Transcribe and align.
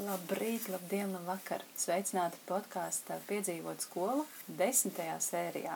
Labrīt, 0.00 0.70
labdien, 0.72 1.10
labvakar! 1.12 1.60
Sveicināti 1.76 2.38
podkāstā 2.48 3.18
Piedzīvot 3.28 3.82
skolu 3.84 4.22
desmitajā 4.48 5.18
sērijā. 5.20 5.74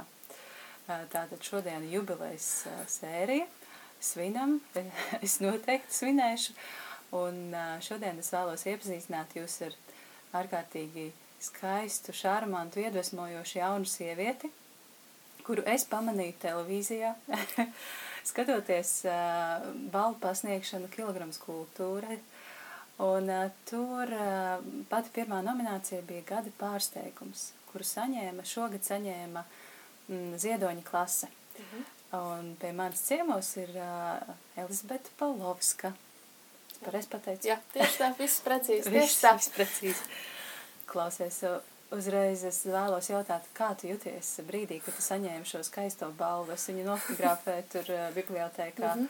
Tātad 0.86 1.36
šodien 1.44 1.84
jubilejas 1.90 2.46
sērija. 2.88 3.44
Svinam, 4.00 4.54
es 5.26 5.36
noteikti 5.44 5.92
svinēšu. 5.98 6.56
Un 7.18 7.52
šodien 7.84 8.22
es 8.22 8.32
vēlos 8.32 8.64
iepazīstināt 8.64 9.36
jūs 9.36 9.58
ar 9.68 9.76
ārkārtīgi 10.40 11.10
skaistu, 11.50 12.16
šarmantu, 12.16 12.80
iedvesmojošu 12.86 13.60
jaunu 13.60 13.90
sievieti, 13.90 14.48
kuru 15.44 15.66
es 15.68 15.84
pamanīju 15.92 16.38
televīzijā, 16.46 17.12
skatoties 18.32 18.96
balvu 19.92 20.16
pasniegšanu 20.24 20.88
kilograms 20.96 21.36
kultūrai. 21.44 22.16
Un 22.98 23.28
uh, 23.28 23.50
tur 23.68 24.08
uh, 24.08 24.62
pati 24.88 25.10
pirmā 25.12 25.42
nominācija 25.44 26.02
bija 26.02 26.22
gada 26.26 26.50
pārsteigums, 26.60 27.50
kuru 27.72 27.84
saņēma, 27.84 28.44
šogad 28.44 28.82
saņēma 28.88 29.42
mm, 30.08 30.36
Ziedoņa 30.38 30.82
klase. 30.90 31.26
Uh 31.26 31.42
Mhm. 31.58 31.82
-huh. 31.82 31.84
Un 32.38 32.56
pie 32.60 32.72
manis 32.72 33.00
ciemos 33.02 33.56
ir 33.56 33.68
uh, 33.68 34.34
Elizabete 34.56 35.10
Palovska. 35.18 35.92
Pareiz 36.84 37.06
pateicu? 37.06 37.48
Jā, 37.48 37.56
tieši 37.72 37.98
tā, 37.98 38.10
viss 38.18 38.40
precīzi. 38.44 38.90
Viss, 39.00 39.20
tā. 39.22 39.32
viss 39.36 39.48
precīzi. 39.48 40.02
Klausies, 40.86 41.40
uzreiz 41.90 42.44
es 42.44 42.60
vēlos 42.66 43.08
jautāt, 43.10 43.42
kā 43.56 43.74
tu 43.80 43.88
jūties 43.88 44.40
brīdī, 44.46 44.80
kad 44.84 44.94
tu 44.94 45.02
saņēmi 45.02 45.44
šo 45.44 45.62
skaisto 45.64 46.10
balvu? 46.18 46.52
Es 46.52 46.68
viņu 46.68 46.84
nofotografēju 46.84 47.64
tur 47.72 47.90
uh, 47.90 48.14
bibliotēkā. 48.14 48.94
Mm 48.94 49.02
-hmm. 49.02 49.08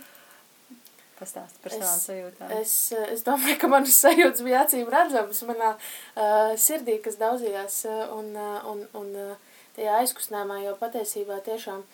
Pastāst 1.17 1.57
par 1.65 1.73
savām 1.73 2.01
sajūtām. 2.03 2.51
Es, 2.59 2.75
eh, 2.93 3.13
es 3.15 3.23
domāju, 3.25 3.57
ka 3.63 3.71
manas 3.73 3.97
sajūtas 4.05 4.43
bija 4.45 4.65
acīm 4.67 4.91
redzamas 4.93 5.41
manā 5.49 5.71
uh, 5.77 6.53
sirdī, 6.61 6.99
kas 7.05 7.17
daudzījās 7.21 7.79
uh, 7.89 8.03
un, 8.19 8.35
uh, 8.37 8.59
un, 8.73 8.83
un 9.01 9.15
uh, 9.23 9.55
tajā 9.79 10.03
aizkustinājumā, 10.03 10.61
jo 10.67 10.77
patiesībā 10.81 11.41
tiešām 11.47 11.87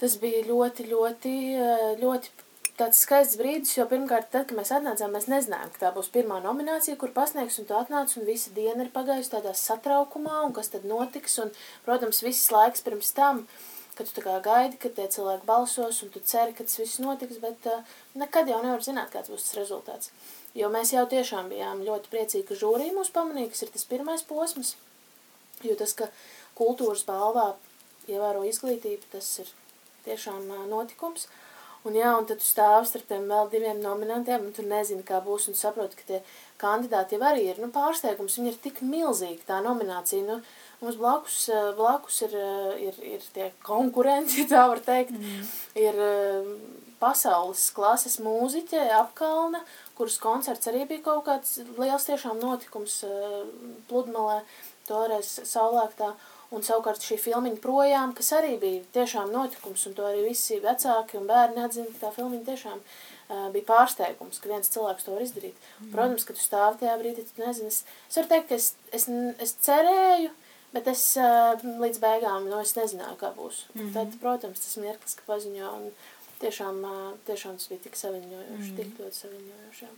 tas 0.00 0.18
bija 0.20 0.42
ļoti, 0.48 0.88
ļoti, 0.90 1.36
uh, 1.60 1.86
ļoti 2.02 2.34
tāds 2.76 2.98
skaists 3.06 3.38
brīdis, 3.40 3.76
jo 3.78 3.86
pirmkārt, 3.88 4.28
tad, 4.32 4.48
kad 4.50 4.58
mēs 4.58 4.72
atnācām, 4.74 5.14
mēs 5.16 5.28
nezinājām, 5.32 5.70
ka 5.72 5.82
tā 5.86 5.92
būs 5.94 6.10
pirmā 6.12 6.42
nominācija, 6.44 6.98
kur 7.00 7.14
pasniegs, 7.16 7.56
un 7.60 7.68
tu 7.68 7.76
atnāc, 7.78 8.12
un 8.18 8.26
visa 8.28 8.52
diena 8.56 8.84
ir 8.84 8.92
pagājusi 8.92 9.32
tādā 9.32 9.54
satraukumā, 9.56 10.42
un 10.48 10.52
kas 10.56 10.74
tad 10.74 10.84
notiks, 10.88 11.38
un, 11.42 11.54
protams, 11.86 12.20
viss 12.26 12.50
laiks 12.52 12.84
pirms 12.84 13.14
tam, 13.16 13.46
kad 13.96 14.08
tu 14.08 14.16
tā 14.18 14.24
kā 14.24 14.36
gaidi, 14.44 14.78
ka 14.80 14.90
tie 14.92 15.06
cilvēki 15.12 15.48
balsos, 15.48 16.02
un 16.04 16.12
tu 16.12 16.20
ceri, 16.20 16.54
ka 16.56 16.66
tas 16.66 16.78
viss 16.80 17.00
notiks, 17.02 17.40
bet 17.42 17.68
uh, 17.70 17.94
nekad 18.20 18.50
jau 18.50 18.60
nevar 18.64 18.84
zināt, 18.84 19.12
kāds 19.14 19.32
būs 19.32 19.48
tas 19.48 19.58
rezultāts. 19.60 20.12
Jo 20.56 20.68
mēs 20.72 20.92
jau 20.94 21.06
tiešām 21.08 21.48
bijām 21.52 21.84
ļoti 21.86 22.12
priecīgi, 22.12 22.46
ka 22.48 22.58
žūrija 22.60 22.96
mūs 22.96 23.12
pamanīja, 23.14 23.52
kas 23.54 23.64
ir 23.64 23.72
tas 23.72 23.88
pirmais 23.88 24.24
posms, 24.28 24.74
jo 25.64 25.76
tas, 25.80 25.96
ka 25.96 26.10
kultūras 26.58 27.06
balvā 27.08 27.50
ievēro 28.08 28.44
izglītību, 28.48 29.10
tas 29.16 29.32
ir 29.42 29.52
tiešām 30.06 30.44
uh, 30.44 30.64
notikums. 30.70 31.28
Un 31.86 31.94
jā, 31.94 32.10
un 32.18 32.24
tad 32.26 32.40
tu 32.42 32.46
stāvi 32.48 32.88
starp 32.88 33.06
tiem 33.06 33.28
vēl 33.30 33.50
diviem 33.52 33.78
nominantiem, 33.78 34.48
un 34.48 34.54
tu 34.54 34.64
nezini, 34.66 35.04
kā 35.06 35.20
būs, 35.22 35.44
un 35.46 35.54
saproti, 35.54 35.94
ka 36.00 36.06
tie 36.08 36.18
kandidāti 36.58 37.14
jau 37.14 37.22
arī 37.28 37.44
ir, 37.52 37.60
nu, 37.62 37.68
pārsteigums, 37.70 38.40
viņi 38.40 38.50
ir 38.50 38.56
tik 38.64 38.80
milzīgi, 38.82 39.44
tā 39.46 39.60
nominācija, 39.62 40.24
nu, 40.26 40.40
mums 40.82 40.98
blakus, 41.00 41.38
uh, 41.52 41.70
blakus 41.78 42.22
ir, 42.26 42.36
uh, 42.36 42.74
ir, 42.80 42.98
ir 43.16 43.28
tie 43.34 43.50
konkurenti, 43.66 44.42
ja 44.42 44.50
tā 44.54 44.66
var 44.72 44.82
teikt, 44.84 45.16
mm. 45.16 45.50
ir 45.82 46.02
uh, 46.02 46.52
pasaules 47.00 47.68
klases 47.76 48.20
mūziķe, 48.24 48.86
apkalna, 49.00 49.62
kuras 49.96 50.16
koncerts 50.20 50.68
arī 50.70 50.86
bija 50.88 51.04
kaut 51.10 51.26
kāds 51.28 51.58
liels 51.76 52.08
tiešām 52.08 52.40
notikums 52.40 53.02
uh, 53.08 53.42
pludmalē, 53.90 54.40
toreiz 54.86 55.32
saulēktā, 55.48 56.12
un 56.54 56.62
savukārt 56.62 57.02
šī 57.02 57.18
filmiņa 57.18 57.58
projām, 57.62 58.12
kas 58.16 58.30
arī 58.36 58.54
bija 58.62 58.84
tiešām 58.94 59.32
notikums, 59.34 59.82
un 59.88 59.96
to 59.96 60.06
arī 60.06 60.28
visi 60.28 60.60
vecāki 60.62 61.18
un 61.18 61.26
bērni 61.28 61.64
atzina, 61.64 61.90
ka 61.90 62.06
tā 62.06 62.12
filmiņa 62.14 62.46
tiešām 62.46 62.78
uh, 62.78 63.48
bija 63.54 63.66
pārsteigums, 63.66 64.40
ka 64.40 64.52
viens 64.52 64.70
cilvēks 64.72 65.06
to 65.06 65.16
var 65.16 65.26
izdarīt. 65.26 65.68
Mm. 65.80 65.92
Protams, 65.94 66.26
ka 66.28 66.36
tu 66.36 66.44
stāvi 66.44 66.82
tajā 66.84 66.96
brīdī, 67.02 67.26
tu 67.26 67.42
nezini, 67.42 67.72
es, 67.74 67.82
es 68.06 68.20
varu 68.20 68.32
teikt, 68.32 68.48
ka 68.52 68.60
es, 68.60 68.72
es, 68.94 69.08
es 69.42 69.56
cerēju, 69.66 70.30
bet 70.76 70.90
es 70.92 71.02
uh, 71.20 71.56
līdz 71.82 72.02
beigām, 72.02 72.50
nu, 72.50 72.60
es 72.60 72.76
nezināju, 72.76 73.16
kā 73.20 73.32
būs. 73.36 73.64
Mm 73.72 73.80
-hmm. 73.80 73.94
Tad, 73.96 74.20
protams, 74.20 74.60
tas 74.60 74.76
mirklis, 74.82 75.16
ka 75.16 75.26
paziņo, 75.32 75.72
un 75.78 75.90
tiešām, 76.40 76.84
uh, 76.84 77.18
tiešām 77.26 77.56
tas 77.56 77.68
bija 77.72 77.80
tik 77.88 77.96
saviņojoši, 77.96 78.52
mm 78.52 78.62
-hmm. 78.62 78.76
tik 78.76 79.00
ļoti 79.00 79.20
saviņojoši, 79.22 79.84
jā. 79.84 79.92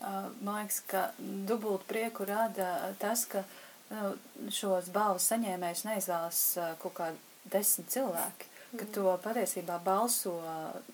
Uh, 0.00 0.30
man 0.42 0.54
liekas, 0.56 0.80
ka 0.80 1.10
dubult 1.48 1.82
prieku 1.86 2.24
rada 2.24 2.94
tas, 2.98 3.24
ka 3.24 3.44
nu, 3.90 4.14
šos 4.50 4.88
balvas 4.88 5.32
saņēmējus 5.32 5.84
neizvēlas 5.84 6.56
uh, 6.56 6.78
kaut 6.82 6.94
kādi 6.94 7.16
desmit 7.44 7.88
cilvēki, 7.88 8.44
ka 8.78 8.84
Mhm. 8.84 8.92
to 8.92 9.18
patiesībā 9.24 9.78
balso 9.84 10.32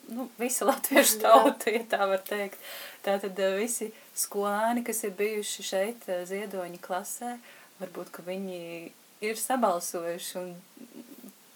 nu, 0.08 0.28
visa 0.38 0.64
latviešu 0.70 1.20
tauta, 1.20 1.70
ja 1.70 1.82
tā 1.84 2.08
var 2.08 2.22
teikt. 2.24 2.58
Tātad 3.04 3.36
visi 3.58 3.92
skolēni, 4.16 4.84
kas 4.84 5.04
ir 5.04 5.10
bijuši 5.10 5.62
šeit 5.62 6.08
ziedoņa 6.32 6.80
klasē, 6.80 7.38
varbūt, 7.80 8.10
ka 8.10 8.22
viņi 8.26 8.92
ir 9.30 9.40
sabalsojuši 9.40 10.36
un 10.40 10.50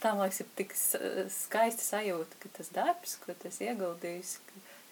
tā, 0.00 0.12
man 0.14 0.24
liekas, 0.26 0.40
ir 0.44 0.48
tik 0.58 0.72
s- 0.76 0.96
skaisti 1.44 1.84
sajūta, 1.84 2.38
ka 2.42 2.52
tas 2.58 2.70
darbs, 2.74 3.18
ko 3.24 3.34
tas 3.42 3.60
ieguldījis, 3.64 4.38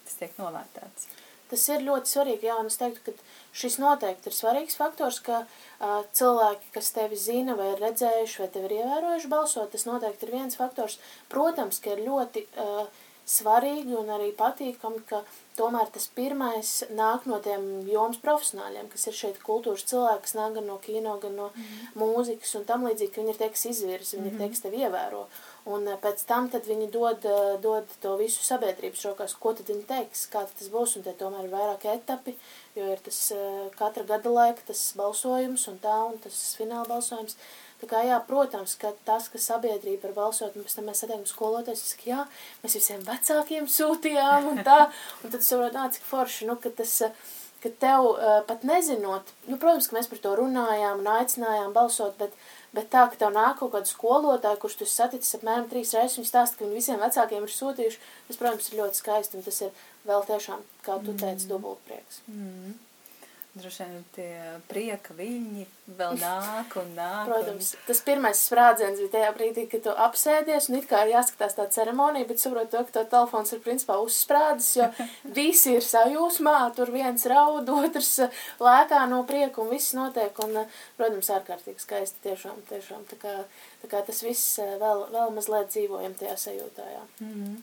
tas 0.05 0.19
tiek 0.21 0.37
novērtēts. 0.41 1.09
Tas 1.49 1.63
ir 1.73 1.81
ļoti 1.81 2.11
svarīgi, 2.11 2.45
jā, 2.45 2.55
un 2.61 2.67
es 2.69 2.77
teiktu, 2.77 3.09
ka 3.15 3.57
šis 3.57 3.79
noteikti 3.81 4.29
ir 4.29 4.35
svarīgs 4.37 4.75
faktors, 4.77 5.17
ka 5.25 5.39
uh, 5.47 6.03
cilvēki, 6.13 6.67
kas 6.75 6.91
tevi 6.93 7.17
zina 7.17 7.55
vai 7.57 7.71
ir 7.73 7.81
redzējuši 7.81 8.43
vai 8.43 8.49
tevi 8.53 8.69
ir 8.69 8.75
ievērojuši 8.83 9.31
balsot, 9.31 9.71
tas 9.73 9.87
noteikti 9.89 10.27
ir 10.27 10.35
viens 10.35 10.59
faktors. 10.59 10.99
Protams, 11.33 11.81
ka 11.81 11.95
ir 11.95 12.03
ļoti 12.05 12.45
uh, 12.53 12.85
svarīgi 13.29 13.93
un 13.99 14.09
arī 14.15 14.31
patīkami, 14.37 15.03
ka 15.09 15.21
tomēr 15.59 15.91
tas 15.93 16.07
pirmais 16.15 16.71
nāk 16.95 17.27
no 17.29 17.37
tiem 17.43 17.65
jomas 17.89 18.17
profesionāļiem, 18.23 18.89
kas 18.89 19.07
ir 19.09 19.17
šeit 19.17 19.39
kultūras 19.45 19.85
cilvēki, 19.91 20.23
kas 20.25 20.35
nāk 20.37 20.55
gan 20.57 20.69
no 20.71 20.79
kino, 20.83 21.17
gan 21.21 21.35
no 21.35 21.49
mm 21.49 21.61
-hmm. 21.61 22.01
mūzikas 22.01 22.55
un 22.59 22.65
tam 22.65 22.87
līdzīgi, 22.87 23.11
ka 23.13 23.21
viņi 23.21 23.33
ir 23.35 23.39
tie, 23.41 23.49
kas 23.49 23.65
izvirs, 23.65 24.13
viņi 24.13 24.23
mm 24.23 24.29
-hmm. 24.29 24.33
ir 24.33 24.39
tie, 24.39 24.49
kas 24.49 24.61
tevi 24.65 24.83
ievēro. 24.85 25.23
Un 25.65 25.87
eh, 25.87 25.97
pēc 26.01 26.25
tam 26.25 26.49
tad 26.49 26.65
viņi 26.65 26.89
dod, 26.91 27.25
eh, 27.25 27.57
dod 27.61 27.85
to 28.01 28.15
visu 28.17 28.43
sabiedrības 28.43 29.05
rokās, 29.05 29.35
ko 29.39 29.53
tad 29.53 29.69
viņi 29.69 29.85
teiks, 29.85 30.27
kā 30.33 30.45
tad 30.47 30.55
tas 30.59 30.69
būs, 30.73 30.95
un 30.97 31.03
tie 31.03 31.13
tomēr 31.13 31.45
ir 31.45 31.53
vairāk 31.53 31.85
etapi, 31.85 32.35
jo 32.75 32.91
ir 32.93 32.99
tas 33.05 33.31
eh, 33.35 33.69
katra 33.77 34.03
gada 34.03 34.29
laika, 34.29 34.61
tas 34.67 34.93
balsojums 34.95 35.67
un 35.67 35.79
tā, 35.83 35.97
un 36.11 36.17
tas 36.23 36.55
fināla 36.59 36.87
balsojums. 36.87 37.35
Tā 37.79 37.87
kā, 37.87 38.01
jā, 38.03 38.17
protams, 38.27 38.73
ka 38.79 38.91
tas, 39.07 39.29
ka 39.31 39.39
sabiedrība 39.39 40.09
var 40.09 40.15
balsot, 40.17 40.55
un 40.57 40.65
pēc 40.67 40.75
tam 40.75 40.89
mēs 40.89 40.99
satiekam 40.99 41.27
skolotājus, 41.29 41.83
es 41.85 41.93
saku, 41.93 42.09
jā, 42.09 42.23
mēs 42.63 42.75
visiem 42.75 43.05
vecākiem 43.07 43.69
sūtījām, 43.71 44.49
un 44.51 44.59
tā, 44.67 44.79
un 45.23 45.31
tad 45.31 45.45
saprot, 45.45 45.75
nā, 45.77 45.85
cik 45.95 46.03
forši, 46.09 46.49
nu, 46.49 46.57
ka 46.59 46.73
tas, 46.75 46.97
ka 47.63 47.71
tev 47.83 48.09
uh, 48.09 48.41
pat 48.49 48.65
nezinot, 48.67 49.31
nu, 49.47 49.55
protams, 49.61 49.87
ka 49.87 49.95
mēs 49.95 50.11
par 50.11 50.19
to 50.25 50.35
runājām 50.41 50.99
un 50.99 51.07
aicinājām 51.13 51.71
balsot, 51.75 52.19
bet, 52.19 52.35
bet 52.75 52.91
tā, 52.91 53.05
ka 53.13 53.21
tev 53.23 53.31
nāk 53.37 53.61
kaut 53.61 53.71
kāda 53.77 53.87
skolotāja, 53.87 54.59
kurš 54.59 54.81
tu 54.81 54.89
saticis 54.89 55.39
apmēram 55.39 55.71
trīs 55.71 55.95
reizes, 55.95 56.19
viņi 56.19 56.31
stāsta, 56.33 56.59
ka 56.59 56.67
viņi 56.67 56.81
visiem 56.81 56.99
vecākiem 56.99 57.47
ir 57.47 57.55
sūtījuši, 57.55 58.03
tas, 58.27 58.41
protams, 58.43 58.69
ir 58.73 58.83
ļoti 58.83 59.03
skaisti, 59.03 59.39
un 59.39 59.47
tas 59.47 59.63
ir 59.63 59.87
vēl 60.11 60.27
tiešām, 60.33 60.67
kā 60.83 60.99
tu 61.07 61.15
teici, 61.15 61.47
dubultprieks. 61.47 62.23
Mm. 62.27 62.75
Droši 63.57 63.85
vien 63.89 64.01
tie 64.13 64.33
prieka 64.69 65.15
viņi 65.17 65.63
vēl 65.97 66.19
nāk 66.21 66.75
un 66.77 66.91
nāk. 66.93 67.29
Protams, 67.31 67.71
tas 67.87 68.01
pirmais 68.05 68.41
sprādziens 68.45 68.99
bija 69.01 69.13
tajā 69.15 69.31
brīdī, 69.37 69.63
kad 69.71 69.81
tu 69.87 69.95
apsēdies, 70.05 70.67
un 70.69 70.77
it 70.77 70.85
kā 70.91 71.01
ir 71.05 71.15
jāskatās 71.15 71.57
tā 71.57 71.65
ceremonija, 71.73 72.27
bet 72.29 72.43
saproti 72.43 72.75
to, 72.75 72.83
ka 72.85 72.95
to 72.99 73.03
telefons 73.15 73.55
ir 73.55 73.63
principā 73.65 73.97
uzsprādzis, 74.03 74.75
jo 74.77 74.89
visi 75.39 75.73
ir 75.79 75.87
sajūsmā, 75.87 76.55
tur 76.77 76.93
viens 76.93 77.25
raud, 77.31 77.73
otrs 77.79 78.13
lēkā 78.61 79.01
no 79.09 79.23
prieka, 79.29 79.63
un 79.65 79.73
viss 79.73 79.97
notiek, 79.97 80.45
un, 80.45 80.61
protams, 81.01 81.33
ārkārtīgi 81.39 81.81
skaisti 81.87 82.29
tiešām, 82.29 82.61
tiešām, 82.69 83.01
tā 83.09 83.17
kā, 83.23 83.35
tā 83.81 83.89
kā 83.89 84.05
tas 84.05 84.21
viss 84.25 84.61
eh, 84.61 84.77
vēl, 84.77 85.07
vēl 85.15 85.33
mazliet 85.33 85.73
dzīvojam 85.73 86.13
tajā 86.21 86.37
sajūtā, 86.45 86.85
jā. 86.93 87.03
Mm 87.25 87.33
-hmm. 87.33 87.59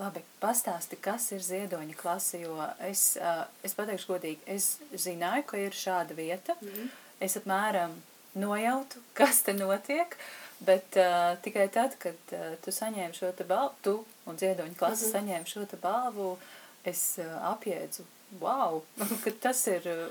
Labi, 0.00 0.22
pastāsti, 0.40 0.96
kas 1.04 1.26
ir 1.36 1.42
ziedoņa 1.44 1.96
klase, 1.98 2.40
jo 2.46 2.56
es, 2.88 3.12
uh, 3.20 3.44
es 3.64 3.74
pateikšu 3.76 4.14
godīgi, 4.14 4.40
es 4.48 4.78
zināju, 4.92 5.44
ka 5.50 5.60
ir 5.60 5.76
šāda 5.76 6.16
vieta. 6.16 6.56
Mm 6.60 6.68
-hmm. 6.68 6.88
Es 7.20 7.36
apmēram 7.36 7.92
nojautu, 8.34 9.02
kas 9.18 9.42
te 9.42 9.52
notiek, 9.52 10.16
bet 10.60 10.96
uh, 10.96 11.36
tikai 11.42 11.68
tad, 11.68 11.98
kad 11.98 12.16
uh, 12.32 12.56
tu 12.64 12.70
saņēmi 12.70 13.14
šo 13.14 13.32
te 13.32 13.44
balvu, 13.44 13.74
tu 13.82 14.04
un 14.26 14.38
ziedoņa 14.38 14.74
klase 14.78 15.06
mm 15.06 15.12
-hmm. 15.12 15.18
saņēmi 15.18 15.46
šo 15.46 15.64
te 15.64 15.76
balvu, 15.76 16.38
es 16.84 17.18
uh, 17.18 17.52
apjēdzu, 17.52 18.04
wow, 18.40 18.82
ka 19.24 19.30
tas 19.40 19.66
ir 19.66 19.82
uh, 19.88 20.08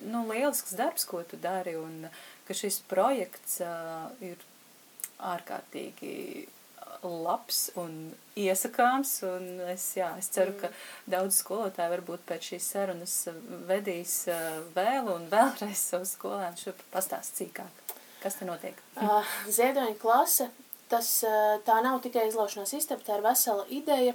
nu, 0.00 0.26
lielisks 0.32 0.74
darbs, 0.74 1.04
ko 1.04 1.22
tu 1.22 1.36
dari, 1.36 1.76
un 1.76 2.08
ka 2.48 2.54
šis 2.54 2.80
projekts 2.88 3.60
uh, 3.60 4.10
ir 4.20 4.36
ārkārtīgi 5.18 6.46
labs 7.10 7.68
un 7.80 8.12
iesakāms, 8.38 9.12
un 9.28 9.46
es, 9.72 9.86
jā, 9.98 10.10
es 10.18 10.30
ceru, 10.34 10.54
mm. 10.54 10.60
ka 10.62 11.12
daudz 11.16 11.38
skolotāji 11.42 11.92
varbūt 11.94 12.24
pēc 12.28 12.50
šīs 12.52 12.68
sarunas 12.74 13.14
vedīs 13.68 14.16
vēl 14.76 15.10
un 15.14 15.28
vēlreiz 15.32 15.86
savu 15.90 16.08
skolēnu 16.08 16.60
šurp 16.64 16.84
pastāst 16.94 17.40
cīkāk. 17.40 17.82
Kas 18.22 18.40
te 18.40 18.48
notiek? 18.48 18.78
Uh, 18.96 19.34
ziedoņa 19.52 19.98
klase, 20.00 20.48
tas 20.88 21.08
tā 21.66 21.80
nav 21.84 22.00
tikai 22.04 22.28
izlaušanās 22.30 22.72
istaba, 22.78 23.04
tā 23.04 23.18
ir 23.18 23.26
vesela 23.26 23.66
ideja 23.68 24.14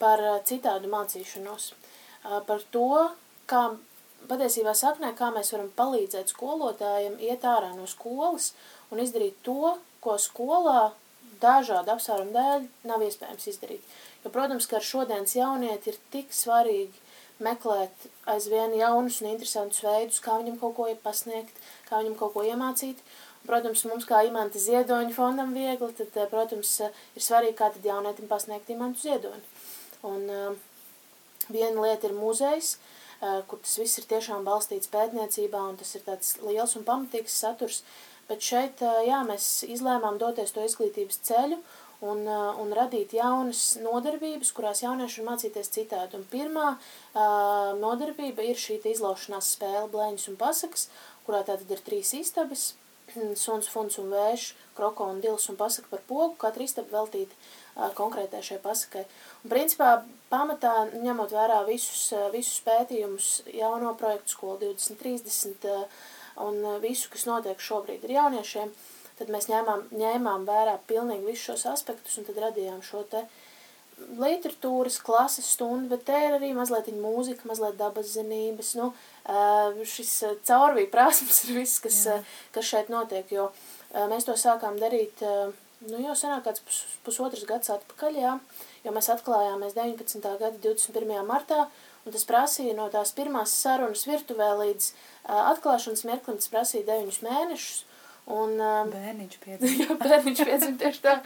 par 0.00 0.22
citādu 0.48 0.88
mācīšanos. 0.92 1.72
Uh, 1.72 2.40
par 2.48 2.64
to, 2.72 3.10
kā 3.50 3.66
patiesībā 4.28 4.72
saknē, 4.76 5.12
kā 5.18 5.30
mēs 5.34 5.52
varam 5.54 5.70
palīdzēt 5.76 6.32
skolotājiem 6.32 7.18
iet 7.20 7.44
ārā 7.44 7.74
no 7.76 7.86
skolas 7.90 8.52
un 8.92 9.02
izdarīt 9.02 9.36
to, 9.44 9.74
ko 10.04 10.16
skolā 10.20 10.92
dažādu 11.42 11.94
apsvērumu 11.94 12.34
dēļ 12.34 12.66
nav 12.90 13.02
iespējams 13.06 13.48
izdarīt. 13.52 13.94
Jo, 14.24 14.32
protams, 14.34 14.66
ka 14.70 14.78
ar 14.80 14.86
šodienas 14.86 15.36
jaunieti 15.36 15.92
ir 15.92 16.00
tik 16.12 16.32
svarīgi 16.34 17.02
meklēt 17.42 18.08
aizvien 18.30 18.74
jaunus 18.78 19.20
un 19.22 19.32
interesantus 19.32 19.82
veidus, 19.84 20.22
kā 20.22 20.38
viņam 20.40 20.58
kaut 20.60 20.76
ko 20.78 20.88
pasniegt, 21.02 21.56
kā 21.88 22.00
viņam 22.02 22.18
kaut 22.20 22.34
ko 22.36 22.44
iemācīt. 22.46 23.00
Protams, 23.44 23.82
mums 23.84 24.06
kā 24.08 24.22
imanta 24.24 24.60
ziedoņa 24.60 25.12
fondam 25.12 25.52
viegli, 25.52 25.90
tad, 25.98 26.14
eh, 26.16 26.28
protams, 26.30 26.80
eh, 26.80 26.90
ir 27.16 27.22
svarīgi, 27.22 27.58
kā 27.58 27.72
tad 27.74 27.84
jaunietim 27.84 28.28
pasniegt 28.28 28.70
imantu 28.70 29.04
ziedoņu. 29.04 29.44
Un 30.04 30.30
uh, 30.30 30.56
viena 31.48 31.80
lieta 31.80 32.08
ir 32.08 32.12
muzejs, 32.12 32.76
uh, 33.22 33.40
kur 33.48 33.58
tas 33.58 33.78
viss 33.80 33.98
ir 33.98 34.04
tiešām 34.04 34.44
balstīts 34.44 34.90
pētniecībā, 34.92 35.60
un 35.70 35.78
tas 35.80 35.94
ir 35.94 36.02
tāds 36.04 36.34
liels 36.44 36.76
un 36.76 36.84
pamatīgs 36.84 37.36
saturs, 37.40 37.80
uh, 37.80 38.13
Bet 38.28 38.44
šeit, 38.44 38.80
jā, 39.04 39.20
mēs 39.28 39.64
izlēmām 39.68 40.16
doties 40.20 40.54
to 40.54 40.64
izglītības 40.64 41.18
ceļu 41.28 41.58
un, 42.04 42.24
un 42.28 42.72
radīt 42.76 43.14
jaunas 43.16 43.74
nodarbības, 43.82 44.52
kurās 44.56 44.82
jaunieši 44.84 45.22
var 45.22 45.34
mācīties 45.34 45.72
citādi. 45.74 46.18
Un 46.18 46.24
pirmā 46.30 46.74
uh, 46.74 47.74
nodarbība 47.80 48.46
ir 48.46 48.60
šī 48.60 48.80
izlaušanās 48.94 49.54
spēle 49.56 49.90
blēņas 49.92 50.30
un 50.32 50.40
pasakas, 50.40 50.88
kurā 51.26 51.44
tātad 51.46 51.70
ir 51.72 51.84
trīs 51.84 52.14
istabas, 52.16 52.72
suns, 53.44 53.68
funs 53.72 54.00
un 54.00 54.10
vējš, 54.12 54.48
kroko 54.76 55.08
un 55.12 55.20
dils 55.24 55.48
un 55.52 55.60
pasaka 55.60 55.92
par 55.92 56.02
pogu, 56.08 56.34
katra 56.40 56.66
istaba 56.66 57.00
veltīta 57.00 57.36
uh, 57.36 57.92
konkrētai 57.96 58.42
šai 58.44 58.60
pasakai. 58.64 59.06
Un 59.44 59.54
principā 59.54 59.94
pamatā, 60.32 60.74
ņemot 60.96 61.32
vērā 61.36 61.62
visus, 61.68 62.08
visus 62.34 62.60
pētījumus 62.66 63.30
jauno 63.54 63.94
projektu 64.00 64.36
skolu 64.36 64.60
2030, 64.66 65.68
uh, 65.70 66.12
un 66.42 66.60
uh, 66.64 66.76
visu, 66.82 67.08
kas 67.12 67.26
notiek 67.28 67.60
šobrīd 67.62 68.04
ar 68.06 68.14
jauniešiem, 68.18 68.70
tad 69.18 69.30
mēs 69.30 69.48
ņēmām, 69.50 69.88
ņēmām 69.94 70.46
vērā 70.48 70.78
pilnīgi 70.88 71.28
visus 71.28 71.50
šos 71.50 71.66
aspektus 71.74 72.18
un 72.18 72.28
tad 72.28 72.40
radījām 72.48 72.80
šo 72.82 73.04
te 73.10 73.24
literatūras 74.18 74.96
klases 75.06 75.52
stundu, 75.54 75.92
bet 75.92 76.02
te 76.08 76.18
ir 76.18 76.34
arī 76.34 76.50
mazliet 76.56 76.90
mūzika, 76.98 77.46
mazliet 77.46 77.76
dabas 77.78 78.10
zinības, 78.16 78.72
nu, 78.80 78.90
uh, 79.30 79.84
šis 79.86 80.14
uh, 80.26 80.34
caurvī 80.48 80.88
prasmes 80.90 81.44
ir 81.46 81.60
viss, 81.60 81.78
kas, 81.84 82.00
kas 82.54 82.70
šeit 82.72 82.90
notiek, 82.90 83.30
jo 83.30 83.52
mēs 84.10 84.26
to 84.26 84.34
sākām 84.34 84.80
darīt, 84.82 85.20
nu, 85.22 85.98
jau 86.02 86.14
senāk 86.18 86.42
kāds 86.48 86.64
pus, 86.66 86.80
pusotras 87.06 87.44
gads 87.46 87.70
atpakaļ, 87.70 88.16
jā, 88.18 88.32
jo 88.82 88.94
mēs 88.96 89.10
atklājāmies 89.14 89.76
19. 89.76 90.24
gada 90.40 90.58
21. 90.58 91.20
martā, 91.28 91.68
un 92.04 92.14
tas 92.14 92.28
prasīja 92.28 92.76
no 92.76 92.90
tās 92.92 93.14
pirmās 93.16 93.54
sarunas 93.64 94.04
virtuvē 94.08 94.50
līdz 94.60 94.90
uh, 94.92 95.50
atklāšanas 95.54 96.06
mirklim, 96.08 96.40
tas 96.40 96.52
prasīja 96.52 96.88
deviņus 96.92 97.20
mēnešus. 97.24 97.82
Un, 98.24 98.54
uh, 98.56 98.84
bērniņš 98.94 99.40
piedzima. 99.42 99.72
jā, 99.84 99.96
bērniņš 100.00 100.44
piedzima 100.48 100.78
tieši 100.80 101.02
tā. 101.04 101.16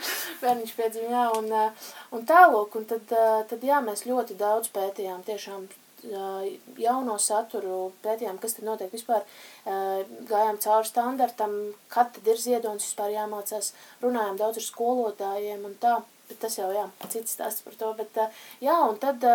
Bērniņš 0.41 0.73
piedzima, 0.79 1.11
jā. 1.13 1.27
Un, 1.39 1.51
uh, 1.51 1.91
un 2.15 2.25
tālūk, 2.27 2.79
un 2.79 2.89
tad, 2.89 3.13
uh, 3.15 3.43
tad 3.51 3.63
jā, 3.63 3.79
mēs 3.85 4.07
ļoti 4.09 4.39
daudz 4.39 4.71
pētījām 4.75 5.23
tiešām 5.27 5.69
jauno 6.79 7.17
saturu, 7.19 7.91
pētījām, 8.03 8.37
kas 8.39 8.55
tad 8.55 8.67
notiek 8.67 8.93
vispār, 8.93 9.25
gājām 10.29 10.59
cauri 10.63 10.87
standartam, 10.87 11.55
kad 11.91 12.13
tad 12.15 12.27
ir 12.27 12.39
ziedonis 12.39 12.87
vispār 12.87 13.11
jāmācās, 13.17 13.73
runājām 14.03 14.39
daudz 14.39 14.61
ar 14.61 14.67
skolotājiem 14.67 15.65
un 15.67 15.75
tā, 15.81 15.97
bet 16.29 16.39
tas 16.39 16.55
jau, 16.59 16.69
jā, 16.71 16.85
cits 17.09 17.35
stāsts 17.35 17.65
par 17.65 17.75
to, 17.79 17.91
bet 17.99 18.21
jā, 18.63 18.77
un 18.87 18.95
tad 19.01 19.25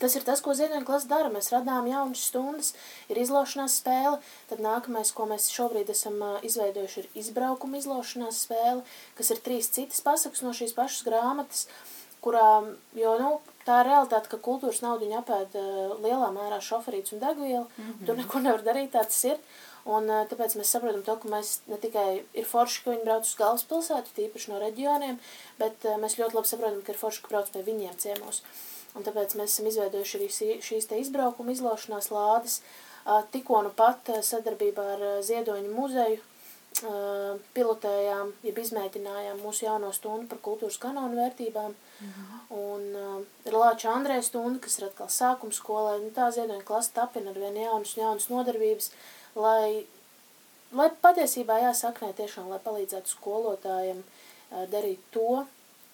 Tas 0.00 0.16
ir 0.16 0.24
tas, 0.24 0.40
ko 0.40 0.54
ziedoņa 0.56 0.86
klasa 0.88 1.08
dara. 1.10 1.30
Mēs 1.32 1.50
radām 1.52 1.88
jaunas 1.90 2.24
stundas, 2.30 2.72
ir 3.12 3.20
izlaušanās 3.20 3.78
spēle, 3.82 4.20
tad 4.50 4.62
nākamais, 4.64 5.12
ko 5.16 5.26
mēs 5.30 5.50
šobrīd 5.52 5.90
esam 5.92 6.16
izveidojuši, 6.46 7.02
ir 7.02 7.24
izbraukuma 7.24 7.80
izlaušanās 7.80 8.44
spēle, 8.46 8.86
kas 9.18 9.32
ir 9.34 9.42
trīs 9.44 9.68
citas 9.74 10.00
pasakas 10.04 10.44
no 10.46 10.54
šīs 10.56 10.72
pašas 10.78 11.04
grāmatas, 11.08 11.66
kurā, 12.22 12.46
jo, 12.96 13.12
nu, 13.20 13.34
tā 13.66 13.82
ir 13.82 13.90
realitāte, 13.90 14.30
ka 14.30 14.40
kultūras 14.46 14.80
naudiņu 14.84 15.18
apēd 15.20 15.58
lielā 16.04 16.30
mērā 16.34 16.62
šoferīts 16.62 17.16
un 17.16 17.22
degviela, 17.22 17.66
mm 17.66 17.84
-hmm. 17.84 18.06
tur 18.06 18.16
neko 18.16 18.42
nevar 18.46 18.64
darīt, 18.64 18.92
tā 18.94 19.04
tas 19.04 19.24
ir. 19.28 19.38
Un 19.84 20.06
tāpēc 20.06 20.54
mēs 20.54 20.70
saprotam 20.70 21.02
to, 21.02 21.16
ka 21.16 21.28
mēs 21.28 21.56
ne 21.66 21.76
tikai 21.76 22.22
ir 22.32 22.44
forši, 22.46 22.82
ka 22.84 22.90
viņi 22.90 23.04
brauc 23.04 23.24
uz 23.26 23.34
galvaspilsētu, 23.38 24.14
tīpaši 24.16 24.52
no 24.52 24.60
reģioniem, 24.62 25.18
bet 25.58 25.74
mēs 25.98 26.18
ļoti 26.18 26.38
labi 26.38 26.48
saprotam, 26.48 26.82
ka 26.86 26.92
ir 26.92 26.98
forši, 26.98 27.22
ka 27.22 27.28
brauc 27.34 27.50
pie 27.50 27.62
viņiem 27.66 27.98
ciemos. 27.98 28.42
Un 28.92 29.06
tāpēc 29.06 29.36
mēs 29.38 29.54
esam 29.54 29.68
izveidojuši 29.70 30.18
arī 30.18 30.58
šīs 30.64 30.88
te 30.90 30.98
izbraukuma 31.00 31.54
izlaušanās 31.54 32.10
lādes. 32.12 32.58
Tikko 33.32 33.62
nu 33.66 33.72
pat 33.74 34.10
sadarbībā 34.22 34.84
ar 34.96 35.06
Ziedoņu 35.24 35.72
muzeju 35.72 36.20
pilotējām, 37.56 38.32
jeb 38.46 38.58
izmēģinājām 38.58 39.40
mūsu 39.44 39.66
jauno 39.66 39.90
stundu 39.92 40.28
par 40.30 40.40
kultūras 40.44 40.78
kanonu 40.80 41.18
vērtībām. 41.20 41.74
Mhm. 42.00 42.38
Un 42.56 42.86
uh, 42.98 43.18
ir 43.46 43.56
Lāča 43.56 43.92
Andrēja 43.92 44.24
stunda, 44.26 44.58
kas 44.60 44.78
ir 44.78 44.88
atkal 44.88 45.10
sākums 45.12 45.60
skolē. 45.60 45.98
Nu, 46.02 46.10
tā 46.16 46.30
Ziedoņa 46.34 46.64
klasa 46.68 46.94
tapina 46.96 47.30
ar 47.30 47.38
vien 47.38 47.56
jaunas 47.60 47.94
un 47.96 48.02
jaunas 48.02 48.28
nodarbības, 48.32 48.90
lai, 49.36 49.84
lai 50.72 50.88
patiesībā 51.04 51.60
jāsaknē 51.62 52.12
tiešām, 52.18 52.50
lai 52.52 52.60
palīdzētu 52.64 53.14
skolotājiem 53.14 54.02
uh, 54.02 54.64
darīt 54.72 55.04
to, 55.14 55.44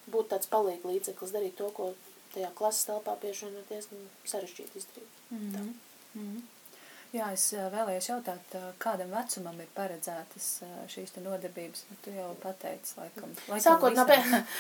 būt 0.09 0.31
tāds 0.33 0.51
palīga 0.51 0.89
līdzeklis, 0.89 1.35
darīt 1.35 1.59
to, 1.59 1.69
ko 1.77 1.93
tajā 2.39 2.53
klases 2.63 2.87
telpā 2.89 3.19
bieži 3.23 3.49
vien 3.49 3.59
ir 3.59 3.67
diezgan 3.73 4.07
sarežģīti 4.25 4.85
izdarīt. 4.85 5.19
Mm 5.31 5.51
-hmm. 5.51 5.75
Mm 6.15 6.23
-hmm. 6.29 6.47
Jā, 7.09 7.31
es 7.33 7.47
vēlējos 7.73 8.11
jautāt, 8.11 8.55
kādam 8.83 9.15
vecumam 9.17 9.57
ir 9.63 9.69
paredzētas 9.73 10.49
šīs 10.93 11.15
te 11.15 11.23
nodarbības? 11.25 11.87
Nu, 11.89 11.97
tu 12.05 12.13
jau 12.13 12.27
pateici, 12.43 12.93
laikam. 12.99 13.31
laikam 13.49 13.63
sākot 13.65 13.97
no, 13.97 14.05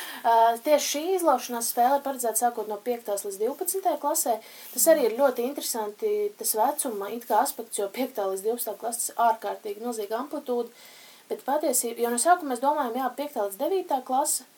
tieši 0.65 0.87
šī 0.87 1.03
izlaušanās 1.19 1.69
spēle 1.75 1.99
ir 1.99 2.07
paredzēta 2.07 2.41
sākot 2.47 2.71
no 2.73 2.79
5. 2.87 3.11
līdz 3.27 3.39
12. 3.43 3.93
klasē. 4.01 4.39
Tas 4.73 4.89
arī 4.89 5.05
ir 5.11 5.19
ļoti 5.19 5.45
interesanti, 5.45 6.33
tas 6.39 6.55
vecuma 6.57 7.11
it 7.13 7.29
kā 7.29 7.43
aspekts, 7.43 7.83
jo 7.83 7.91
5. 7.99 8.25
līdz 8.33 8.47
12. 8.49 8.77
klases 8.81 9.13
ārkārtīgi 9.29 9.85
milzīga 9.85 10.17
amplitūda. 10.23 10.73
Bet 11.29 11.45
patiesībā, 11.45 12.01
jo 12.01 12.15
no 12.15 12.23
sākuma 12.23 12.55
mēs 12.55 12.65
domājam, 12.65 12.97
jā, 12.97 13.13
5. 13.21 13.41
līdz 13.45 13.61
9. 13.61 14.01
klase, 14.09 14.49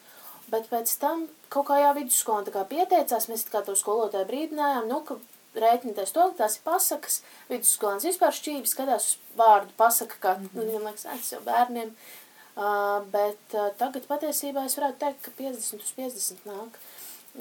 Bet 0.50 0.70
pēc 0.70 0.92
tam 1.02 1.28
kaut 1.52 1.68
kā 1.68 1.80
jā, 1.80 1.90
vidusskolā 1.96 2.46
tā 2.46 2.54
kā 2.54 2.64
pieteicās, 2.70 3.28
mēs 3.30 3.46
kā 3.50 3.62
to 3.66 3.76
skolotāju 3.78 4.28
brīdinājām, 4.30 4.88
nu, 4.90 5.00
ka 5.06 5.18
rēķināties 5.58 6.14
to, 6.14 6.26
ka 6.30 6.44
tās 6.44 6.56
ir 6.58 6.64
pasakas, 6.66 7.20
vidusskolāns 7.50 8.06
vispār 8.06 8.34
šķības, 8.36 8.74
skatās 8.74 9.08
uz 9.10 9.36
vārdu 9.38 9.74
pasaka, 9.78 10.18
kā, 10.22 10.34
mm 10.38 10.46
-hmm. 10.46 10.56
nu, 10.58 10.66
viņam 10.68 10.88
liekas, 10.88 11.06
tas 11.08 11.32
jau 11.32 11.40
bērniem. 11.46 11.94
Uh, 12.60 13.06
bet 13.12 13.54
uh, 13.54 13.70
tagad 13.78 14.06
patiesībā 14.10 14.64
es 14.66 14.76
varētu 14.76 14.98
teikt, 14.98 15.20
ka 15.22 15.30
50 15.38 15.84
uz 15.84 15.92
50 15.96 16.46
nāk 16.50 16.78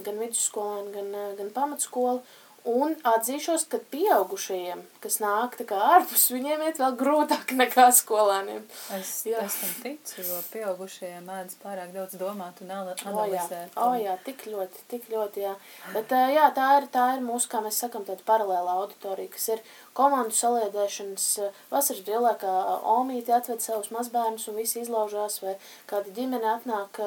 gan 0.06 0.20
vidusskolēni, 0.20 0.92
gan, 0.94 1.10
uh, 1.16 1.34
gan 1.38 1.50
pamatskola. 1.50 2.22
Un 2.68 2.96
atzīšos, 3.08 3.64
ka 3.72 3.80
pieaugušajiem, 3.94 4.82
kas 5.00 5.20
nāk 5.24 5.56
tā 5.60 5.64
kā 5.70 5.78
ārpus, 5.96 6.26
viņiem 6.34 6.66
iet 6.68 6.82
vēl 6.82 6.98
grūtāk 7.00 7.54
nekā 7.56 7.86
skolēniem. 7.96 8.66
Es, 8.98 9.14
jā. 9.30 9.40
es 9.46 9.56
tam 9.62 9.72
ticu, 9.86 10.26
jo 10.28 10.40
pieaugušajiem 10.52 11.24
mēdz 11.30 11.56
pārāk 11.64 11.94
daudz 11.96 12.18
domāt 12.20 12.60
un 12.66 12.74
analizēt. 12.76 13.78
O 13.80 13.94
jā, 13.96 14.02
o 14.02 14.02
jā 14.04 14.16
tik 14.26 14.44
ļoti, 14.52 14.84
tik 14.92 15.08
ļoti, 15.14 15.46
jā. 15.48 15.54
Bet 15.96 16.12
jā, 16.36 16.50
tā 16.58 16.68
ir, 16.82 16.90
tā 16.92 17.06
ir 17.16 17.24
mūsu, 17.24 17.48
kā 17.52 17.64
mēs 17.64 17.80
sakam, 17.80 18.04
tāda 18.08 18.28
paralēla 18.28 18.76
auditorija, 18.82 19.32
kas 19.38 19.48
ir 19.56 19.64
komandu 19.96 20.36
saliedēšanas 20.36 21.28
vasaras 21.72 22.04
brīvlē, 22.08 22.36
kā 22.44 22.54
Omīti 23.00 23.34
atved 23.36 23.64
savus 23.64 23.92
mazbērnus 23.96 24.50
un 24.52 24.60
visi 24.60 24.84
izlaužās, 24.84 25.40
vai 25.44 25.56
kāda 25.90 26.12
ģimene 26.16 26.52
atnāk. 26.58 27.00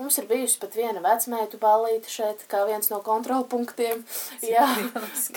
Mums 0.00 0.18
ir 0.18 0.28
bijusi 0.30 0.60
pat 0.62 0.76
viena 0.78 1.02
vecmētu 1.04 1.62
ballīte 1.62 2.10
šeit, 2.10 2.46
kā 2.50 2.64
viens 2.68 2.90
no 2.90 3.00
kontrolpunktiem. 3.06 4.04
Jā. 4.46 4.66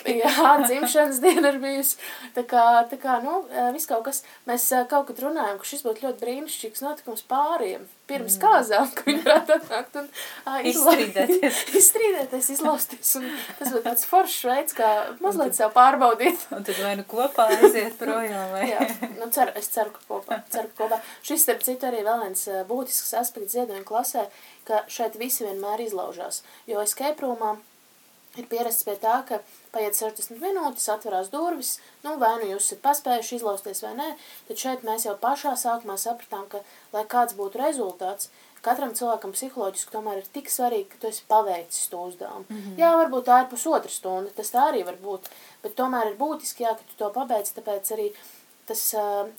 Jā, 0.10 0.56
dzimšanas 0.66 1.22
diena 1.26 1.54
ir 1.54 1.62
bijusi. 1.62 2.00
Tā 2.36 2.46
kā, 2.50 2.66
tā 2.92 3.00
kā 3.02 3.20
nu, 3.24 3.42
viss 3.76 3.90
kaut 3.90 4.06
kas, 4.08 4.24
mēs 4.50 4.68
kaut 4.92 5.10
kad 5.10 5.24
runājam, 5.24 5.60
ka 5.62 5.70
šis 5.70 5.86
būtu 5.86 6.08
ļoti 6.08 6.24
brīnišķīgs 6.24 6.86
notikums 6.86 7.26
pāriem. 7.30 7.88
Pirms 8.10 8.40
mm. 8.40 8.42
kāzām, 8.42 8.88
ka 8.98 9.04
viņi 9.06 9.22
varētu 9.22 9.54
atnākt 9.54 9.98
un 10.00 10.08
uh, 10.50 10.56
izstrīdēties. 10.66 11.60
izstrīdēties, 11.80 12.50
izlausties. 12.56 13.12
Un 13.20 13.28
tas 13.60 13.70
būtu 13.70 13.84
tāds 13.86 14.08
foršs 14.10 14.40
veids, 14.50 14.78
kā 14.78 14.90
mazliet 15.22 15.58
sev 15.58 15.74
pārbaudīt. 15.76 16.48
Un 16.56 16.66
tad 16.66 16.82
vai 16.82 16.96
nu 16.98 17.06
kopā 17.10 17.46
aiziet 17.54 18.00
projām, 18.02 18.50
vai? 18.56 18.66
Jā, 18.72 18.88
nu 19.20 19.30
ceru, 19.36 19.54
es 19.60 19.70
ceru, 19.76 19.94
ka 19.94 20.06
kopā. 20.10 20.42
Ceru, 20.50 20.72
ka 20.74 20.86
kopā. 20.88 21.02
Šis, 21.22 21.46
starp 21.46 21.62
citu, 21.68 21.90
arī 21.92 22.02
vēl 22.08 22.26
viens 22.26 22.48
būtisks 22.70 23.14
aspekts 23.22 23.54
ziedojumu 23.58 23.86
klasē, 23.86 24.26
ka 24.66 24.84
šeit 24.90 25.20
visi 25.22 25.46
vienmēr 25.46 25.86
izlaužās. 25.86 26.42
Jo 26.70 26.82
escape 26.82 27.28
roomā 27.28 27.60
ir 28.42 28.50
pierasts 28.52 28.86
pie 28.88 28.96
tā, 29.02 29.20
ka 29.28 29.42
paiet 29.74 29.98
60 29.98 30.42
minūtes, 30.42 30.90
atverās 30.92 31.32
durvis, 31.34 31.78
nu 32.06 32.18
vai 32.22 32.36
nu 32.42 32.52
jūs 32.54 32.70
esat 32.70 32.84
paspējuši 32.86 33.40
izlausties 33.40 33.84
vai 33.86 33.96
nē, 34.00 34.10
tad 34.50 34.64
šeit 34.64 34.86
mēs 34.88 35.08
jau 35.08 35.16
pašā 35.22 35.56
sākumā 35.60 35.98
sapratām, 36.02 36.48
ka, 36.52 36.64
lai 36.96 37.06
kāds 37.12 37.38
būtu 37.40 37.62
rezultāts, 37.62 38.32
katram 38.66 38.92
cilvēkam 38.96 39.34
psiholoģiski 39.36 39.94
tomēr 39.94 40.22
ir 40.22 40.28
tik 40.34 40.52
svarīgi, 40.52 40.90
ka 40.92 41.02
tu 41.04 41.12
esi 41.12 41.24
paveicis 41.30 41.88
to 41.92 42.02
uzdevumu. 42.10 42.46
Mm 42.50 42.58
-hmm. 42.58 42.80
Jā, 42.82 42.92
varbūt 43.02 43.30
tā 43.30 43.40
ir 43.44 43.50
pusotra 43.54 43.92
stunda, 43.92 44.32
tas 44.36 44.52
tā 44.52 44.66
arī 44.72 44.84
var 44.86 44.98
būt, 45.04 45.32
bet 45.64 45.76
tomēr 45.76 46.12
ir 46.12 46.18
būtiski, 46.18 46.64
jā, 46.64 46.76
ka 46.76 46.84
tu 46.90 46.94
to 46.98 47.10
pabeidz, 47.10 47.54
tāpēc 47.56 47.92
arī 47.96 48.12
tas, 48.70 48.84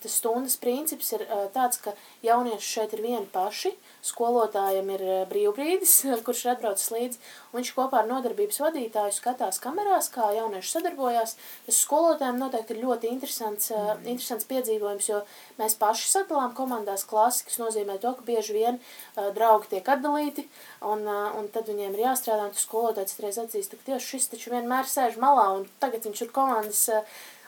tas 0.02 0.16
stundas 0.16 0.57
princips 0.57 1.12
ir 1.12 1.26
tāds, 1.54 1.80
ka 1.85 1.95
jaunieši 2.26 2.73
šeit 2.75 2.92
ir 2.97 3.02
vieni 3.02 3.26
paši, 3.26 3.75
skolotājiem 4.07 4.90
ir 4.95 5.02
brīvbrīdis, 5.30 5.95
kurš 6.26 6.45
ir 6.45 6.52
atbraucis 6.54 6.90
līdzi, 6.95 7.21
viņš 7.54 7.73
kopā 7.76 8.02
ar 8.02 8.09
nodarbības 8.09 8.61
vadītāju 8.62 9.14
skatās 9.16 9.61
kamerās, 9.62 10.11
kā 10.14 10.30
jaunieši 10.37 10.73
sadarbojās. 10.76 11.37
Tas 11.66 11.80
skolotājiem 11.85 12.40
noteikti 12.40 12.76
ir 12.76 12.83
ļoti 12.85 13.11
interesants, 13.12 13.71
mm. 13.75 14.04
interesants 14.07 14.49
piedzīvojums, 14.50 15.11
jo 15.11 15.23
mēs 15.61 15.76
paši 15.80 16.09
sadalām 16.12 16.54
komandās 16.57 17.04
klasi, 17.09 17.45
kas 17.49 17.61
nozīmē 17.62 17.99
to, 18.02 18.14
ka 18.19 18.26
bieži 18.26 18.57
vien 18.57 18.78
uh, 18.80 19.28
draugi 19.37 19.75
tiek 19.75 19.90
atdalīti, 19.97 20.47
un, 20.87 21.04
un 21.07 21.50
tad 21.52 21.69
viņiem 21.71 21.99
ir 21.99 22.07
jāstrādā, 22.09 22.49
un 22.49 22.54
tas 22.57 22.64
skolotājs 22.66 23.19
reiz 23.21 23.40
atzīst, 23.42 23.76
ka 23.76 23.92
tieši 23.92 24.14
šis 24.14 24.30
taču 24.35 24.54
vienmēr 24.54 24.88
sēž 24.88 25.21
malā, 25.21 25.50
un 25.59 25.69
tagad 25.83 26.09
viņš 26.09 26.25
ir 26.25 26.33
komandas 26.35 26.87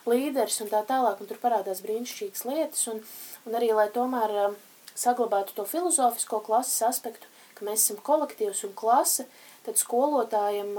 līderis 0.09 0.59
un 0.65 0.71
tā 0.73 0.83
tālāk, 0.87 1.21
un 1.23 1.31
tur 1.31 1.39
parādās 1.43 1.83
brīnišķīgas 1.85 2.45
lietas, 2.49 2.85
un, 2.91 3.03
un 3.47 3.59
arī, 3.59 3.71
lai 3.77 3.89
tomēr 3.95 4.37
uh, 4.49 4.61
saglabātu 4.99 5.57
to 5.57 5.65
filozofisko 5.69 6.43
klases 6.47 6.83
aspektu, 6.89 7.31
ka 7.55 7.67
mēs 7.67 7.87
esam 7.87 8.03
kolektīvs 8.05 8.65
un 8.69 8.75
klase, 8.79 9.27
tad 9.67 9.81
skolotājiem 9.81 10.77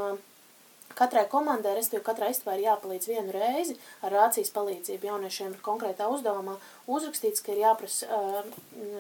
katrai 0.98 1.24
komandai, 1.30 1.74
respektīvi 1.78 2.06
katrai 2.06 2.32
istabā 2.34 2.58
ir 2.58 2.68
jāpalīdz 2.68 3.08
vienu 3.10 3.34
reizi 3.34 3.78
ar 4.06 4.14
rācijas 4.14 4.52
palīdzību. 4.54 5.10
Jauniešiem 5.10 5.56
ir 5.56 5.64
konkrētā 5.66 6.10
uzdevumā 6.14 6.58
uzrakstīts, 6.88 7.42
ka 7.44 7.54
ir 7.54 7.64
jāprasa 7.64 8.22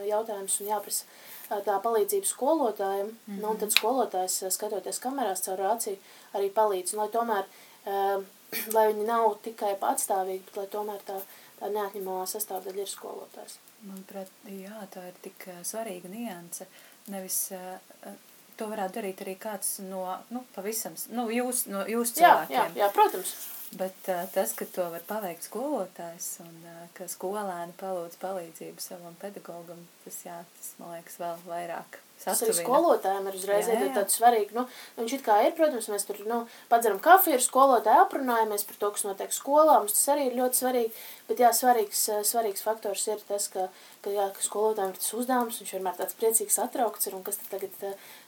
jautājums 0.07 0.59
un 0.61 0.71
jāprasa 0.71 1.59
tā 1.67 1.75
palīdzība 1.83 2.25
skolotājiem, 2.25 3.07
mm 3.07 3.17
-hmm. 3.27 3.41
nu, 3.41 3.49
un 3.49 3.57
tad 3.57 3.69
mhm. 3.69 3.77
skolotājs, 3.77 4.39
skatoties 4.49 4.99
kamerās 4.99 5.45
caur 5.45 5.59
rāciju, 5.59 5.97
arī 6.33 6.49
palīdz. 6.53 6.93
Un, 6.93 6.99
lai 6.99 7.09
tomēr 7.09 7.45
lai 8.75 8.87
viņi 8.93 9.05
nav 9.05 9.37
tikai 9.43 9.75
patstāvīgi, 9.81 10.43
bet 10.45 10.57
lai 10.57 10.67
tomēr 10.67 11.05
tā, 11.07 11.19
tā 11.59 11.69
neatņemamā 11.69 12.25
sastāvdaļa 12.29 12.85
ir 12.85 12.89
skolotājs. 12.89 13.59
Manuprāt, 13.83 14.29
jā, 14.47 14.85
tā 14.93 15.07
ir 15.09 15.17
tik 15.25 15.47
svarīga 15.67 16.11
nianse. 16.11 16.67
Nevis 17.11 17.39
uh, 17.55 18.13
to 18.59 18.69
varētu 18.71 18.99
darīt 18.99 19.23
arī 19.25 19.33
kāds 19.41 19.75
no, 19.83 20.05
nu, 20.31 20.43
pavisam, 20.55 20.95
nu, 21.15 21.27
jūs, 21.33 21.65
no 21.71 21.83
jūs 21.89 22.15
cilvēkiem. 22.17 22.55
Jā, 22.55 22.69
jā, 22.69 22.85
jā 22.85 22.89
protams. 22.95 23.33
Bet 23.73 24.07
uh, 24.13 24.23
tas, 24.33 24.53
ka 24.53 24.67
to 24.69 24.85
var 24.93 25.03
paveikt 25.09 25.47
skolotājs 25.47 26.29
un 26.45 26.53
uh, 26.69 26.83
ka 26.97 27.09
skolēni 27.09 27.73
palūdz 27.79 28.19
palīdzību 28.21 28.83
savam 28.83 29.17
pedagogam, 29.21 29.81
tas, 30.05 30.19
jā, 30.27 30.37
tas, 30.57 30.73
man 30.79 30.93
liekas, 30.95 31.17
vēl 31.23 31.41
vairāk 31.47 31.99
Tas 32.23 32.41
arī 32.45 32.53
skolotājiem 32.55 33.27
ir 33.29 33.37
uzreiz 33.37 33.67
jā, 33.67 33.77
jā. 33.79 33.89
tāds 33.95 34.17
svarīgi. 34.19 34.55
Nu, 34.55 34.65
viņš 34.97 35.15
it 35.17 35.25
kā 35.25 35.39
ir, 35.43 35.55
protams, 35.57 35.89
mēs 35.91 36.07
tur 36.07 36.21
nu, 36.29 36.39
padzeram 36.71 37.01
kafiju 37.03 37.35
ar 37.37 37.43
skolotāju, 37.43 38.05
aprunājamies 38.05 38.63
par 38.69 38.79
to, 38.79 38.91
kas 38.95 39.05
notiek 39.07 39.35
skolā. 39.35 39.79
Mums 39.81 39.97
tas 39.97 40.13
arī 40.15 40.29
ir 40.29 40.37
ļoti 40.39 40.61
svarīgi. 40.61 41.03
Bet 41.27 41.39
jā, 41.39 41.49
svarīgs, 41.55 42.01
svarīgs 42.27 42.63
faktors 42.65 43.05
ir 43.07 43.21
tas, 43.27 43.47
ka, 43.51 43.67
ka, 44.03 44.11
jā, 44.11 44.29
ka 44.35 44.43
skolotājiem 44.43 44.95
ir 44.95 44.99
tas 44.99 45.13
uzdevums, 45.19 45.59
viņš 45.61 45.75
vienmēr 45.77 45.99
tāds 45.99 46.17
priecīgs 46.19 46.59
atraukts 46.63 47.07
ir 47.07 47.15
un 47.15 47.23
kas 47.27 47.39
tagad, 47.51 47.77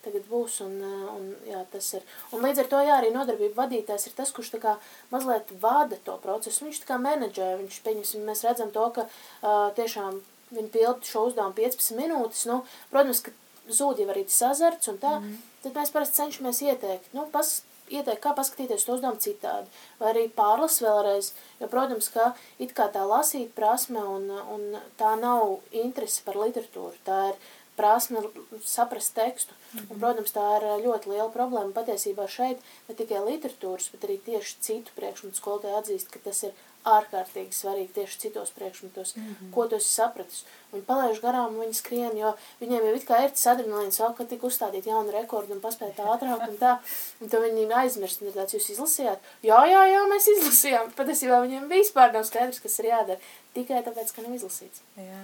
tagad 0.06 0.30
būs. 0.32 0.62
Un, 0.66 0.78
un, 1.16 1.32
jā, 1.50 1.64
tas 1.74 1.92
ir. 1.98 2.06
un 2.36 2.46
līdz 2.46 2.64
ar 2.64 2.72
to 2.72 2.84
jā, 2.88 3.00
arī 3.00 3.12
nodarbība 3.16 3.66
vadītājs 3.66 4.10
ir 4.10 4.16
tas, 4.20 4.32
kurš 4.36 4.54
tā 4.56 4.62
kā 4.64 4.78
mazliet 5.12 5.52
vada 5.64 6.00
to 6.08 6.16
procesu. 6.24 6.68
Viņš 6.68 6.84
tā 6.84 6.94
kā 6.94 7.02
menedžē, 7.04 7.52
viņš, 7.64 7.82
pieņemsim, 7.88 8.24
mēs 8.28 8.46
redzam 8.48 8.72
to, 8.76 8.88
ka 8.96 9.08
uh, 9.08 9.74
tiešām 9.76 10.24
viņi 10.56 10.72
pilda 10.72 11.06
šo 11.06 11.28
uzdevumu 11.30 11.56
15 11.58 11.98
minūtes. 12.00 12.46
Nu, 12.50 12.62
protams, 12.92 13.24
ka 13.26 13.34
zūd 13.70 14.02
jau 14.02 14.10
arī 14.12 14.26
tas 14.30 14.42
azarts 14.52 14.92
un 14.92 15.00
tā, 15.02 15.20
mm. 15.20 15.40
tad 15.64 15.80
mēs 15.80 15.94
parasti 15.94 16.22
cenšamies 16.22 16.62
ieteikt, 16.66 17.10
nu, 17.18 17.26
pas, 17.34 17.52
ieteikt, 17.90 18.22
kā 18.24 18.34
paskatīties 18.38 18.86
to 18.86 18.96
uzdevumu 18.98 19.22
citādi, 19.22 19.70
vai 20.00 20.14
arī 20.14 20.26
pārlas 20.38 20.80
vēlreiz, 20.84 21.34
jo, 21.60 21.70
protams, 21.72 22.10
ka 22.14 22.32
it 22.62 22.74
kā 22.78 22.90
tā 22.94 23.06
lasīt 23.10 23.54
prasme 23.58 24.02
un, 24.02 24.32
un 24.56 24.80
tā 25.00 25.16
nav 25.20 25.60
interese 25.72 26.26
par 26.26 26.40
literatūru, 26.42 26.98
tā 27.08 27.22
ir 27.32 27.40
prasme 27.76 28.22
saprast 28.64 29.14
tekstu. 29.16 29.54
Mm 29.54 29.80
-hmm. 29.80 29.92
Un, 29.92 30.00
protams, 30.00 30.32
tā 30.34 30.46
ir 30.58 30.86
ļoti 30.86 31.10
liela 31.10 31.30
problēma 31.30 31.74
patiesībā 31.74 32.28
šeit, 32.28 32.58
ne 32.88 32.96
tikai 32.96 33.20
literatūras, 33.20 33.92
bet 33.92 34.04
arī 34.04 34.18
tieši 34.26 34.56
citu 34.62 34.92
priekšmetu 34.96 35.36
skolotāji 35.36 35.76
atzīst, 35.80 36.10
ka 36.10 36.20
tas 36.20 36.44
ir 36.44 36.52
ārkārtīgi 36.86 37.56
svarīgi 37.56 37.94
tieši 37.96 38.20
citos 38.26 38.52
priekšmetos, 38.54 39.16
mm 39.16 39.24
-hmm. 39.24 39.52
ko 39.54 39.66
tu 39.68 39.76
esi 39.76 39.90
sapratis. 39.92 40.44
Viņi 40.74 40.86
palaiž 40.86 41.22
garām, 41.24 41.58
viņi 41.60 41.74
skrien, 41.74 42.18
jo 42.18 42.34
viņiem 42.60 42.86
jau 42.88 42.96
it 42.96 43.08
kā 43.08 43.22
ir 43.24 43.32
tas 43.34 43.48
adrenalīns, 43.54 44.00
vēl, 44.02 44.14
ka 44.18 44.26
tik 44.30 44.44
uzstādīt 44.44 44.86
jaunu 44.90 45.12
rekordu 45.12 45.56
un 45.56 45.62
paspēt 45.64 46.00
ātrāk 46.04 46.46
un 46.50 46.58
tā, 46.60 46.76
un 47.22 47.30
to 47.30 47.42
viņi 47.42 47.66
aizmirst, 47.82 48.22
un 48.22 48.28
ir 48.28 48.38
tāds, 48.38 48.54
jūs 48.54 48.70
izlasījāt? 48.76 49.32
Jā, 49.42 49.64
jā, 49.72 49.82
jā, 49.94 50.04
mēs 50.12 50.30
izlasījām. 50.36 50.92
Patiesībā 51.00 51.42
viņiem 51.42 51.68
vispār 51.70 52.14
nav 52.14 52.28
skaidrs, 52.30 52.62
kas 52.62 52.80
ir 52.80 52.92
jādara, 52.92 53.20
tikai 53.58 53.82
tāpēc, 53.88 54.14
ka 54.14 54.22
nav 54.22 54.38
izlasīts. 54.38 54.86
Jā. 54.98 55.24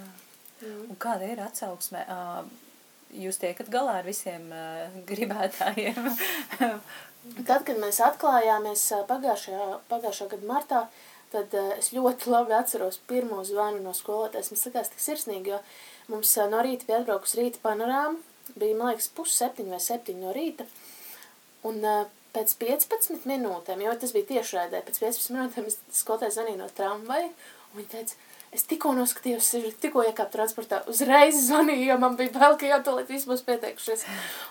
Mm. 0.62 0.90
Un 0.90 0.96
kāda 0.98 1.30
ir 1.30 1.40
atsauksme? 1.42 2.04
Uh, 2.08 2.44
jūs 3.12 3.38
tiekat 3.38 3.70
galā 3.70 4.00
ar 4.00 4.04
visiem 4.04 4.50
uh, 4.50 4.90
gribētājiem? 5.06 6.10
Tad, 7.46 7.62
kad 7.62 7.76
mēs 7.78 8.00
atklājāmies 8.02 8.82
pagājušajā, 9.06 9.66
pagājušā 9.90 10.26
gada 10.32 10.46
martā, 10.48 10.80
uh, 10.82 11.11
tad 11.32 11.54
uh, 11.56 11.74
es 11.78 11.92
ļoti 11.94 12.30
labi 12.32 12.56
atceros 12.56 13.00
pirmo 13.10 13.42
zvanu 13.46 13.82
no 13.82 13.94
skolotājas. 13.96 14.52
Mums 14.52 14.66
likās 14.68 14.90
tik 14.92 15.02
sirsnīgi, 15.02 15.54
jo 15.54 15.60
mums 16.12 16.32
uh, 16.38 16.48
no 16.52 16.62
rīta 16.64 16.88
bija 16.88 17.02
atbraukus 17.02 17.36
rīta 17.38 17.62
panorāma, 17.64 18.18
bija, 18.54 18.76
man 18.78 18.92
liekas, 18.92 19.10
pus 19.16 19.36
septiņi 19.38 19.72
vai 19.72 19.80
septiņi 19.82 20.26
no 20.26 20.34
rīta, 20.36 20.66
un 21.68 21.80
uh, 21.84 22.02
pēc 22.36 22.56
15 22.60 23.26
minūtēm, 23.28 23.86
jo 23.86 23.94
tas 24.00 24.12
bija 24.16 24.30
tiešraidē, 24.34 24.84
pēc 24.86 25.00
15 25.04 25.34
minūtēm 25.36 25.72
es 25.72 25.80
skolotāju 26.02 26.36
zvanīju 26.38 26.60
no 26.60 26.68
tramvaja, 26.76 27.32
un 27.72 27.80
viņa 27.80 27.90
teica, 27.92 28.16
es 28.52 28.64
tikko 28.68 28.92
noskatījos, 28.96 29.50
es 29.58 29.76
tikko 29.80 30.04
iekāpu 30.08 30.34
transportā, 30.34 30.82
uzreiz 30.92 31.38
zvanīju, 31.46 31.86
jo 31.88 31.98
man 32.00 32.16
bija 32.20 32.32
bail, 32.36 32.56
ka 32.60 32.68
jau 32.68 32.80
to 32.84 32.96
līdz 32.98 33.12
viss 33.14 33.28
būs 33.28 33.44
pieteikušies. 33.48 34.06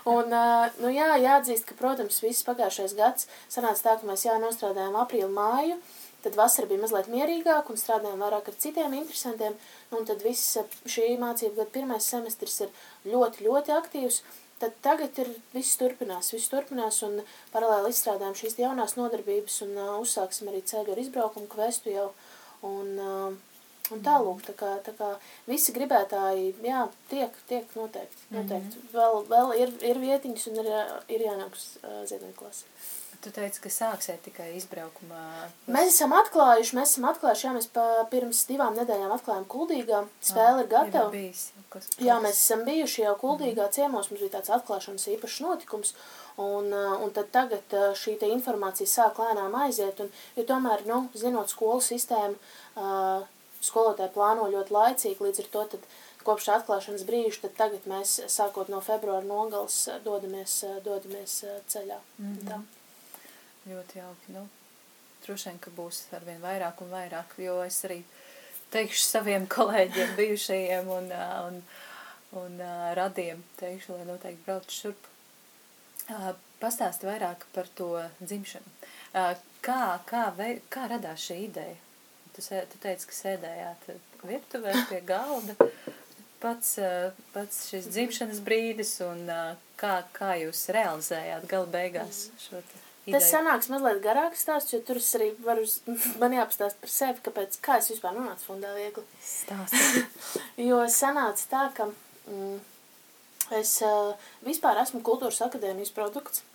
Un, 0.10 0.30
uh, 0.34 0.70
nu 0.82 0.94
jā, 0.94 1.10
jāatzīst, 1.22 1.68
ka, 1.70 1.78
protams, 1.78 2.22
viss 2.26 2.46
pagājušais 2.48 2.96
gads 2.98 3.28
sanāca 3.50 3.90
tā, 3.90 3.98
ka 4.02 4.10
mēs 4.10 4.26
jā 4.26 4.38
nostrādājām 4.42 4.98
aprīlu 5.02 5.30
māju, 5.36 5.78
uh, 5.78 6.01
Tad 6.22 6.38
vasara 6.38 6.70
bija 6.70 6.82
mazliet 6.84 7.10
mierīgāka 7.10 7.74
un 7.74 7.80
strādājām 7.82 8.22
vairāk 8.22 8.52
ar 8.52 8.58
citiem 8.62 8.94
interesantiem. 8.94 9.58
Un 9.96 10.06
tad 10.06 10.22
viss 10.26 10.58
šī 10.86 11.16
mācība 11.22 11.64
gada 11.64 11.74
pirmais 11.74 12.06
semestris 12.06 12.60
ir 12.66 12.74
ļoti, 13.10 13.48
ļoti 13.48 13.74
aktīvs. 13.78 14.22
Tad 14.62 14.76
tagad 14.86 15.18
ir 15.18 15.30
viss 15.56 15.78
turpinās, 15.82 16.30
viss 16.36 16.52
turpinās 16.52 17.00
un 17.08 17.24
paralēli 17.50 17.90
izstrādājam 17.90 18.36
šīs 18.38 18.60
jaunās 18.60 18.94
nodarbības 18.94 19.56
un 19.66 19.72
uh, 19.74 19.96
uzsāksim 20.04 20.52
arī 20.52 20.62
ceļu 20.70 20.94
ar 20.94 21.02
izbraukumu 21.02 21.50
kvestu 21.50 21.96
jau. 21.96 22.12
Un, 22.70 22.92
uh, 23.02 23.34
un 23.90 24.04
tālūk, 24.06 24.46
tā 24.46 24.54
kā, 24.60 24.76
tā 24.86 24.94
kā 25.00 25.10
visi 25.50 25.74
gribētāji, 25.74 26.54
jā, 26.62 26.86
tiek, 27.10 27.42
tiek 27.50 27.74
noteikti, 27.74 28.28
noteikti. 28.30 28.78
Mm 28.78 28.84
-hmm. 28.84 28.94
Vēl, 29.00 29.24
vēl 29.34 29.54
ir, 29.64 29.74
ir 29.90 30.04
vietiņas 30.06 30.48
un 30.52 30.62
ir, 30.62 30.74
ir 31.18 31.26
jānāk 31.26 31.58
uz 31.58 31.66
uh, 31.82 32.04
ziednieku 32.06 32.44
klasi. 32.46 32.70
Tu 33.22 33.30
teici, 33.30 33.60
ka 33.62 33.70
sāksiet 33.70 34.24
tikai 34.26 34.48
izbraukumā. 34.58 35.20
Mēs 35.70 35.92
esam 35.92 36.16
atklājuši, 36.18 36.74
mēs 36.78 36.96
esam 36.96 37.06
atklājuši, 37.12 37.44
jā, 37.46 37.52
mēs 37.54 37.68
pa, 37.76 37.84
pirms 38.10 38.40
divām 38.50 38.74
nedēļām 38.80 39.14
atklājām 39.14 39.46
Kuldīgā. 39.52 40.00
Spēle 40.26 40.64
ir 40.64 40.72
gatava. 40.72 41.12
Bijis, 41.14 41.44
kas, 41.70 41.92
kas... 41.92 42.00
Jā, 42.02 42.16
mēs 42.24 42.40
esam 42.40 42.64
bijuši 42.66 43.06
jau 43.06 43.14
Kuldīgā 43.22 43.68
mm. 43.68 43.76
ciemos, 43.78 44.10
mums 44.10 44.24
bija 44.24 44.40
tāds 44.40 44.54
atklāšanas 44.58 45.06
īpašs 45.14 45.38
notikums. 45.46 45.94
Un, 46.42 46.74
un 46.74 47.14
tad 47.14 47.30
tagad 47.36 47.78
šī 48.00 48.16
te 48.18 48.32
informācija 48.34 48.90
sāk 48.90 49.22
lēnām 49.22 49.54
aiziet, 49.68 50.02
un, 50.02 50.10
jo 50.40 50.48
tomēr, 50.48 50.88
nu, 50.90 51.04
zinot 51.14 51.54
skolu 51.54 51.84
sistēmu, 51.86 52.40
skolotāji 53.62 54.16
plāno 54.16 54.50
ļoti 54.50 54.74
laicīgi, 54.74 55.22
līdz 55.28 55.44
ar 55.44 55.54
to 55.54 55.66
tad 55.76 55.90
kopš 56.26 56.50
atklāšanas 56.56 57.06
brīža, 57.06 57.44
tad 57.46 57.58
tagad 57.60 57.86
mēs, 57.90 58.18
sākot 58.32 58.72
no 58.74 58.82
februāra 58.82 59.26
nogals, 59.26 59.84
dodamies, 60.06 60.64
dodamies 60.86 61.42
ceļā. 61.70 62.02
Mm 62.18 62.38
-hmm. 62.38 62.48
Tā. 62.50 62.81
Ļoti 63.70 64.00
jauki. 64.00 64.34
Nu, 64.34 64.48
droši 65.22 65.52
vien, 65.52 65.60
ka 65.62 65.74
būs 65.78 66.02
arvien 66.18 66.42
vairāk 66.42 66.82
un 66.82 66.90
vairāk, 66.94 67.36
jo 67.42 67.60
es 67.62 67.78
arī 67.86 68.00
teikšu 68.74 69.04
saviem 69.06 69.46
kolēģiem, 69.56 70.16
bijušajiem 70.18 70.90
un, 70.96 71.12
un, 71.46 71.62
un 72.42 72.64
radiem, 72.98 73.44
teikšu, 73.62 74.00
lai 74.00 74.08
noteikti 74.10 74.48
brauc 74.48 74.74
šurp. 74.74 75.10
Pastāsti 76.62 77.08
vairāk 77.08 77.46
par 77.54 77.70
to 77.78 77.94
dzimšanu. 78.20 78.74
Kā, 79.62 79.80
kā, 80.10 80.26
vei, 80.38 80.56
kā 80.74 80.88
radās 80.90 81.30
šī 81.30 81.38
ideja? 81.46 81.78
Tu, 82.34 82.42
tu 82.42 82.82
teici, 82.82 83.08
ka 83.10 83.18
sēdējāt 83.18 83.90
virtuvē 84.26 84.76
pie 84.90 85.02
galda. 85.06 85.56
Pats, 86.42 86.80
pats 87.36 87.66
šis 87.70 87.92
dzimšanas 87.94 88.42
brīdis 88.42 88.96
un 89.06 89.28
kā, 89.78 90.00
kā 90.16 90.34
jūs 90.42 90.70
realizējāt 90.74 91.46
gala 91.52 91.70
beigās 91.76 92.30
šo 92.42 92.64
te 92.66 92.91
ideju? 93.12 93.20
Tas 93.20 93.30
sanāks 93.34 93.70
mazliet 93.72 94.02
garāks 94.04 94.44
stāsts, 94.46 94.74
jo 94.74 94.82
tur 94.88 95.00
es 95.02 95.10
arī 95.20 95.32
varu, 95.46 95.68
man 96.22 96.36
jāpastāst 96.38 96.80
par 96.82 96.94
sevi, 96.94 97.24
kāpēc, 97.28 97.58
kā 97.64 97.80
es 97.82 97.92
vispār 97.94 98.16
nonācu 98.18 98.48
fundā 98.50 98.74
viegli. 98.78 99.06
Stāsti. 99.26 100.06
jo 100.70 100.82
sanāca 100.92 101.50
tā, 101.52 101.66
ka 101.78 101.90
mm, 101.92 102.56
es 103.60 103.76
uh, 103.86 104.16
vispār 104.48 104.82
esmu 104.84 105.04
kultūras 105.06 105.44
akadēmijas 105.48 105.94
produkts. 105.96 106.46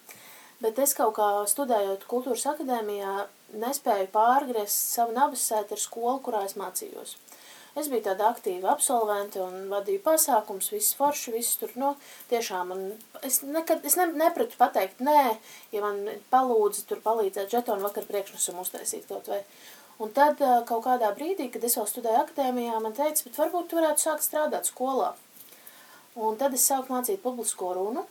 Bet 0.64 0.78
es 0.80 0.94
kaut 0.96 1.18
kā 1.18 1.28
studējot 1.50 2.06
kultūras 2.08 2.46
akadēmijā 2.48 3.26
nespēju 3.60 4.08
pārgriezt 4.14 4.94
savu 4.96 5.12
nabasēti 5.16 5.76
ar 5.76 5.82
skolu, 5.82 6.22
kurā 6.24 6.46
es 6.48 6.56
mācījos. 6.56 7.18
Es 7.76 7.90
biju 7.92 8.06
tāda 8.06 8.30
aktīva 8.32 8.70
absolvente 8.72 9.40
un 9.44 9.66
vadīju 9.68 10.00
pasākums, 10.04 10.70
viss 10.72 10.94
forši, 10.96 11.34
viss 11.34 11.58
tur, 11.60 11.74
nu, 11.76 11.90
tiešām, 12.30 12.70
un 12.72 12.86
es 13.26 13.42
nekad, 13.44 13.84
es 13.84 13.98
ne, 14.00 14.06
nepratu 14.16 14.56
pateikt 14.56 15.02
nē, 15.04 15.24
ja 15.74 15.82
man 15.84 16.00
palūdza 16.32 16.86
tur 16.88 17.02
palīdzēt 17.04 17.52
žetonu 17.52 17.84
vakar 17.84 18.08
priekšnesumu 18.08 18.64
uztaisīt 18.64 19.04
kaut 19.10 19.28
vai. 19.28 19.42
Un 20.00 20.08
tad 20.16 20.40
kaut 20.68 20.82
kādā 20.84 21.10
brīdī, 21.16 21.50
kad 21.52 21.64
es 21.68 21.76
vēl 21.76 21.88
studēju 21.88 22.22
akadēmijā, 22.22 22.80
man 22.84 22.96
teica, 22.96 23.28
bet 23.28 23.38
varbūt 23.40 23.68
tu 23.68 23.78
varētu 23.80 24.06
sākt 24.06 24.24
strādāt 24.24 24.68
skolā. 24.68 25.12
Un 26.16 26.40
tad 26.40 26.56
es 26.56 26.64
sāku 26.64 26.92
mācīt 26.94 27.20
publisko 27.20 27.74
runu, 27.76 28.06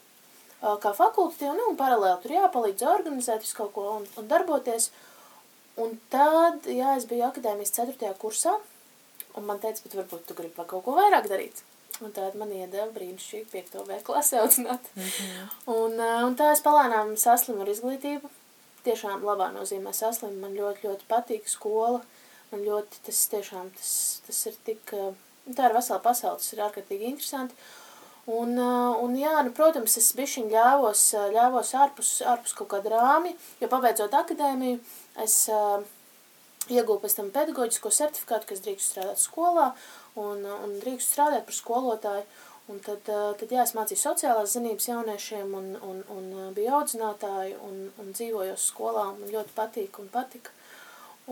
kā 0.61 0.93
fakultatīvu, 0.97 1.57
nu, 1.57 1.67
un 1.71 1.77
paralēli 1.81 2.21
tur 2.21 2.37
jāpalīdz 2.37 2.85
organizēt 2.89 3.41
visu 3.45 3.57
kaut 3.57 3.73
ko 3.73 3.89
un, 3.97 4.07
un 4.21 4.29
darboties. 4.29 4.91
Un 5.81 5.97
tad, 6.13 6.69
jā, 6.69 6.95
es 6.97 7.09
biju 7.09 7.25
akadēmijas 7.27 7.73
4. 7.75 8.13
kursā, 8.21 8.53
un 9.35 9.47
man 9.47 9.61
teica, 9.63 9.83
bet 9.83 9.97
varbūt 9.99 10.27
tu 10.29 10.37
gribi 10.37 10.65
kaut 10.67 10.83
ko 10.85 10.95
vairāk 10.97 11.29
darīt. 11.31 11.63
Un 12.03 12.11
tāda 12.11 12.35
man 12.35 12.51
iedeva 12.51 12.89
brīnišķīgi 12.91 13.47
5. 13.53 13.77
B 13.87 13.99
klasē 14.03 14.41
audzināt. 14.41 14.89
Mm 14.95 15.03
-hmm. 15.03 15.53
un, 15.75 16.01
un 16.27 16.35
tā 16.35 16.51
es 16.51 16.63
palēnām 16.63 17.15
saslimu 17.17 17.61
ar 17.63 17.71
izglītību. 17.71 18.29
Tiešām 18.83 19.23
labā 19.23 19.47
nozīmē 19.53 19.93
saslimu. 19.93 20.41
Man 20.41 20.57
ļoti, 20.59 20.87
ļoti 20.87 21.07
patīk 21.07 21.47
skola. 21.47 22.01
Man 22.51 22.65
ļoti 22.65 23.01
tas 23.05 23.27
tiešām, 23.31 23.71
tas, 23.77 24.21
tas 24.27 24.45
ir 24.45 24.53
tik, 24.65 24.91
tā 25.55 25.69
ir 25.69 25.73
vesela 25.73 25.99
pasaule, 25.99 26.37
tas 26.37 26.53
ir 26.53 26.61
ārkārtīgi 26.67 27.09
interesanti. 27.13 27.55
Un, 28.25 28.57
un 29.05 29.17
jā, 29.17 29.33
nu, 29.45 29.51
protams, 29.53 29.97
es 29.97 30.13
bišķiņ 30.17 30.47
ļāvos, 30.49 31.01
ļāvos 31.33 31.73
ārpus, 31.77 32.21
ārpus 32.25 32.55
kaut 32.57 32.71
kāda 32.71 32.89
rāmi, 32.89 33.35
jo 33.61 33.67
pabeidzot 33.69 34.13
akadēmiju, 34.17 34.79
es 35.23 35.35
iegūju 36.71 37.01
pēc 37.03 37.15
tam 37.19 37.29
pedagoģisko 37.35 37.91
certifikātu, 37.93 38.49
kas 38.51 38.63
drīkst 38.65 38.93
strādāt 38.93 39.21
skolā 39.21 39.69
un, 40.19 40.43
un 40.45 40.75
drīkst 40.81 41.15
strādāt 41.15 41.47
par 41.47 41.57
skolotāju. 41.57 42.27
Un 42.65 42.79
tad, 42.81 43.05
tad 43.05 43.51
jā, 43.53 43.61
es 43.61 43.75
mācīju 43.77 44.01
sociālās 44.01 44.55
zinības 44.55 44.87
jauniešiem 44.89 45.51
un, 45.53 45.67
un, 45.85 45.99
un 46.09 46.31
biju 46.55 46.71
audzinātāji 46.79 47.53
un, 47.61 47.75
un 48.01 48.09
dzīvojos 48.09 48.63
skolā. 48.71 49.11
Man 49.19 49.29
ļoti 49.29 49.53
patīk 49.53 49.99
un 50.01 50.09
patika. 50.09 50.53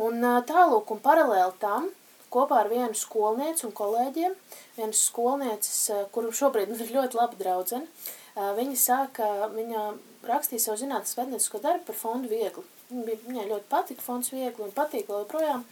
Un 0.05 0.21
tālūk 0.45 0.93
un 0.93 1.01
paralēli 1.01 1.57
tam, 1.61 1.89
kopā 2.33 2.61
ar 2.61 2.69
vienu 2.69 2.93
skolnieci 2.97 3.65
un 3.65 3.73
kolēģiem, 3.77 4.37
vienas 4.77 5.01
skolnieces, 5.09 5.79
kuru 6.13 6.33
šobrīd 6.33 6.73
ir 6.77 6.93
ļoti 6.99 7.17
laba 7.17 7.37
draudzene, 7.39 7.89
viņa 8.37 8.79
sāka, 8.81 9.29
viņa 9.53 9.83
rakstīja 10.27 10.65
savu 10.65 10.79
zinātnes 10.81 11.17
vedniecisko 11.17 11.61
darbu 11.63 11.89
par 11.89 11.99
fondu 11.99 12.31
viegli. 12.31 12.63
Viņai 12.93 13.49
ļoti 13.49 13.69
patika 13.69 14.05
fonds 14.05 14.31
viegli 14.33 14.63
un 14.63 14.73
patīk 14.75 15.07
vēl 15.09 15.23
joprojām. 15.23 15.63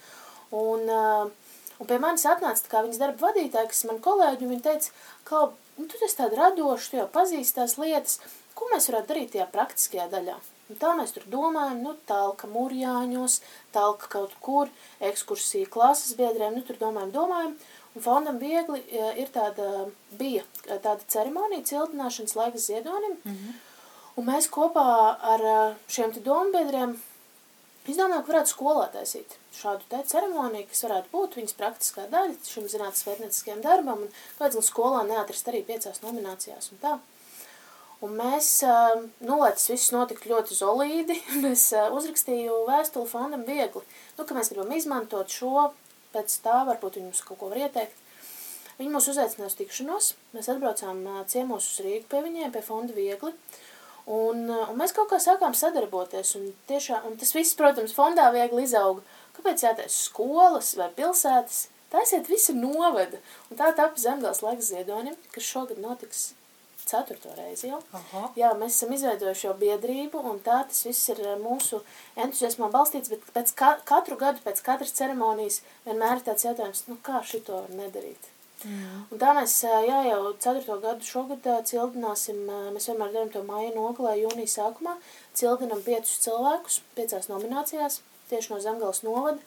Un, 0.51 0.89
eh, 0.89 1.31
un 1.79 1.87
pie 1.87 1.99
manis 1.99 2.27
atnāca 2.27 2.71
kā 2.71 2.83
viņas 2.85 3.01
darba 3.01 3.31
vadītāja, 3.31 3.67
kas 3.71 3.83
man 3.89 3.99
kolēģi, 3.99 4.41
un 4.45 4.53
viņa 4.55 4.65
teica, 4.67 4.91
ka 5.23 5.51
nu, 5.77 5.87
tu 5.87 5.97
esi 6.05 6.17
tāda 6.17 6.37
radoša, 6.37 6.89
tu 6.89 6.97
jau 6.97 7.07
pazīsti 7.07 7.57
tās 7.59 7.77
lietas, 7.77 8.19
ko 8.55 8.67
mēs 8.73 8.89
varētu 8.89 9.13
darīt 9.13 9.31
tajā 9.35 9.47
praktiskajā 9.51 10.09
daļā. 10.11 10.37
Un 10.71 10.77
tā 10.79 10.93
mēs 10.95 11.11
tur 11.11 11.23
domājam, 11.27 11.81
nu, 11.83 11.95
talka 12.07 12.47
murjāņos, 12.47 13.41
talka 13.75 14.07
kaut 14.13 14.35
kur, 14.45 14.69
ekskursija 15.03 15.67
klases 15.71 16.15
biedriem, 16.19 16.55
nu, 16.55 16.63
tur 16.67 16.79
domājam, 16.79 17.11
domājam. 17.15 17.55
Un 17.91 18.03
fondam 18.05 18.37
viegli 18.39 18.79
e, 18.87 19.07
ir 19.19 19.31
tāda, 19.35 19.89
bija 20.15 20.45
tāda 20.69 21.01
ceremonija 21.11 21.65
cildināšanas 21.67 22.37
laikas 22.39 22.69
ziedonim. 22.69 23.17
Mm 23.25 23.33
-hmm. 23.33 23.57
Un 24.21 24.27
mēs 24.29 24.45
kopā 24.53 24.85
ar 25.33 25.41
šiem 25.89 26.11
te 26.13 26.21
dombiedriem 26.21 26.91
izdomājām, 27.89 28.21
ka 28.21 28.29
varētu 28.29 28.51
skolā 28.51 28.83
taisīt 28.93 29.31
šādu 29.57 29.87
te 29.89 30.01
ceremoniju, 30.11 30.67
kas 30.69 30.83
varētu 30.85 31.09
būt 31.09 31.37
viņas 31.39 31.55
praktiskā 31.57 32.03
daļa 32.11 32.35
šim 32.45 32.67
zinātnes 32.69 33.01
pētnieciskajam 33.07 33.63
darbam. 33.65 34.03
Un 34.05 34.11
kāds 34.37 34.59
gan 34.59 34.67
skolā 34.67 34.99
neatrast 35.07 35.49
arī 35.49 35.63
piecās 35.65 36.03
nominācijās 36.03 36.69
un 36.69 36.81
tā. 36.83 36.91
Un 38.05 38.13
mēs, 38.19 38.51
nu, 39.25 39.39
lai 39.41 39.49
tas 39.57 39.65
viss 39.73 39.89
notiktu 39.93 40.29
ļoti 40.29 40.59
zolīdi, 40.59 41.17
mēs 41.47 41.65
uzrakstīju 41.89 42.59
vēstuli 42.69 43.09
fondam 43.09 43.47
viegli, 43.49 43.81
nu, 44.19 44.21
ka 44.21 44.37
mēs 44.37 44.53
gribam 44.53 44.77
izmantot 44.77 45.33
šo, 45.33 45.71
pēc 46.13 46.37
tā 46.45 46.61
varbūt 46.69 47.01
viņi 47.01 47.09
mums 47.09 47.25
kaut 47.25 47.41
ko 47.41 47.49
var 47.49 47.65
ieteikt. 47.65 47.97
Viņi 48.77 48.93
mūs 48.93 49.09
uzaicināja 49.15 49.49
uz 49.49 49.57
tikšanos, 49.57 50.13
mēs 50.37 50.53
atbraucām 50.53 51.03
ciemos 51.29 51.73
uz 51.73 51.81
Rīgu 51.85 52.05
pie 52.13 52.21
viņiem, 52.29 52.53
pie 52.53 52.61
fonda 52.65 52.93
viegli, 52.93 53.33
un, 54.05 54.47
un 54.49 54.75
mēs 54.79 54.95
kaut 54.97 55.11
kā 55.11 55.19
sākām 55.21 55.55
sadarboties, 55.57 56.35
un 56.39 56.51
tiešām, 56.69 57.07
un 57.09 57.17
tas 57.21 57.35
viss, 57.35 57.57
protams, 57.59 57.95
fondā 57.97 58.29
viegli 58.33 58.65
izauga, 58.65 59.03
kāpēc 59.37 59.65
jātais 59.67 60.01
skolas 60.07 60.73
vai 60.79 60.89
pilsētas, 60.97 61.67
taisiet 61.93 62.29
visu 62.31 62.55
novada, 62.57 63.21
un 63.49 63.59
tā 63.59 63.71
tapa 63.77 63.99
Zemgals 63.99 64.43
laiks 64.45 64.71
ziedonim, 64.71 65.17
kas 65.35 65.49
šogad 65.49 65.81
notiks 65.83 66.31
ceturto 66.91 67.29
reizi 67.37 67.69
jau. 67.69 67.79
Aha. 67.95 68.25
Jā, 68.39 68.51
mēs 68.59 68.75
esam 68.77 68.93
izveidojuši 68.95 69.47
jau 69.47 69.53
biedrību, 69.61 70.23
un 70.31 70.41
tā 70.43 70.61
tas 70.67 70.83
viss 70.87 71.11
ir 71.13 71.21
eh, 71.23 71.37
mūsu 71.41 71.81
entuziasmā 72.17 72.71
balstīts, 72.73 73.11
bet 73.13 73.25
pēc 73.35 73.53
ka, 73.57 73.71
katru 73.87 74.17
gadu, 74.19 74.43
pēc 74.45 74.63
katras 74.65 74.93
ceremonijas, 74.97 75.61
vienmēr 75.87 76.19
ir 76.19 76.27
tāds 76.27 76.47
jautājums, 76.47 76.85
nu 76.89 76.99
kā 77.05 77.21
šito 77.27 77.61
var 77.61 77.73
nedarīt. 77.77 78.31
Mm. 78.67 79.01
Un 79.09 79.21
tā 79.21 79.33
mēs, 79.37 79.55
jā, 79.65 80.03
jau 80.09 80.35
ceturto 80.43 80.77
gadu 80.83 81.07
šogad 81.07 81.49
cildināsim, 81.69 82.43
mēs 82.75 82.91
vienmēr 82.91 83.15
darām 83.15 83.33
to 83.33 83.41
māja 83.47 83.73
nogalē, 83.75 84.17
jūnija 84.19 84.53
sākumā, 84.57 84.95
cildinam 85.37 85.81
piecus 85.85 86.19
cilvēkus, 86.25 86.81
piecās 86.97 87.29
nominācijās, 87.31 88.01
tieši 88.29 88.53
no 88.53 88.61
Zemgals 88.63 89.03
novada, 89.07 89.41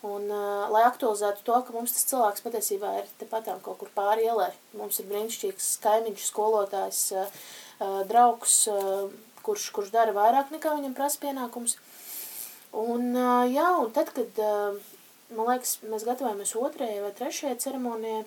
Un, 0.00 0.30
lai 0.72 0.80
aktualizētu 0.88 1.42
to, 1.44 1.58
ka 1.60 1.74
mums 1.74 1.92
tas 1.92 2.06
cilvēks 2.08 2.40
patiesībā 2.40 2.92
ir 3.02 3.08
tepatām 3.20 3.58
kaut 3.60 3.82
kur 3.82 3.90
pāri 3.92 4.24
ielai. 4.30 4.48
Mums 4.72 4.96
ir 5.02 5.10
brīnišķīgs 5.10 5.74
kaimiņš, 5.84 6.22
skolotājs, 6.30 7.00
draugs, 8.08 8.54
kurš, 9.44 9.66
kurš 9.76 9.92
dara 9.92 10.16
vairāk 10.16 10.54
nekā 10.54 10.72
viņam 10.78 10.96
prasa 10.96 11.20
pienākums. 11.20 11.76
Un, 12.72 13.12
jā, 13.52 13.66
un 13.82 13.92
tad, 13.92 14.14
kad, 14.16 14.40
man 15.36 15.52
liekas, 15.52 15.76
mēs 15.84 16.08
gatavojamies 16.08 16.56
otrajai 16.56 17.04
vai 17.04 17.12
trešajai 17.20 17.60
ceremonijai, 17.60 18.24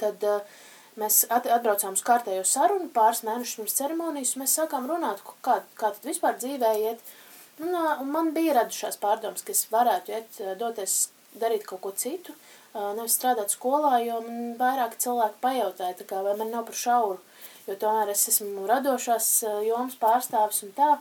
tad 0.00 0.26
uh, 0.26 0.58
mēs 0.98 1.24
atbraucām 1.30 1.94
uz 1.98 2.02
kārtējo 2.06 2.44
sarunu 2.46 2.90
pāris 2.94 3.24
mēnešus 3.26 3.60
pirms 3.60 3.78
ceremonijas, 3.80 4.34
un 4.34 4.44
mēs 4.44 4.58
sākām 4.60 4.90
runāt, 4.90 5.22
kā, 5.42 5.60
kā 5.78 5.92
tad 5.94 6.06
vispār 6.08 6.38
dzīvē 6.40 6.74
iet, 6.82 7.02
uh, 7.02 7.24
Un, 7.58 7.74
un 7.74 8.10
man 8.14 8.30
bija 8.34 8.54
radušās 8.60 9.00
pārdomas, 9.02 9.42
ka 9.42 9.50
es 9.50 9.64
varētu 9.72 10.12
iet, 10.14 10.36
doties 10.60 11.08
darīt 11.42 11.64
kaut 11.66 11.80
ko 11.82 11.90
citu, 12.02 12.34
nevis 12.74 13.16
strādāt 13.18 13.50
skolā, 13.54 13.96
jo 14.04 14.20
man 14.22 14.52
vairāk 14.60 14.94
cilvēki 15.02 15.40
pajautāja, 15.42 15.96
tā 15.98 16.06
kā, 16.06 16.20
vai 16.22 16.36
man 16.38 16.52
nav 16.54 16.68
par 16.68 16.78
šauru, 16.78 17.18
jo 17.66 17.76
tomēr 17.82 18.12
es 18.14 18.28
esmu 18.30 18.66
radošās 18.70 19.30
jomas 19.66 19.98
pārstāvis 19.98 20.62
un 20.68 20.74
tā. 20.78 20.92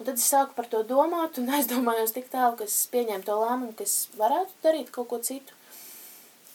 Un 0.00 0.08
tad 0.08 0.16
es 0.16 0.30
sāku 0.32 0.56
par 0.56 0.70
to 0.72 0.80
domāt 0.88 1.36
un 1.36 1.52
aizdomājos 1.58 2.16
tik 2.16 2.32
tālu, 2.32 2.56
ka 2.56 2.64
es 2.64 2.78
pieņēmu 2.94 3.26
to 3.26 3.36
lēmumu, 3.36 3.74
ka 3.76 3.84
es 3.84 3.98
varētu 4.16 4.56
darīt 4.64 4.88
kaut 4.94 5.10
ko 5.12 5.20
citu. 5.26 5.59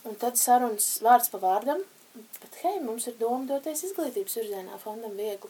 Un 0.06 0.18
tad 0.22 0.38
sarunas 0.38 1.00
vārds 1.02 1.32
pa 1.34 1.42
vārdam, 1.42 1.82
bet 2.42 2.60
hei, 2.62 2.78
mums 2.84 3.08
ir 3.10 3.18
doma 3.20 3.46
doties 3.50 3.84
izglītības 3.88 4.38
virzienā 4.40 4.78
fondam 4.84 5.16
viegli. 5.18 5.50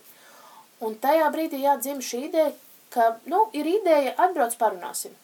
Un 0.85 0.95
tajā 1.01 1.27
brīdī 1.33 1.61
jāatdzim 1.63 2.01
šī 2.03 2.21
ideja, 2.29 2.53
ka, 2.93 3.15
nu, 3.31 3.45
ir 3.55 3.67
ideja, 3.67 4.15
atbrauc 4.27 4.55
parunāsim. 4.59 5.15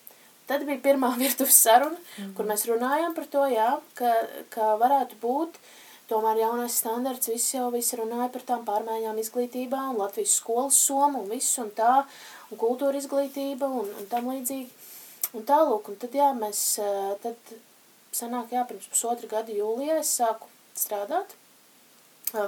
Tad 0.49 0.65
bija 0.67 0.81
pirmā 0.83 1.13
virtuves 1.23 1.61
saruna, 1.63 1.95
mm 1.97 2.23
-hmm. 2.23 2.33
kur 2.35 2.45
mēs 2.45 2.67
runājām 2.67 3.15
par 3.15 3.25
to, 3.35 3.45
jā, 3.55 3.69
ka, 3.95 4.11
ka 4.49 4.75
varētu 4.83 5.21
būt 5.21 5.61
tomēr 6.11 6.43
jaunais 6.43 6.77
standarts, 6.77 7.29
visi 7.31 7.57
jau 7.57 7.71
visi 7.71 7.95
runāja 7.95 8.29
par 8.33 8.43
tām 8.49 8.65
pārmaiņām 8.67 9.19
izglītībā 9.23 9.81
un 9.89 9.97
Latvijas 10.03 10.35
skolas 10.41 10.75
somu 10.87 11.21
un 11.23 11.29
viss 11.29 11.57
un 11.57 11.71
tā, 11.71 12.05
un 12.51 12.57
kultūra 12.57 12.97
izglītība 12.97 13.65
un, 13.65 13.87
un 13.99 14.07
tam 14.11 14.27
līdzīgi. 14.33 14.69
un 15.33 15.45
tālūk, 15.47 15.89
un 15.89 15.95
tad, 15.95 16.15
jā, 16.15 16.33
mēs, 16.35 16.79
tad 17.23 17.35
sanāk, 18.15 18.51
jā, 18.55 18.65
pirms 18.69 18.89
pusotra 18.91 19.29
gada 19.37 19.55
jūlijā 19.55 20.01
es 20.01 20.11
sāku 20.19 20.49
strādāt 20.77 21.37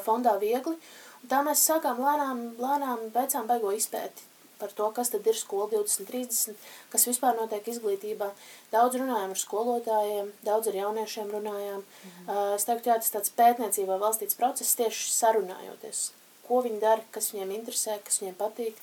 fondā 0.06 0.38
viegli, 0.39 0.76
un 0.76 1.32
tā 1.32 1.41
mēs 1.43 1.63
sākām 1.67 1.99
lēnām, 1.99 2.45
lēnām 2.62 3.10
veicām 3.15 3.49
beigo 3.49 3.73
izpēti 3.76 4.30
par 4.63 4.71
to, 4.71 4.88
kas 4.95 5.12
tad 5.12 5.28
ir 5.28 5.36
skola 5.36 5.67
2030, 5.73 6.56
kas 6.91 7.08
vispār 7.10 7.36
notiek 7.36 7.65
izglītībā. 7.67 8.30
Daudz 8.71 8.95
runājām 9.02 9.34
ar 9.36 9.41
skolotājiem, 9.41 10.30
daudz 10.47 10.69
ar 10.71 10.78
jauniešiem 10.78 11.34
runājām. 11.34 11.82
Mm. 11.84 12.30
Uh, 12.30 12.54
es 12.56 12.67
teiktu, 12.69 12.91
jā, 12.91 12.95
tas 13.02 13.12
tāds 13.12 13.34
pētniecībā 13.36 13.97
valstīts 13.99 14.39
process 14.39 14.78
tieši 14.80 15.12
sarunājoties, 15.17 16.06
ko 16.47 16.62
viņi 16.63 16.80
dara, 16.84 17.04
kas 17.15 17.34
viņiem 17.34 17.52
interesē, 17.58 17.99
kas 18.08 18.21
viņiem 18.23 18.39
patīk. 18.39 18.80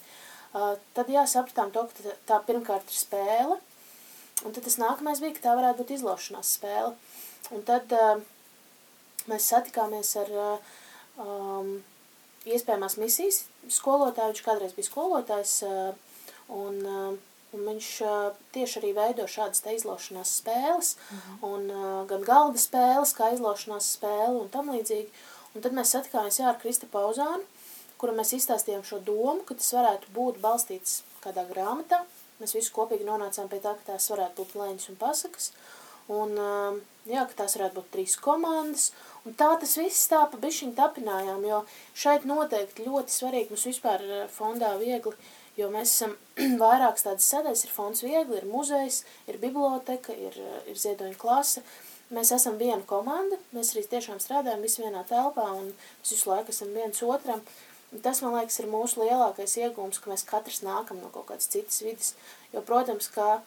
Uh, 0.51 0.75
tad 0.99 1.09
jā, 1.13 1.25
sapratām 1.31 1.73
to, 1.73 1.87
ka 1.89 2.17
tā 2.29 2.43
pirmkārt 2.45 2.93
ir 2.93 3.01
spēle, 3.01 3.61
un 4.45 4.55
tad 4.57 4.65
tas 4.67 4.79
nākamais 4.81 5.23
bija, 5.23 5.37
ka 5.37 5.49
tā 5.49 5.57
varētu 5.59 5.83
būt 5.83 5.95
izlošanās 5.97 6.55
spēle. 6.57 6.93
Un 7.55 7.65
tad 7.67 7.93
uh, 7.97 8.21
mēs 9.31 9.49
satikāmies 9.53 10.13
ar 10.21 10.31
uh, 10.37 10.77
um, 11.21 11.73
iespējamās 12.49 12.97
misijas 13.01 13.45
skolotāju, 13.69 14.35
viņš 14.35 14.45
kādreiz 14.47 14.77
bija 14.77 14.89
skolotājs, 14.89 15.57
uh, 15.67 16.23
un, 16.55 16.79
uh, 16.85 17.11
un 17.57 17.67
viņš 17.67 17.91
uh, 18.07 18.39
tieši 18.55 18.81
arī 18.81 18.95
veido 18.97 19.27
šādas 19.31 19.65
te 19.65 19.75
izlošanās 19.77 20.37
spēles, 20.41 20.95
mhm. 21.11 21.43
un 21.51 22.07
gan 22.11 22.25
galda 22.27 22.63
spēles, 22.63 23.17
kā 23.19 23.33
izlošanās 23.35 23.95
spēle 23.97 24.39
un 24.45 24.49
tam 24.53 24.73
līdzīgi. 24.75 25.11
Un 25.51 25.65
tad 25.65 25.75
mēs 25.75 25.91
satikāmies 25.97 26.39
jā, 26.39 26.47
ar 26.47 26.61
Krista 26.63 26.87
Pauzānu, 26.91 27.43
kura 27.99 28.15
mēs 28.15 28.31
izstāstījām 28.37 28.85
šo 28.87 29.01
domu, 29.03 29.41
ka 29.45 29.57
tas 29.59 29.73
varētu 29.75 30.13
būt 30.15 30.39
balstīts 30.43 31.01
kādā 31.25 31.43
grāmatā. 31.51 32.05
Mēs 32.41 32.57
visi 32.57 32.73
kopīgi 32.73 33.05
nonācām 33.05 33.49
pie 33.53 33.61
tā, 33.61 33.77
ka 33.77 33.93
tās 33.93 34.09
varētu 34.13 34.43
būt 34.43 34.57
lēņas 34.57 34.91
un 34.93 34.99
pasakas. 35.01 35.53
Un, 36.11 36.33
jā, 37.07 37.23
ka 37.29 37.43
tās 37.45 37.55
varētu 37.55 37.77
būt 37.77 37.91
trīs 37.95 38.17
komandas, 38.19 38.89
Un 39.29 39.35
tā 39.37 39.51
tas 39.61 39.75
viss 39.77 40.09
tā 40.09 40.23
pa 40.33 40.39
bišķiņu 40.41 40.73
tapinājām, 40.79 41.45
jo 41.45 41.61
šeit 42.03 42.25
noteikti 42.29 42.87
ļoti 42.87 43.13
svarīgi 43.13 43.53
mums 43.53 43.67
vispār 43.69 44.05
eh, 44.07 44.23
fondā 44.33 44.73
viegli, 44.81 45.13
jo 45.59 45.69
mēs 45.73 45.93
esam 45.93 46.15
vairākas 46.63 47.05
tādas 47.05 47.29
sadaļas, 47.29 47.67
ir 47.67 47.75
fonds 47.75 48.05
viegli, 48.07 48.39
ir 48.41 48.49
muzejs, 48.49 49.03
ir 49.29 49.41
biblioteka, 49.43 50.17
ir, 50.17 50.39
eh, 50.41 50.71
ir 50.73 50.81
ziedoņa 50.81 51.21
klase. 51.21 51.65
Mēs 52.11 52.33
esam 52.35 52.57
viena 52.59 52.81
komanda, 52.89 53.37
mēs 53.55 53.75
arī 53.75 53.85
tiešām 53.93 54.19
strādājam 54.25 54.65
visi 54.65 54.83
vienā 54.83 55.05
telpā 55.07 55.45
un 55.59 55.69
mēs 55.69 56.15
visu 56.17 56.33
laiku 56.33 56.51
esam 56.51 56.73
viens 56.75 57.05
otram. 57.07 57.45
Un 57.45 57.70
tas, 58.03 58.21
man 58.23 58.37
liekas, 58.39 58.61
ir 58.63 58.69
mūsu 58.71 59.03
lielākais 59.03 59.57
iegūms, 59.61 59.99
ka 60.03 60.13
mēs 60.13 60.27
katrs 60.29 60.63
nākam 60.67 61.01
no 61.03 61.11
kaut 61.15 61.31
kādas 61.33 61.51
citas 61.51 61.81
vidas. 61.83 62.15
Jo, 62.55 62.63
protams, 62.67 63.11
ka 63.15 63.41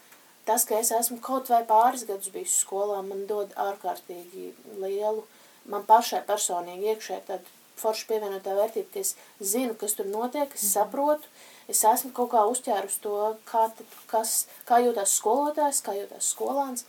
tas, 0.47 0.65
ka 0.67 0.79
es 0.79 0.91
esmu 0.91 1.21
kaut 1.23 1.51
vai 1.53 1.63
pāris 1.67 2.03
gadus 2.09 2.33
bijusi 2.33 2.59
skolā, 2.65 2.99
man 3.07 3.25
dod 3.29 3.55
ārkārtīgi 3.59 4.51
lielu 4.83 5.23
man 5.69 5.85
pašai 5.87 6.23
personīgi 6.27 6.91
iekšē 6.93 7.19
tāda 7.27 7.59
forša 7.79 8.07
pievienotā 8.09 8.53
vērtība, 8.57 8.89
ka 8.93 9.01
es 9.01 9.13
zinu, 9.53 9.73
kas 9.79 9.95
tur 9.97 10.07
notiek, 10.09 10.51
es 10.53 10.67
mhm. 10.67 10.71
saprotu, 10.75 11.31
es 11.71 11.83
esmu 11.87 12.11
kaut 12.15 12.31
kā 12.35 12.43
uzķērus 12.51 12.99
to, 13.03 13.17
kā, 13.49 13.65
tad, 13.77 13.97
kas, 14.11 14.35
kā 14.67 14.79
jūtās 14.83 15.17
skolotājs, 15.19 15.81
kā 15.85 15.95
jūtās 15.97 16.29
skolāns, 16.35 16.85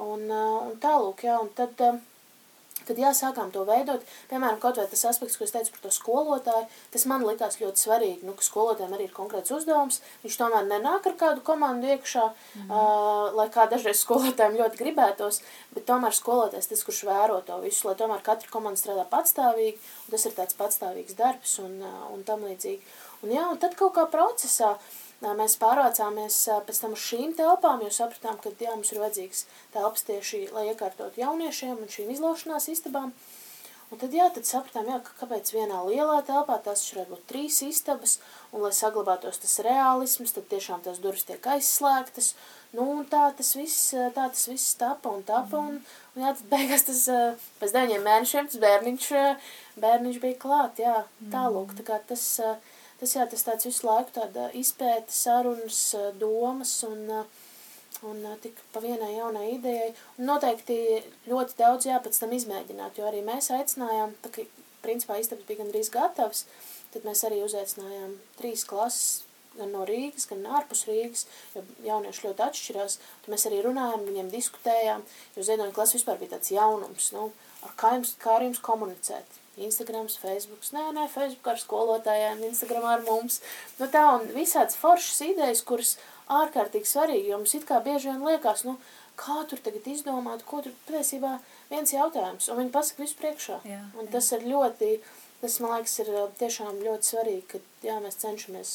un, 0.00 0.26
un 0.30 0.74
tālūk, 0.82 1.26
jā, 1.28 1.38
un 1.42 1.50
tad, 1.58 1.76
Tad 2.88 3.00
jāsākām 3.00 3.52
to 3.54 3.64
veidot, 3.68 4.02
piemēram, 4.30 4.58
kaut 4.62 4.78
vai 4.80 4.86
tas 4.90 5.04
aspekts, 5.08 5.38
ko 5.38 5.46
es 5.46 5.54
teicu 5.54 5.72
par 5.74 5.84
to 5.84 5.92
skolotāju, 5.94 6.66
tas 6.94 7.06
man 7.10 7.24
likās 7.26 7.60
ļoti 7.60 7.84
svarīgi, 7.84 8.26
nu, 8.28 8.34
ka 8.36 8.46
skolotājiem 8.46 8.96
arī 8.96 9.08
ir 9.08 9.14
konkrēts 9.16 9.54
uzdevums, 9.56 10.00
viņš 10.24 10.38
tomēr 10.40 10.68
nenāk 10.68 11.08
ar 11.10 11.16
kādu 11.20 11.44
komandu 11.46 11.92
iekšā, 11.94 12.26
mm. 12.30 12.66
uh, 12.68 13.30
lai 13.38 13.48
kā 13.54 13.68
dažreiz 13.70 14.02
skolotājiem 14.04 14.58
ļoti 14.60 14.82
gribētos, 14.82 15.40
bet 15.76 15.88
tomēr 15.88 16.16
skolotājs 16.16 16.68
tas, 16.72 16.84
kurš 16.86 17.04
vēro 17.08 17.40
to 17.46 17.60
visu, 17.64 17.88
lai 17.88 17.96
tomēr 18.00 18.24
katra 18.26 18.52
komanda 18.52 18.80
strādā 18.80 19.06
patstāvīgi, 19.10 19.80
un 20.04 20.16
tas 20.16 20.28
ir 20.28 20.36
tāds 20.36 20.60
patstāvīgs 20.60 21.16
darbs 21.18 21.58
un, 21.64 21.80
uh, 21.80 22.04
un 22.12 22.26
tam 22.28 22.44
līdzīgi. 22.48 22.94
Un 23.24 23.32
jā, 23.32 23.46
un 23.48 23.56
tad 23.56 23.72
kaut 23.78 23.94
kā 23.96 24.04
procesā, 24.12 24.74
uh, 24.76 25.03
mēs 25.38 25.56
pārvācāmies 25.60 26.36
pēc 26.66 26.80
tam 26.82 26.96
uz 26.96 27.04
šīm 27.04 27.32
telpām, 27.38 27.80
jo 27.84 27.92
sapratām, 27.94 28.36
ka 28.42 28.52
jā, 28.60 28.74
mums 28.74 28.92
ir 28.92 29.00
vajadzīgs 29.00 29.46
telpas 29.72 30.04
tieši, 30.08 30.48
lai 30.52 30.68
iekārtot 30.72 31.16
jauniešiem 31.20 31.78
un 31.78 31.90
šīm 31.90 32.12
izlošanās 32.16 32.68
istabām. 32.72 33.14
Un 33.92 34.00
tad, 34.00 34.14
jā, 34.16 34.24
tad 34.32 34.48
sapratām, 34.48 34.88
jā, 34.90 34.96
ka 35.04 35.12
kāpēc 35.20 35.52
vienā 35.54 35.78
lielā 35.86 36.16
telpā 36.26 36.56
tās 36.64 36.82
varētu 36.90 37.12
būt 37.12 37.26
trīs 37.30 37.60
istabas, 37.62 38.16
un 38.50 38.64
lai 38.64 38.72
saglabātos 38.74 39.38
tas 39.42 39.58
realisms, 39.62 40.32
tad 40.34 40.48
tiešām 40.50 40.80
tās 40.82 40.98
durvis 41.04 41.26
tiek 41.28 41.46
aizslēgtas, 41.54 42.32
nu, 42.74 42.88
un 42.96 43.04
tā 43.06 43.28
tas 43.38 43.52
viss, 43.54 43.92
tā 44.16 44.24
tas 44.24 44.46
viss 44.50 44.74
tapa 44.80 45.12
un 45.14 45.22
tapa, 45.28 45.60
un, 45.60 45.78
un 46.16 46.24
jā, 46.24 46.32
tad 46.32 46.48
beigās 46.50 46.88
tas, 46.88 47.04
pēc 47.60 47.76
deviņiem 47.76 48.08
mēnešiem 48.08 48.50
tas 48.50 48.62
bērniņš, 48.64 49.10
bērniņš 49.84 50.22
bija 50.26 50.40
klāt, 50.42 50.82
jā, 50.82 50.96
tālūk, 51.36 51.76
tā 51.78 51.86
kā 51.92 52.00
tas, 52.08 52.26
uh, 52.42 52.73
tas, 53.04 53.14
jā, 53.18 53.26
tas 53.28 53.44
tāds 53.44 53.68
visu 53.68 53.86
laiku 53.86 54.14
tāda 54.16 54.48
izpēta, 54.56 55.12
sarunas, 55.12 55.80
domas 56.20 56.72
un, 56.88 57.04
un 58.08 58.22
tik 58.42 58.58
pa 58.72 58.80
vienai 58.84 59.14
jaunai 59.18 59.50
idejai. 59.58 59.90
Un 60.18 60.30
noteikti 60.30 60.78
ļoti 61.28 61.58
daudz 61.60 61.88
jā, 61.90 62.00
pēc 62.04 62.22
tam 62.22 62.32
izmēģināt, 62.36 62.98
jo 62.98 63.08
arī 63.08 63.20
mēs 63.26 63.52
aicinājām, 63.54 64.16
tā 64.24 64.32
ka 64.32 64.46
principā 64.84 65.20
istabas 65.20 65.46
bija 65.48 65.62
gandrīz 65.62 65.92
gatavs, 65.92 66.46
tad 66.94 67.06
mēs 67.08 67.24
arī 67.28 67.42
uzaicinājām 67.44 68.16
trīs 68.40 68.64
klases, 68.68 69.22
gan 69.54 69.70
no 69.70 69.84
Rīgas, 69.86 70.26
gan 70.30 70.42
ārpus 70.58 70.86
Rīgas, 70.88 71.28
jo 71.54 71.62
jaunieši 71.84 72.26
ļoti 72.26 72.44
atšķirās. 72.48 72.98
Tad 73.22 73.30
mēs 73.30 73.46
arī 73.50 73.60
runājām, 73.68 74.08
viņiem 74.08 74.32
diskutējām, 74.32 75.04
jo 75.36 75.46
ziedoņa 75.46 75.76
klasa 75.76 75.98
vispār 75.98 76.18
bija 76.18 76.34
tāds 76.34 76.50
jaunums, 76.54 77.12
nu, 77.14 77.28
ar 77.62 77.76
kā, 77.78 77.94
jums, 77.98 78.16
kā 78.18 78.38
ar 78.38 78.48
jums 78.48 78.62
komunicēt 78.64 79.43
Instagrams, 79.60 80.16
Facebooks, 80.18 80.72
nē, 80.74 80.88
nē, 80.96 81.06
Facebook 81.12 81.52
ar 81.52 81.60
skolotājiem, 81.60 82.42
Instagram 82.48 82.88
ar 82.90 83.04
mums. 83.06 83.40
Nu 83.78 83.88
tā, 83.92 84.04
un 84.18 84.28
visāds 84.34 84.78
foršas 84.80 85.22
idejas, 85.28 85.62
kuras 85.66 85.96
ārkārtīgi 86.32 86.88
svarīgi, 86.88 87.30
jo 87.30 87.40
mums 87.40 87.54
it 87.56 87.66
kā 87.68 87.80
bieži 87.84 88.10
vien 88.10 88.24
liekas, 88.26 88.64
nu, 88.68 88.76
kā 89.20 89.42
tur 89.48 89.60
tagad 89.62 89.86
izdomāt, 89.90 90.44
ko 90.48 90.62
tur 90.64 90.74
patiesībā 90.88 91.36
viens 91.70 91.92
jautājums, 91.94 92.48
un 92.50 92.62
viņi 92.62 92.72
pasaka 92.74 93.04
visu 93.04 93.18
priekšā. 93.20 93.60
Jā, 93.68 93.82
un 94.00 94.08
tas 94.12 94.30
jā. 94.32 94.40
ir 94.40 94.48
ļoti, 94.50 94.92
tas, 95.42 95.58
man 95.62 95.76
liekas, 95.76 95.98
ir 96.02 96.14
tiešām 96.40 96.80
ļoti 96.86 97.10
svarīgi, 97.12 97.44
ka, 97.52 97.62
jā, 97.86 97.98
mēs 98.02 98.18
cenšamies, 98.24 98.72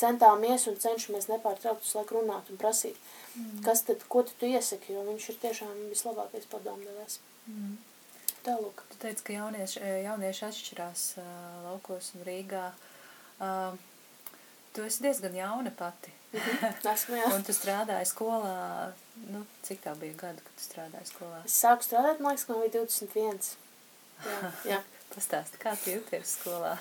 centāmies 0.00 0.68
un 0.70 0.78
cenšamies 0.80 1.28
nepārtraukt 1.32 1.84
uz 1.84 1.92
laiku 1.98 2.20
runāt 2.20 2.48
un 2.52 2.60
prasīt, 2.60 2.96
mm. 3.34 3.60
kas 3.66 3.84
tad, 3.88 4.04
ko 4.12 4.24
tu, 4.26 4.36
tu 4.40 4.48
iesaki, 4.48 4.94
jo 4.96 5.04
viņš 5.08 5.28
ir 5.32 5.42
tiešām 5.44 5.76
vislabākais 5.90 6.48
padomdevējs. 6.52 7.20
Mm. 7.50 7.76
Tālūk. 8.46 8.84
Tu 8.92 9.00
teici, 9.02 9.24
ka 9.26 9.34
jaunieši, 9.34 9.80
e, 9.82 9.94
jaunieši 10.06 10.44
atšķirās 10.46 11.04
uh, 11.18 11.26
laukos 11.66 12.12
un 12.14 12.24
Rīgā. 12.28 12.68
Uh, 13.42 13.74
tu 14.76 14.86
esi 14.86 15.02
diezgan 15.02 15.34
jauna 15.34 15.72
pati. 15.74 16.14
Mhm. 16.36 16.78
Esmu, 16.92 17.18
jā. 17.18 17.28
un 17.34 17.44
tu 17.46 17.54
strādāji 17.56 18.10
skolā, 18.10 18.92
nu, 19.32 19.44
cik 19.66 19.82
tā 19.84 19.94
bija 19.98 20.14
gada, 20.20 20.42
kad 20.44 20.58
tu 20.58 20.66
strādāji 20.66 21.10
skolā? 21.10 21.42
Es 21.48 21.58
sāku 21.58 21.86
strādāt, 21.86 22.20
man 22.20 22.34
liekas, 22.34 22.46
ka 22.46 22.54
man 22.54 22.66
bija 22.66 22.82
21. 22.82 23.52
Jā, 24.26 24.50
jā. 24.76 24.82
Pastāsti, 25.14 25.58
kā 25.62 25.72
tu 25.80 25.94
jūties 25.96 26.38
skolā? 26.40 26.74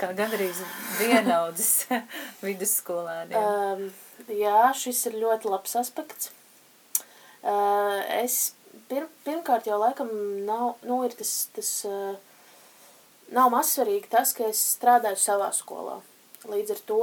kā 0.00 0.10
gandrīz 0.16 0.62
vienaudzis 0.98 1.86
vidusskolēniem. 2.46 3.38
Um, 3.38 3.84
jā, 4.32 4.70
šis 4.78 5.04
ir 5.10 5.18
ļoti 5.22 5.50
labs 5.52 5.76
aspekts. 5.78 6.32
Uh, 7.42 7.98
es 8.22 8.54
pir, 8.92 9.08
pirmkārt 9.24 9.66
jau 9.70 9.80
laikam 9.80 10.12
nav, 10.44 10.76
nu, 10.84 11.00
ir 11.08 11.16
tas, 11.16 11.32
tas 11.56 11.72
nav 13.32 13.52
mazsvarīgi 13.54 14.12
tas, 14.12 14.34
ka 14.36 14.50
es 14.52 14.60
strādāju 14.76 15.20
savā 15.20 15.48
skolā. 15.56 15.98
Līdz 16.50 16.74
ar 16.74 16.80
to 16.88 17.00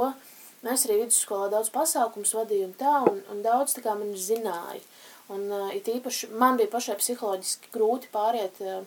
mēs 0.66 0.86
arī 0.86 1.00
vidusskolā 1.02 1.48
daudz 1.52 1.70
pasākums 1.74 2.34
vadījām 2.36 2.74
tā, 2.78 3.00
un, 3.08 3.22
un 3.32 3.40
daudz 3.44 3.74
tā 3.76 3.84
kā 3.84 3.96
man 3.98 4.12
zināja. 4.14 4.82
Un 5.30 5.46
uh, 5.54 5.68
it 5.74 5.86
īpaši 5.86 6.32
man 6.34 6.58
bija 6.58 6.72
pašai 6.72 6.96
psiholoģiski 6.98 7.70
grūti 7.74 8.10
pāriet, 8.10 8.58
uh, 8.66 8.82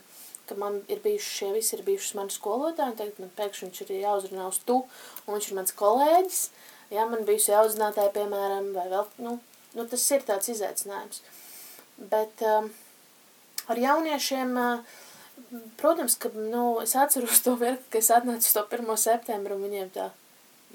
ka 0.50 0.58
man 0.60 0.82
ir 0.92 1.00
bijuši 1.04 1.38
šie 1.38 1.52
visi 1.56 1.78
ir 1.78 1.86
bijušas 1.88 2.18
mani 2.20 2.36
skolotāji, 2.36 2.92
un 2.92 3.00
tagad 3.00 3.22
man 3.24 3.32
pēkšņi 3.38 3.70
viņš 3.70 3.84
ir 3.86 3.94
jāuzrunā 4.02 4.50
uz 4.52 4.60
tu, 4.68 4.82
un 5.24 5.38
viņš 5.38 5.50
ir 5.50 5.58
mans 5.60 5.76
kolēģis. 5.80 6.42
Jā, 6.94 7.08
man 7.10 7.24
bijusi 7.26 7.54
jāuzzinātāja, 7.54 8.12
piemēram, 8.14 8.74
vai 8.76 8.90
vēl, 8.92 9.08
nu, 9.24 9.38
nu, 9.74 9.86
tas 9.88 10.04
ir 10.12 10.28
tāds 10.28 10.52
izaicinājums. 10.52 11.24
Bet, 12.12 12.44
uh, 12.44 12.68
ar 13.72 13.80
jauniešiem, 13.80 14.58
protams, 15.80 16.18
ka, 16.20 16.34
nu, 16.36 16.82
es 16.84 16.96
atceros 17.00 17.44
to 17.46 17.56
mirkli, 17.60 17.86
ka 17.94 18.02
es 18.02 18.12
atnācu 18.14 18.52
to 18.56 18.66
1. 18.70 18.92
septembru 19.00 19.58
un 19.58 19.66
viņiem 19.68 19.94
tā, 19.96 20.10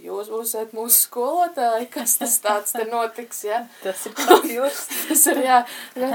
jūs 0.03 0.31
būsiet 0.31 0.75
mūsu 0.77 1.05
skolotāji, 1.09 1.89
kas 1.95 2.17
tas 2.21 2.37
tāds 2.43 2.75
te 2.77 2.87
notiks, 2.89 3.43
ja? 3.49 3.65
Tas 3.85 4.07
ir 4.07 4.15
tāds 4.19 4.53
jūs. 4.55 4.85
tas 5.09 5.27
ir, 5.33 5.43
jā, 5.47 5.63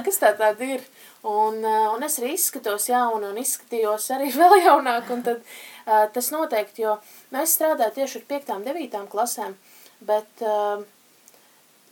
kas 0.06 0.22
tā 0.22 0.34
tāda 0.40 0.70
ir. 0.78 0.86
Un, 1.24 1.62
un 1.64 2.04
es 2.04 2.18
arī 2.20 2.34
izskatos 2.36 2.90
jaunu 2.90 3.30
un 3.32 3.38
izskatījos 3.40 4.10
arī 4.16 4.32
vēl 4.40 4.58
jaunāk, 4.66 5.12
un 5.16 5.24
tad 5.24 5.40
uh, 5.40 6.04
tas 6.16 6.32
noteikti, 6.36 6.84
jo 6.84 6.98
mēs 7.36 7.56
strādājam 7.56 7.96
tieši 8.00 8.20
ar 8.20 8.26
5. 8.34 8.52
9. 8.68 9.06
klasēm, 9.12 9.56
bet 10.04 10.44
uh, 10.44 10.84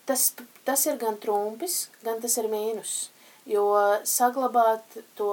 tas, 0.09 0.33
tas 0.67 0.83
ir 0.87 0.99
gan 0.99 1.15
trumpis, 1.23 1.85
gan 2.03 2.19
tas 2.23 2.35
ir 2.41 2.51
mīnus, 2.51 3.07
jo 3.49 3.65
saglabāt 4.07 5.01
to 5.19 5.31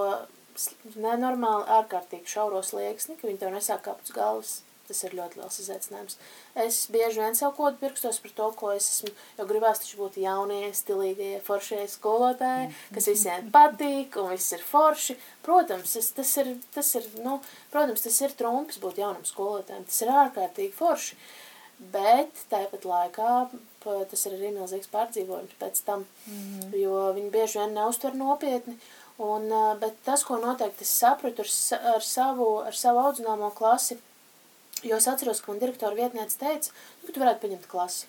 nenormāli 0.98 1.68
ārkārtīgi 1.78 2.30
šauro 2.30 2.62
slieksni, 2.66 3.18
ka 3.18 3.28
viņi 3.28 3.42
tev 3.42 3.54
nesāk 3.54 3.84
kāpt 3.84 4.08
uz 4.10 4.16
galvas, 4.16 4.54
tas 4.88 5.02
ir 5.04 5.14
ļoti 5.18 5.38
liels 5.38 5.58
izaicinājums. 5.62 6.16
Es 6.64 6.78
bieži 6.92 7.20
vien 7.20 7.36
sev 7.36 7.52
kodu 7.58 7.76
pirkstos 7.80 8.18
par 8.24 8.32
to, 8.38 8.46
ko 8.58 8.70
es 8.74 8.88
esmu, 8.94 9.12
jo 9.38 9.46
gribās 9.50 9.82
taču 9.82 10.00
būt 10.00 10.16
jaunie, 10.22 10.70
stilīgie, 10.74 11.34
foršie 11.44 11.82
skolotāji, 11.92 12.70
kas 12.94 13.10
visiem 13.12 13.50
patīk 13.54 14.16
un 14.22 14.32
viss 14.32 14.56
ir 14.56 14.64
forši. 14.64 15.18
Protams, 15.44 15.94
es, 16.00 16.10
tas 16.16 16.32
ir, 16.40 16.54
tas 16.74 16.94
ir, 16.98 17.10
nu, 17.24 17.38
protams, 17.74 18.06
tas 18.06 18.18
ir 18.24 18.34
trumps 18.40 18.80
būt 18.82 19.02
jaunam 19.04 19.28
skolotājiem, 19.28 19.84
tas 19.90 20.00
ir 20.04 20.14
ārkārtīgi 20.24 20.74
forši. 20.80 21.20
Bet 21.78 22.44
tāpat 22.50 22.84
laikā 22.84 23.34
tas 24.10 24.26
ir 24.26 24.34
arī 24.34 24.50
milzīgs 24.52 24.90
pārdzīvojums 24.92 25.54
pēc 25.60 25.78
tam, 25.86 26.04
mm 26.26 26.40
-hmm. 26.40 26.74
jo 26.76 27.12
viņi 27.16 27.30
bieži 27.30 27.58
vien 27.58 27.74
neuztver 27.74 28.14
nopietni. 28.14 28.74
Un, 29.18 29.48
bet 29.80 29.94
tas, 30.04 30.24
ko 30.24 30.36
noteikti 30.36 30.84
es 30.84 30.90
sapratu 30.98 31.42
ar, 31.42 31.48
ar, 31.94 32.02
savu, 32.02 32.48
ar 32.58 32.74
savu 32.74 32.98
audzināmo 32.98 33.50
klasi, 33.50 33.98
Jo 34.86 34.98
es 35.00 35.08
atceros, 35.10 35.40
ka 35.42 35.50
man 35.50 35.58
direktora 35.58 35.96
vietniece 35.96 36.38
teica, 36.38 36.70
nu, 37.00 37.08
ka 37.08 37.14
tu 37.14 37.22
varētu 37.22 37.42
paņemt 37.42 37.66
klasi. 37.70 38.06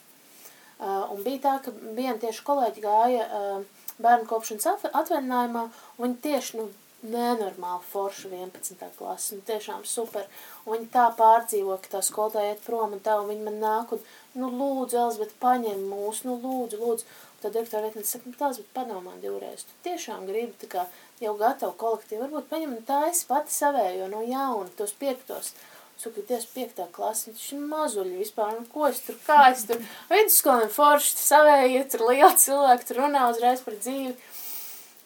Uh, 0.79 1.09
un 1.11 1.23
bija 1.25 1.41
tā, 1.43 1.53
ka 1.65 1.73
viena 1.97 2.17
tieši 2.21 2.43
kolēģi 2.45 2.83
gāja 2.83 3.23
uh, 3.25 3.87
bērnu 3.99 4.27
kopšanas 4.29 4.85
atvaļinājumā, 4.93 5.63
un 5.97 6.05
viņi 6.05 6.19
tieši, 6.23 6.59
nu, 6.59 6.69
nenormāli 7.01 7.85
forša 7.91 8.29
11. 8.29 8.83
klasa, 8.97 9.35
nu, 9.35 9.43
tiešām 9.47 9.85
super. 9.87 10.25
Un 10.65 10.75
viņi 10.75 10.89
tā 10.93 11.05
pārdzīvo, 11.17 11.77
ka 11.83 11.93
tā 11.95 12.01
skolotāja 12.05 12.55
iet 12.55 12.63
prom 12.65 12.97
un 12.97 13.03
tā, 13.03 13.15
un 13.21 13.29
viņi 13.31 13.45
man 13.45 13.59
nāk 13.63 13.93
un, 13.95 14.03
nu, 14.35 14.51
lūdzu, 14.51 14.99
Elzbet, 15.05 15.33
paņem 15.39 15.85
mūs, 15.87 16.25
nu, 16.27 16.35
lūdzu, 16.43 16.81
lūdzu. 16.83 17.07
Un 17.07 17.43
tad 17.43 17.55
direktora 17.55 17.87
vietniece 17.87 18.17
saka, 18.17 18.27
nu, 18.27 18.35
tās, 18.39 18.59
bet 18.59 18.71
padomā 18.75 19.15
divreiz, 19.23 19.63
tu 19.63 19.81
tiešām 19.87 20.27
gribi 20.27 20.55
tā 20.59 20.71
kā 20.75 20.85
jau 21.23 21.35
gatavu 21.39 21.75
kolektīvu, 21.79 22.25
varbūt 22.25 22.49
paņem, 22.51 22.77
un 22.77 22.87
tā 22.87 23.05
es 23.09 23.23
pati 23.27 23.55
savējo 23.55 24.11
no 24.11 24.23
jauna, 24.27 24.71
tos 24.79 24.95
piektos. 24.99 25.53
Dievs, 25.99 26.45
piektā 26.53 26.85
klasa, 26.95 27.27
viņš 27.27 27.41
ir 27.57 27.63
mazuļi 27.67 28.21
vispār, 28.21 28.53
nu, 28.55 28.63
ko 28.71 28.85
es 28.87 29.01
tur, 29.03 29.17
kā 29.25 29.49
es 29.51 29.65
tur, 29.67 29.81
vidusskoliem 30.07 30.69
forši, 30.71 31.17
savēji, 31.19 31.81
tur 31.91 32.05
liela 32.07 32.29
cilvēki, 32.39 32.87
tur 32.87 33.01
runā 33.01 33.25
uzreiz 33.33 33.59
par 33.65 33.75
dzīvi, 33.75 34.13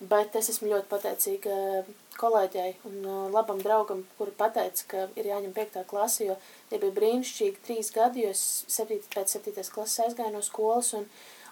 bet 0.10 0.36
es 0.40 0.50
esmu 0.54 0.72
ļoti 0.72 0.90
pateicīga 0.92 1.58
kolēģei 2.20 2.74
un 2.90 2.98
uh, 3.04 3.20
labam 3.34 3.62
draugam, 3.64 4.04
kuri 4.18 4.34
pateica, 4.38 4.86
ka 4.90 5.06
ir 5.20 5.30
jāņem 5.32 5.54
piektā 5.56 5.84
klasa, 5.90 6.24
jo 6.28 6.36
tie 6.70 6.80
bija 6.82 6.96
brīnišķīgi 6.98 7.64
trīs 7.66 7.90
gadi, 7.96 8.26
jo 8.26 8.34
es 8.34 8.44
septīt, 8.72 9.08
pēc 9.14 9.34
septītās 9.34 9.72
klases 9.74 10.06
aizgāju 10.08 10.36
no 10.36 10.44
skolas, 10.46 10.94
un, 11.00 11.08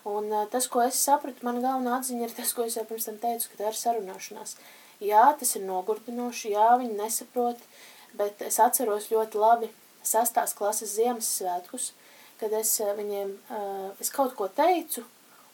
un 0.10 0.30
uh, 0.30 0.46
tas, 0.52 0.70
ko 0.72 0.84
es 0.86 1.02
sapratu, 1.02 1.46
mana 1.48 1.64
galvenā 1.64 1.98
atziņa 1.98 2.28
ir 2.28 2.36
tas, 2.38 2.54
ko 2.58 2.68
es 2.68 2.78
jau 2.78 2.86
pirms 2.90 3.10
tam 3.10 3.18
teicu, 3.24 3.50
ka 3.52 3.64
tā 3.64 3.72
ir 3.72 3.80
sarunāšanās. 3.80 4.56
Jā, 5.02 5.26
tas 5.40 5.56
ir 5.58 5.66
nogurdinoši, 5.66 6.54
jā, 6.54 6.68
viņi 6.78 7.00
nesaprot, 7.00 7.62
bet 8.18 8.44
es 8.46 8.60
atceros 8.62 9.10
ļoti 9.10 9.40
labi 9.42 9.72
sastās 10.06 10.54
klases 10.58 10.94
Ziemassvētkus, 10.98 11.92
kad 12.42 12.54
es 12.58 12.74
eh, 12.82 12.94
viņiem, 12.98 13.34
eh, 13.34 13.90
es 14.02 14.14
kaut 14.14 14.36
ko 14.38 14.50
teicu, 14.50 15.04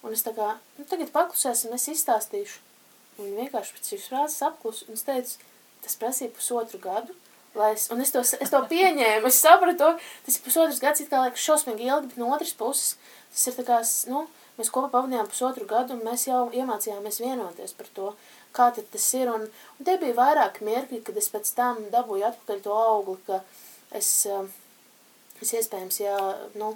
un 0.03 0.15
es 0.15 0.23
tā 0.25 0.33
kā, 0.35 0.53
nu 0.77 0.87
tagad 0.87 1.11
paklusēsim, 1.15 1.73
es 1.75 1.87
izstāstīšu. 1.91 2.66
Un 3.17 3.25
viņi 3.25 3.43
vienkārši 3.43 3.77
pēc 3.77 3.91
šīs 3.93 4.09
frāzes 4.11 4.43
apklus, 4.45 4.83
un 4.87 4.97
es 4.97 5.05
teicu, 5.07 5.47
tas 5.83 5.97
prasīja 5.99 6.33
pusotru 6.35 6.79
gadu, 6.81 7.15
es, 7.71 7.87
un 7.93 8.01
es 8.03 8.13
to, 8.13 8.21
es 8.21 8.53
to 8.53 8.59
pieņēmu, 8.69 9.29
es 9.29 9.39
sapratu 9.41 9.77
to, 9.81 9.91
tas 10.25 10.37
ir 10.37 10.43
pusotrs 10.45 10.81
gads, 10.83 11.01
it 11.01 11.09
kā 11.09 11.23
liekas 11.23 11.45
šausmīgi 11.45 11.87
ilgi, 11.89 12.11
bet 12.11 12.21
no 12.21 12.29
otras 12.35 12.53
puses, 12.57 12.97
tas 13.33 13.47
ir 13.49 13.57
tā 13.57 13.65
kā, 13.65 13.79
nu, 14.11 14.25
mēs 14.59 14.71
kopā 14.73 14.91
pavadījām 14.93 15.29
pusotru 15.31 15.65
gadu, 15.69 15.97
un 15.97 16.05
mēs 16.05 16.27
jau 16.29 16.47
iemācījāmies 16.53 17.21
vienoties 17.23 17.73
par 17.77 17.89
to, 17.97 18.11
kā 18.57 18.69
tad 18.75 18.89
tas 18.93 19.07
ir. 19.17 19.29
Un, 19.33 19.45
un 19.77 19.87
te 19.87 19.97
bija 20.01 20.17
vairāk 20.17 20.61
mirkļi, 20.65 21.03
kad 21.05 21.17
es 21.21 21.29
pēc 21.33 21.51
tam 21.57 21.83
dabūju 21.93 22.29
atpakaļ 22.31 22.63
to 22.65 22.77
augli, 22.77 23.17
ka 23.27 23.41
es, 23.97 24.11
eh, 24.29 24.49
es 25.41 25.53
iespējams, 25.59 26.01
jā, 26.01 26.17
nu, 26.57 26.73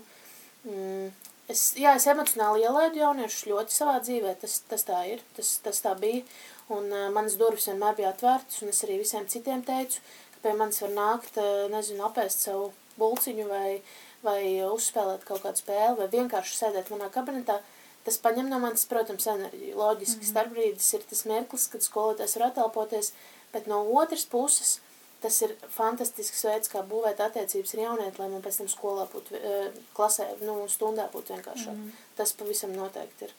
mm, 0.68 1.10
es, 1.52 1.64
jā, 1.80 1.94
es 2.00 2.08
emocionāli 2.12 2.66
ielaidu 2.66 3.02
jauniešus 3.02 3.48
ļoti 3.52 3.76
savā 3.76 3.98
dzīvē, 4.04 4.36
tas, 4.42 4.60
tas 4.72 4.88
tā 4.88 5.02
ir, 5.12 5.24
tas, 5.38 5.54
tas 5.66 5.84
tā 5.84 5.96
bija. 6.00 6.24
Un 6.72 6.88
uh, 6.92 7.10
manas 7.12 7.36
durvis 7.40 7.68
vienmēr 7.68 7.98
bija 7.98 8.14
atvērtas, 8.14 8.62
un 8.64 8.72
es 8.72 8.84
arī 8.86 9.02
visiem 9.02 9.28
citiem 9.32 9.64
teicu, 9.68 10.00
ka 10.36 10.46
pie 10.46 10.56
manis 10.56 10.82
var 10.86 10.96
nākt, 10.96 11.38
uh, 11.42 11.68
nezinu, 11.74 12.06
apēst 12.08 12.48
savu 12.48 12.72
bulciņu 13.02 13.50
vai, 13.50 13.82
vai 14.24 14.42
uzspēlēt 14.70 15.28
kaut 15.28 15.44
kādu 15.44 15.64
spēli, 15.64 16.00
vai 16.00 16.10
vienkārši 16.16 16.58
sēdēt 16.64 16.94
manā 16.94 17.12
kabinetā, 17.14 17.60
Tas 18.02 18.18
paņem 18.18 18.48
no 18.50 18.58
manis, 18.62 18.88
protams, 18.90 19.28
enerģiju. 19.30 19.76
Loģiski, 19.78 20.16
mm 20.16 20.22
-hmm. 20.24 20.30
starpbrīdis 20.32 20.94
ir 20.98 21.04
tas 21.10 21.26
mirklis, 21.30 21.68
kad 21.70 21.84
skolotājs 21.86 22.34
var 22.38 22.48
atelpoties, 22.48 23.12
bet 23.54 23.68
no 23.68 23.84
otras 24.02 24.26
puses 24.26 24.80
tas 25.22 25.38
ir 25.46 25.54
fantastisks 25.70 26.44
veids, 26.48 26.70
kā 26.72 26.82
būvēt 26.88 27.22
attiecības 27.22 27.76
ar 27.76 27.82
jaunieti, 27.84 28.22
lai 28.22 28.30
man 28.32 28.44
pēc 28.46 28.62
tam 28.62 28.70
skolā 28.72 29.08
būtu, 29.12 29.38
eh, 29.38 29.82
klasē, 29.98 30.28
nu, 30.42 30.64
stundā 30.68 31.08
būtu 31.14 31.36
vienkāršāk. 31.36 31.76
Mm 31.76 31.84
-hmm. 31.84 32.16
Tas 32.18 32.34
pavisam 32.34 32.74
noteikti 32.76 33.26
ir. 33.26 33.34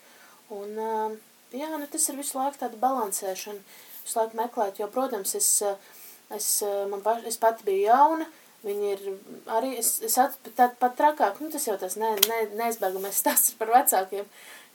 Un, 0.49 0.69
eh, 0.79 1.17
jā, 1.59 1.69
nu, 1.79 1.87
tas 1.87 2.09
ir 2.09 2.15
visu 2.15 2.37
laiku 2.37 2.57
tāda 2.59 2.79
balansēšana, 2.85 3.59
visu 4.05 4.19
laiku 4.19 4.37
meklēt, 4.37 4.79
jo, 4.79 4.87
protams, 4.87 5.35
es, 5.35 5.61
eh, 5.61 5.75
es, 6.29 6.63
man 6.89 7.01
paš, 7.01 7.23
es 7.25 7.37
pati 7.37 7.63
biju 7.63 7.85
jauna, 7.87 8.25
Viņi 8.63 8.91
ir 8.93 9.01
arī, 9.51 9.77
es, 9.77 9.97
es 10.07 10.17
at, 10.17 10.37
tā, 10.55 10.69
pat 10.79 10.95
trakāk, 10.95 11.41
nu 11.43 11.49
tas 11.51 11.65
jau 11.67 11.75
tas 11.77 11.97
ne, 11.99 12.13
ne, 12.29 12.37
neizbēgamais 12.55 13.17
stāsts 13.19 13.57
par 13.59 13.67
vecākiem, 13.67 14.25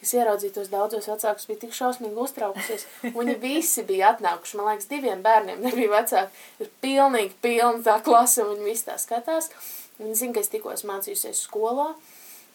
kas 0.00 0.12
ieraudzīja 0.14 0.54
tos 0.54 0.70
daudzos 0.70 1.08
vecākus, 1.10 1.48
bija 1.50 1.62
tik 1.64 1.74
šausmīgi 1.74 2.22
uztraukusies. 2.22 2.86
Viņi 3.16 3.34
visi 3.42 3.82
bija 3.88 4.12
atnākuši, 4.14 4.58
man 4.58 4.70
liekas, 4.70 4.88
diviem 4.90 5.24
bērniem 5.24 5.64
nebija 5.64 5.90
vecāki. 5.96 6.44
Ir 6.62 6.70
pilnīgi 6.84 7.34
pilna 7.42 7.82
tā 7.86 7.98
klasa, 8.06 8.44
un 8.44 8.54
viņi 8.54 8.68
visi 8.70 8.86
tā 8.86 8.98
skatās. 9.02 9.50
Viņi 9.98 10.14
zina, 10.20 10.36
ka 10.36 10.44
es 10.44 10.52
tikko 10.52 10.70
esmu 10.70 10.92
mācījusies 10.92 11.40
skolā, 11.48 11.88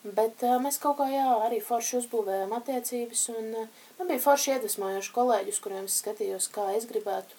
bet 0.04 0.46
uh, 0.48 0.56
mēs 0.64 0.80
kaut 0.84 1.02
kā, 1.02 1.10
jā, 1.12 1.26
arī 1.44 1.60
forši 1.64 1.98
uzbūvējām 2.00 2.54
attiecības, 2.56 3.24
un 3.34 3.50
uh, 3.66 3.82
man 3.98 4.12
bija 4.12 4.24
forši 4.24 4.54
iedvesmojoši 4.56 5.12
kolēģi, 5.18 5.52
uz 5.52 5.60
kuriem 5.64 5.90
es 5.90 5.98
skatījos, 6.00 6.48
kā 6.56 6.70
es 6.78 6.88
gribētu, 6.88 7.36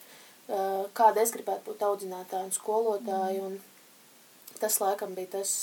uh, 0.51 0.85
kāda 0.97 1.25
es 1.25 1.33
gribētu 1.33 1.71
būt 1.71 1.87
audzinātāja 1.89 2.45
un 2.45 2.53
skolotāja, 2.53 3.41
mm. 3.41 3.49
un 3.49 4.61
tas 4.61 4.77
laikam 4.85 5.17
bija 5.17 5.39
tas 5.39 5.55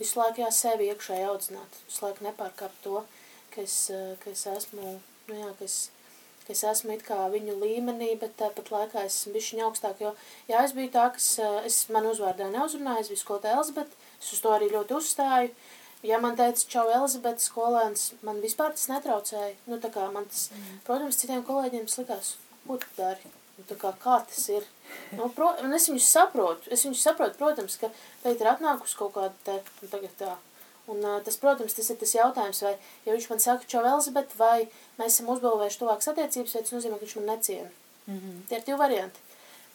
visu 0.00 0.16
laiku 0.22 0.40
jā, 0.40 0.48
sevi 0.52 0.88
iekšēji 0.88 1.28
audzināt, 1.28 1.78
visu 1.84 2.06
laiku 2.06 2.24
nepārkāpt 2.24 2.80
to, 2.88 3.04
ka 3.04 3.23
es, 3.62 3.90
eh, 3.90 4.14
ka 4.22 4.30
es 4.30 4.46
esmu, 4.50 4.96
nu 5.28 5.38
jā, 5.38 5.52
ka 5.58 5.64
es, 5.64 5.90
ka 6.46 6.52
es 6.52 6.64
esmu 6.70 6.94
it 6.94 7.04
kā 7.06 7.18
viņu 7.32 7.56
līmenī, 7.60 8.10
bet 8.20 8.36
tāpat 8.40 8.72
laikā 8.74 9.04
es 9.04 9.20
esmu 9.20 9.34
bišķiņ 9.36 9.62
augstāk, 9.68 10.02
jo, 10.04 10.14
jā, 10.48 10.64
es 10.64 10.74
biju 10.76 10.90
tā, 10.96 11.06
kas, 11.14 11.38
eh, 11.38 11.60
es 11.70 11.88
man 11.88 12.10
uzvārdā 12.10 12.50
neuzrunāju, 12.52 13.00
es 13.00 13.12
biju 13.12 13.22
skolotā 13.22 13.54
Elzbet, 13.58 13.96
es 14.20 14.32
uz 14.32 14.40
to 14.40 14.54
arī 14.56 14.70
ļoti 14.72 14.98
uzstāju, 14.98 15.54
ja 16.02 16.18
man 16.18 16.36
teica, 16.36 16.68
čau, 16.68 16.88
Elzbet, 16.98 17.40
skolēns, 17.40 18.12
man 18.22 18.40
vispār 18.44 18.76
tas 18.76 18.90
netraucēja, 18.92 19.54
nu, 19.66 19.78
tā 19.78 19.92
kā 19.94 20.10
man 20.12 20.26
tas, 20.26 20.50
mm. 20.50 20.84
protams, 20.84 21.20
citiem 21.22 21.44
kolēģiem 21.44 21.88
slikās, 21.88 22.36
ko 22.66 22.76
tu 22.76 22.86
dari, 22.96 23.32
nu, 23.58 23.64
tā 23.68 23.78
kā, 23.80 23.92
kā 24.02 24.20
tas 24.28 24.48
ir, 24.48 24.68
Nu, 25.14 25.28
pro, 25.34 25.50
un 25.62 25.74
es 25.76 25.86
viņus 25.90 26.08
saprotu, 26.16 26.70
es 26.74 26.84
viņus 26.86 27.04
saprotu, 27.06 27.38
protams, 27.38 27.76
ka 27.80 27.90
teikt 28.24 28.42
ir 28.42 28.50
atnākusi 28.50 28.98
kaut 28.98 29.14
kāda 29.16 29.34
te, 29.46 29.56
un 29.82 29.92
tagad 29.92 30.16
tā. 30.20 30.32
Un 30.92 31.00
tas, 31.24 31.36
protams, 31.40 31.72
tas 31.72 31.86
ir 31.90 31.96
tas 31.96 32.12
jautājums, 32.12 32.60
vai, 32.66 32.74
ja 33.06 33.14
viņš 33.14 33.28
man 33.30 33.40
saka, 33.40 33.64
čau, 33.68 33.80
Elizabet, 33.88 34.34
vai 34.36 34.66
mēs 34.98 35.14
esam 35.14 35.30
uzbūvējuši 35.32 35.80
tuvākas 35.80 36.10
attiecības, 36.12 36.56
vai 36.56 36.62
tas 36.62 36.74
nozīmē, 36.76 36.98
ka 36.98 37.06
viņš 37.06 37.16
man 37.16 37.30
neciena. 37.32 37.70
Mm 38.06 38.18
-hmm. 38.18 38.40
Tie 38.48 38.58
ir 38.58 38.64
divi 38.66 38.78
varianti. 38.78 39.20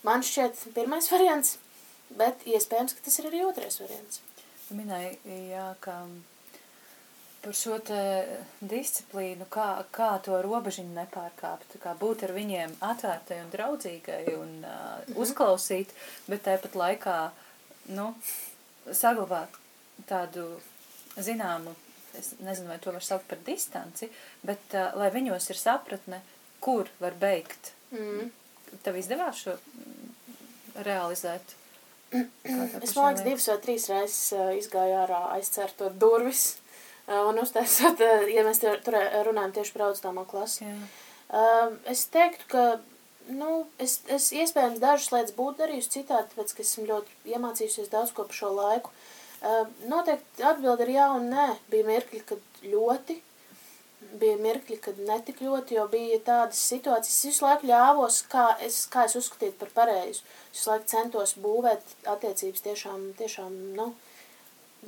Man 0.03 0.21
šķiet 0.21 0.73
pirmais 0.73 1.11
variants, 1.15 1.57
bet 2.09 2.45
iespējams, 2.45 2.93
ka 2.93 3.05
tas 3.05 3.19
ir 3.19 3.25
arī 3.25 3.45
otrais 3.45 3.79
variants. 3.81 4.21
Minēja, 4.69 5.15
jā, 5.25 5.75
ka 5.79 6.05
par 7.41 7.55
šo 7.55 7.77
disciplīnu, 8.61 9.47
kā, 9.49 9.67
kā 9.95 10.09
to 10.23 10.41
robežiņu 10.41 10.93
nepārkāpt, 10.93 11.77
kā 11.83 11.93
būt 11.99 12.23
ar 12.27 12.33
viņiem 12.35 12.75
atvērtai 12.79 13.39
un 13.43 13.51
draudzīgai 13.53 14.23
un 14.35 14.51
uh, 14.59 14.73
mm 14.73 15.13
-hmm. 15.13 15.17
uzklausīt, 15.23 15.89
bet 16.27 16.43
tāpat 16.43 16.75
laikā, 16.75 17.29
nu, 17.85 18.13
saglabāt 18.91 19.49
tādu 20.07 20.59
zināmu, 21.25 21.75
es 22.19 22.33
nezinu, 22.43 22.69
vai 22.71 22.79
to 22.83 22.93
var 22.95 23.05
saukt 23.05 23.29
par 23.29 23.41
distanci, 23.47 24.09
bet 24.45 24.75
uh, 24.77 24.91
lai 24.99 25.11
viņos 25.13 25.49
ir 25.51 25.59
sapratne, 25.59 26.21
kur 26.63 26.89
var 26.99 27.17
beigt. 27.19 27.73
Mm. 27.95 28.29
Tev 28.85 28.99
izdevās 28.99 29.43
šo 29.45 29.55
realizēt? 30.85 31.55
Es, 32.09 32.95
man 32.97 33.13
liekas, 33.13 33.25
divas 33.25 33.45
vai 33.51 33.59
trīs 33.61 33.85
reizes 33.91 34.33
uh, 34.33 34.49
izgāju 34.57 34.97
ārā 35.03 35.21
aizcērtot 35.37 35.97
durvis 36.01 36.57
Un 37.09 37.39
uztaisot, 37.41 38.01
ja 38.29 38.43
mēs 38.45 38.61
tur 38.61 38.77
runājam 39.25 39.53
tieši 39.57 39.73
par 39.73 39.87
augstāmo 39.87 40.25
klasi. 40.29 40.67
Jā. 40.67 41.39
Es 41.89 42.03
teiktu, 42.13 42.45
ka, 42.51 42.65
nu, 43.33 43.63
es, 43.81 43.99
es 44.13 44.29
iespējams 44.37 44.81
dažas 44.81 45.09
lietas 45.15 45.33
būtu 45.37 45.63
darījusi 45.63 45.93
citādi, 45.97 46.29
tāpēc, 46.33 46.53
ka 46.53 46.65
esmu 46.65 46.85
ļoti 46.91 47.33
iemācījusies 47.33 47.89
daudz 47.89 48.13
ko 48.13 48.27
par 48.29 48.37
šo 48.37 48.51
laiku. 48.53 48.93
Noteikti 49.41 50.43
atbildi 50.43 50.87
ir 50.87 50.93
jā 50.97 51.07
un 51.15 51.29
nē. 51.31 51.47
Bija 51.71 51.87
mirkļi, 51.87 52.21
kad 52.27 52.61
ļoti, 52.65 53.15
bija 54.19 54.37
mirkļi, 54.43 54.77
kad 54.83 54.99
netik 55.07 55.41
ļoti, 55.45 55.77
jo 55.79 55.85
bija 55.91 56.19
tādas 56.27 56.59
situācijas, 56.71 57.15
es 57.15 57.27
visu 57.29 57.45
laiku 57.45 57.69
ļāvos, 57.69 58.21
kā 58.31 58.45
es, 58.65 58.81
kā 58.91 59.05
es 59.07 59.15
uzskatītu 59.19 59.59
par 59.61 59.71
pareizu. 59.77 60.23
Es 60.51 60.59
visu 60.59 60.71
laiku 60.73 60.91
centos 60.91 61.35
būvēt 61.39 61.95
attiecības 62.15 62.65
tiešām, 62.67 63.11
tiešām, 63.19 63.55
nu, 63.79 63.93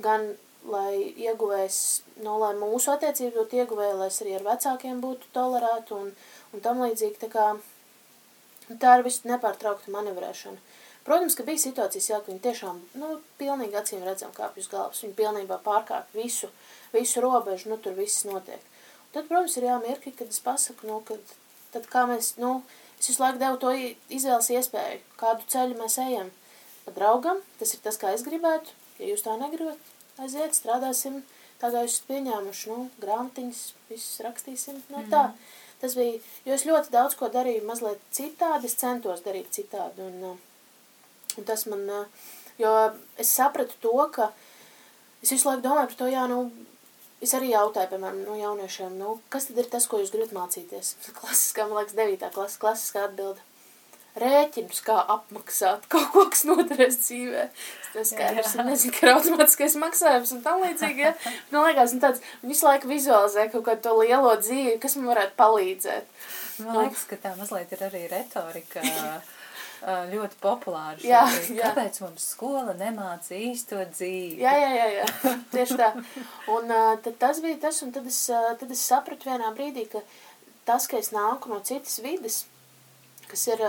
gan 0.04 0.34
lai 0.68 1.12
ieguvējs, 1.18 1.78
nu, 2.22 2.36
lai 2.42 2.52
mūsu 2.58 2.92
attiecības 2.92 3.34
būtu 3.38 3.62
ieguvēja, 3.62 3.96
lai 3.98 4.10
es 4.12 4.20
arī 4.22 4.36
ar 4.38 4.46
vecākiem 4.46 5.00
būtu 5.02 5.32
tolerēta 5.34 5.96
un, 5.96 6.12
un 6.52 6.64
tam 6.64 6.82
līdzīgi, 6.84 7.18
tā 7.24 7.30
kā 7.32 7.46
tā 8.82 8.98
ir 8.98 9.06
visu 9.06 9.26
nepārtraukta 9.30 9.90
manevrēšana. 9.94 10.60
Protams, 11.06 11.34
ka 11.34 11.42
bija 11.46 11.58
situācijas, 11.58 12.08
jā, 12.12 12.18
ka 12.22 12.30
viņi 12.30 12.42
tiešām, 12.44 12.76
nu, 13.00 13.08
pilnīgi 13.40 13.78
acīm 13.78 14.04
redzam 14.06 14.30
kāpjus 14.36 14.68
galvas, 14.70 15.00
viņi 15.02 15.16
pilnībā 15.18 15.58
pārkāp 15.64 16.12
visu, 16.14 16.50
visu 16.94 17.22
robežu, 17.24 17.72
nu, 17.72 17.78
tur 17.82 17.96
viss 17.98 18.22
notiek. 18.28 18.62
Un 18.62 19.16
tad, 19.16 19.26
protams, 19.26 19.56
ir 19.58 19.66
jāmirkļi, 19.66 20.12
kad 20.20 20.30
es 20.30 20.38
pasaku, 20.44 20.86
nu, 20.86 21.00
kad, 21.08 21.34
tad 21.74 21.88
kā 21.90 22.04
mēs, 22.10 22.36
nu, 22.38 22.60
es 23.00 23.10
visu 23.10 23.22
laiku 23.24 23.42
devu 23.42 23.58
to 23.64 23.72
izvēles 24.14 24.50
iespēju, 24.54 25.00
kādu 25.18 25.48
ceļu 25.54 25.80
mēs 25.80 25.98
ejam. 26.04 26.30
Pa 26.86 26.94
draugam, 26.94 27.42
tas 27.58 27.74
ir 27.74 27.82
tas, 27.82 27.98
kā 27.98 28.14
es 28.14 28.22
gribētu, 28.26 28.70
ja 29.02 29.10
jūs 29.10 29.26
tā 29.26 29.34
negribat, 29.42 29.90
aiziet, 30.22 30.54
strādāsim, 30.54 31.18
tā 31.58 31.72
kā 31.74 31.82
jūs 31.82 31.98
pieņēmuši, 32.06 32.70
nu, 32.70 32.86
grāmatiņas, 33.02 33.64
visus 33.90 34.22
rakstīsim, 34.22 34.78
nu, 34.94 35.02
tā. 35.10 35.26
Mm. 35.32 35.50
Tas 35.82 35.98
bija, 35.98 36.22
jo 36.46 36.54
es 36.54 36.62
ļoti 36.62 36.94
daudz 36.94 37.18
ko 37.18 37.26
darīju 37.34 37.66
mazliet 37.66 38.02
citādi, 38.14 38.70
es 38.70 38.78
centos 38.78 39.24
darīt 39.26 39.50
citādi, 39.50 40.04
un, 40.06 40.18
uh, 40.30 40.51
Un 41.38 41.48
tas 41.48 41.64
man, 41.70 41.86
jo 42.60 42.72
es 43.20 43.32
sapratu 43.32 43.78
to, 43.82 43.94
ka 44.14 44.32
es 45.22 45.32
visu 45.32 45.48
laiku 45.48 45.64
domāju 45.64 45.92
par 45.92 45.98
to, 46.00 46.10
jā, 46.12 46.26
nu, 46.30 46.42
es 47.22 47.32
arī 47.38 47.52
jautāju, 47.52 47.92
piemēram, 47.92 48.24
no 48.26 48.36
jauniešiem, 48.38 48.98
nu, 48.98 49.16
kas 49.32 49.48
tad 49.48 49.62
ir 49.62 49.70
tas, 49.70 49.86
ko 49.88 50.02
jūs 50.02 50.12
gribat 50.14 50.34
mācīties? 50.36 50.96
Klasiskā, 51.14 51.68
man 51.70 51.82
liekas, 51.82 51.96
devītā 51.98 52.32
klasa, 52.34 52.60
klasiskā 52.62 53.06
atbilde. 53.08 53.42
Rēķinus, 54.12 54.82
kā 54.84 54.98
apmaksāt 55.14 55.86
kaut 55.92 56.10
ko, 56.12 56.26
kas 56.28 56.42
noderēs 56.44 56.98
dzīvē. 57.00 57.46
Es 57.96 58.10
skaidrs, 58.12 58.56
un 58.60 58.68
nezinu, 58.68 58.92
ka 58.92 59.06
ir 59.06 59.12
automātiskais 59.14 59.76
maksājums 59.80 60.34
un 60.36 60.42
tam 60.44 60.60
līdzīgi, 60.60 61.06
ja. 61.06 61.14
Man 61.48 61.64
liekas, 61.70 61.94
un 61.96 62.02
tāds, 62.02 62.20
un 62.42 62.52
visu 62.52 62.66
laiku 62.68 62.90
vizualizē 62.90 63.46
kaut 63.54 63.64
kādu 63.70 63.86
to 63.86 63.94
lielo 64.02 64.34
dzīvi, 64.36 64.76
kas 64.82 64.98
man 64.98 65.14
varētu 65.14 65.38
palīdzēt. 65.38 66.12
Man 66.66 66.82
liekas, 66.82 67.06
ka 67.08 67.22
tā 67.24 67.32
mazliet 67.38 67.72
ir 67.72 67.86
arī 67.88 68.02
retorika 68.10 68.84
ļoti 69.82 70.38
populāri. 70.42 71.06
Jā, 71.08 71.24
jā. 71.50 71.70
Kāpēc 71.72 72.00
mums 72.04 72.26
skola 72.34 72.74
nemāca 72.78 73.34
īsto 73.34 73.80
dzīvi? 73.90 74.38
Jā, 74.42 74.52
jā, 74.58 74.70
jā, 74.76 74.86
jā. 75.00 75.06
tieši 75.54 75.78
tā. 75.80 75.90
Un 76.54 76.70
tad 77.02 77.16
tas 77.18 77.40
bija 77.42 77.58
tas, 77.66 77.82
un 77.82 77.92
tad 77.94 78.06
es, 78.06 78.20
tad 78.30 78.70
es 78.70 78.84
sapratu 78.86 79.30
vienā 79.30 79.50
brīdī, 79.56 79.88
ka 79.90 80.02
tas, 80.68 80.86
ka 80.86 81.00
es 81.00 81.12
nāku 81.14 81.50
no 81.50 81.58
citas 81.66 81.98
vides, 82.04 82.44
kas 83.26 83.46
ir 83.50 83.64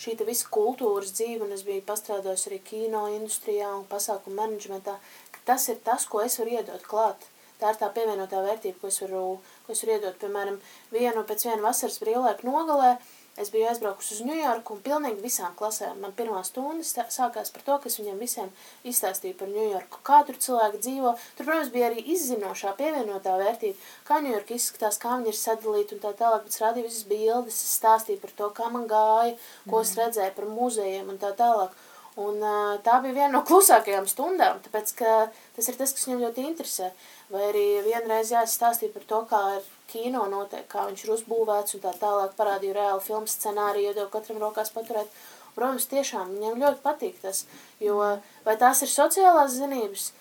šī 0.00 0.16
te 0.16 0.28
visa 0.28 0.48
kultūras 0.52 1.12
dzīve, 1.18 1.44
un 1.44 1.52
es 1.56 1.66
biju 1.66 1.84
pastrādājis 1.88 2.46
arī 2.48 2.62
kino 2.64 3.04
industrijā 3.12 3.74
un 3.74 3.84
pasākumu 3.90 4.38
menedžmentā, 4.40 4.96
ka 5.34 5.44
tas 5.52 5.68
ir 5.68 5.80
tas, 5.84 6.08
ko 6.08 6.24
es 6.24 6.40
varu 6.40 6.56
iedot 6.56 6.88
klāt. 6.88 7.28
Tā 7.60 7.74
ir 7.74 7.76
tā 7.76 7.90
pievienotā 7.92 8.40
vērtība, 8.40 8.78
ko 8.80 8.88
es 8.88 9.02
varu, 9.02 9.24
ko 9.66 9.74
es 9.74 9.82
varu 9.84 9.98
iedot, 9.98 10.14
piemēram, 10.22 10.54
vienu 10.94 11.24
pēc 11.28 11.50
vienu 11.50 11.66
vasaras 11.66 11.98
brīvlaiku 12.00 12.48
nogalē, 12.48 12.94
uh, 12.94 13.16
Es 13.38 13.48
biju 13.54 13.68
aizbraukusi 13.70 14.16
uz 14.16 14.22
Ņujorku 14.26 14.74
un 14.74 14.80
pilnīgi 14.84 15.22
visām 15.22 15.52
klasēm. 15.56 16.00
Man 16.02 16.12
pirmā 16.18 16.40
stunda 16.44 16.82
sākās 16.84 17.52
par 17.54 17.62
to, 17.66 17.76
ka 17.78 17.86
es 17.88 17.98
viņiem 18.00 18.18
visiem 18.18 18.50
izstāstīju 18.90 19.36
par 19.38 19.52
Ņujorku, 19.52 20.00
kā 20.04 20.18
tur 20.26 20.40
cilvēki 20.44 20.80
dzīvo. 20.82 21.12
Tur, 21.38 21.46
protams, 21.46 21.70
bija 21.72 21.92
arī 21.92 22.02
izzinošā 22.14 22.74
pievienotā 22.80 23.36
vērtība, 23.40 23.78
kā 24.08 24.18
Ņujorka 24.26 24.56
izskatās, 24.58 24.98
kā 25.00 25.14
viņi 25.14 25.32
ir 25.32 25.38
sadalīti 25.38 25.96
un 25.96 26.02
tā 26.02 26.12
tālāk, 26.18 26.44
bet 26.44 26.56
es 26.56 26.64
rādīju 26.64 26.88
visas 26.90 27.06
bildes, 27.12 27.62
es 27.62 27.78
stāstīju 27.78 28.20
par 28.26 28.34
to, 28.42 28.50
kā 28.58 28.68
man 28.74 28.90
gāja, 28.90 29.38
ko 29.68 29.78
mm. 29.78 29.86
es 29.86 29.96
redzēju 30.02 30.36
par 30.36 30.52
muzejiem 30.58 31.14
un 31.14 31.22
tā 31.22 31.32
tālāk. 31.38 31.78
Un 32.20 32.42
uh, 32.42 32.76
tā 32.84 32.98
bija 33.04 33.14
viena 33.14 33.32
no 33.38 33.44
klusākajām 33.46 34.08
stundām, 34.10 34.58
tāpēc, 34.66 34.96
ka 34.98 35.12
tas 35.56 35.68
ir 35.70 35.78
tas, 35.78 35.94
kas 35.94 36.08
viņam 36.08 36.24
ļoti 36.26 36.48
interesē. 36.50 36.90
Vai 37.30 37.46
arī 37.52 37.66
vienreiz 37.86 38.34
jāstāstīja 38.34 38.92
par 38.96 39.06
to, 39.06 39.20
kā 39.30 39.44
ir 39.60 39.68
kino 39.90 40.26
notiek, 40.30 40.66
kā 40.70 40.86
viņš 40.88 41.04
ir 41.04 41.12
uzbūvēts 41.16 41.76
un 41.76 41.82
tā 41.84 41.92
tālāk 42.00 42.36
parādīja 42.38 42.76
reāli 42.78 43.04
filmu 43.04 43.30
scenāriju, 43.30 43.92
iedevu 43.92 44.10
katram 44.12 44.40
rokās 44.42 44.72
paturēt. 44.74 45.10
Protams, 45.56 45.88
tiešām 45.90 46.30
viņam 46.36 46.62
ļoti 46.62 46.82
patīk 46.84 47.18
tas, 47.24 47.42
jo 47.82 47.98
vai 48.46 48.54
tās 48.60 48.84
ir 48.86 48.90
sociālās 48.92 49.56
zinības? 49.58 50.12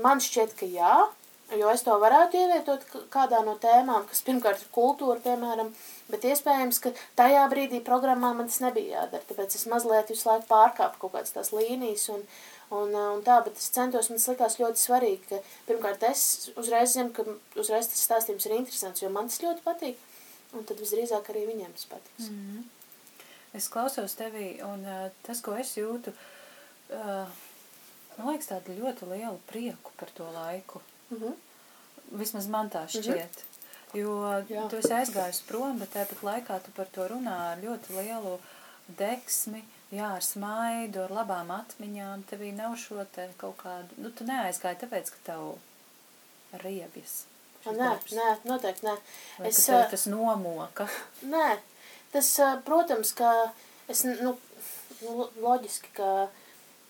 Man 0.00 0.20
šķiet, 0.24 0.56
ka 0.56 0.68
jā, 0.68 0.94
jo 1.60 1.68
es 1.72 1.84
to 1.84 1.94
varētu 2.00 2.40
ievietot 2.40 2.82
kādā 3.12 3.42
no 3.44 3.54
tēmām, 3.60 4.08
kas 4.08 4.24
pirmkārt 4.26 4.64
ir 4.64 4.72
kultūra, 4.72 5.20
piemēram, 5.24 5.70
bet 6.08 6.24
iespējams, 6.32 6.80
ka 6.82 6.92
tajā 7.20 7.44
brīdī 7.52 7.82
programmā 7.84 8.32
man 8.36 8.48
tas 8.50 8.62
nebija 8.64 9.02
jādara, 9.02 9.28
tāpēc 9.28 9.60
es 9.60 9.68
mazliet 9.70 10.12
visu 10.12 10.28
laiku 10.28 10.48
pārkāpu 10.50 11.04
kaut 11.04 11.16
kādas 11.18 11.36
tās 11.36 11.52
līnijas 11.54 12.08
un, 12.16 12.24
uh, 12.24 12.55
Un, 12.74 12.90
un 12.90 13.20
tā, 13.22 13.36
bet 13.46 13.60
es 13.60 13.68
centos, 13.70 14.08
man 14.10 14.18
likās 14.18 14.56
ļoti 14.58 14.80
svarīgi, 14.80 15.26
ka 15.30 15.38
pirmkārt 15.68 16.02
es 16.08 16.50
uzreiz 16.58 16.96
zinu, 16.96 17.12
ka 17.14 17.22
uzreiz 17.62 17.86
tas 17.92 18.02
stāstījums 18.08 18.46
ir 18.48 18.56
interesants, 18.56 19.02
jo 19.04 19.10
man 19.14 19.30
tas 19.30 19.38
ļoti 19.44 19.62
patīk, 19.62 20.00
un 20.52 20.66
tad 20.66 20.82
visdrīzāk 20.82 21.30
arī 21.30 21.44
viņiem 21.46 21.76
tas 21.76 21.86
patiks. 21.92 22.30
Mm 22.30 22.40
-hmm. 22.40 22.64
Es 23.54 23.68
klausos 23.68 24.16
tevī, 24.18 24.48
un 24.64 24.82
uh, 24.84 25.10
tas, 25.22 25.40
ko 25.40 25.54
es 25.54 25.76
jūtu, 25.76 26.12
uh, 26.90 27.28
man 28.18 28.32
liekas 28.32 28.50
tādu 28.50 28.74
ļoti 28.80 29.06
lielu 29.12 29.38
prieku 29.46 29.92
par 29.96 30.10
to 30.10 30.30
laiku. 30.32 30.82
Mm 31.10 31.18
-hmm. 31.18 31.34
Vismaz 32.10 32.46
man 32.46 32.70
tā 32.70 32.86
šķiet. 32.88 33.14
Mm 33.14 33.20
-hmm. 33.20 33.56
Jo 33.94 34.42
Jā. 34.48 34.68
tu 34.68 34.76
esi 34.76 34.92
aizgājis 34.92 35.42
prom, 35.46 35.78
bet 35.78 35.94
tāpat 35.94 36.22
laikā 36.22 36.60
tu 36.64 36.70
par 36.76 36.86
to 36.86 37.06
runā 37.08 37.36
ar 37.52 37.58
ļoti 37.58 37.96
lielu 37.96 38.38
deksmi, 38.98 39.64
jā, 39.94 40.10
ar 40.18 40.24
smaidu, 40.24 41.04
ar 41.06 41.14
labām 41.20 41.52
atmiņām, 41.54 42.26
tevī 42.30 42.52
nav 42.56 42.76
šo 42.80 43.04
te 43.14 43.28
kaut 43.40 43.58
kādu, 43.62 44.00
nu, 44.02 44.10
tu 44.10 44.26
neaizgāji 44.28 44.82
tāpēc, 44.82 45.12
ka 45.14 45.24
tev 45.30 46.60
riebjas. 46.62 47.24
Nē, 47.66 47.92
nē, 48.14 48.26
noteikti 48.46 48.86
nē. 48.86 48.94
Vai 49.40 49.50
es, 49.50 49.64
tev 49.66 49.82
tas 49.90 50.06
nomoka? 50.06 50.86
Nē, 51.34 51.56
tas, 52.14 52.28
protams, 52.66 53.10
ka 53.18 53.30
es, 53.90 54.04
nu, 54.06 54.36
nu, 55.02 55.26
loģiski, 55.42 55.90
ka 55.96 56.28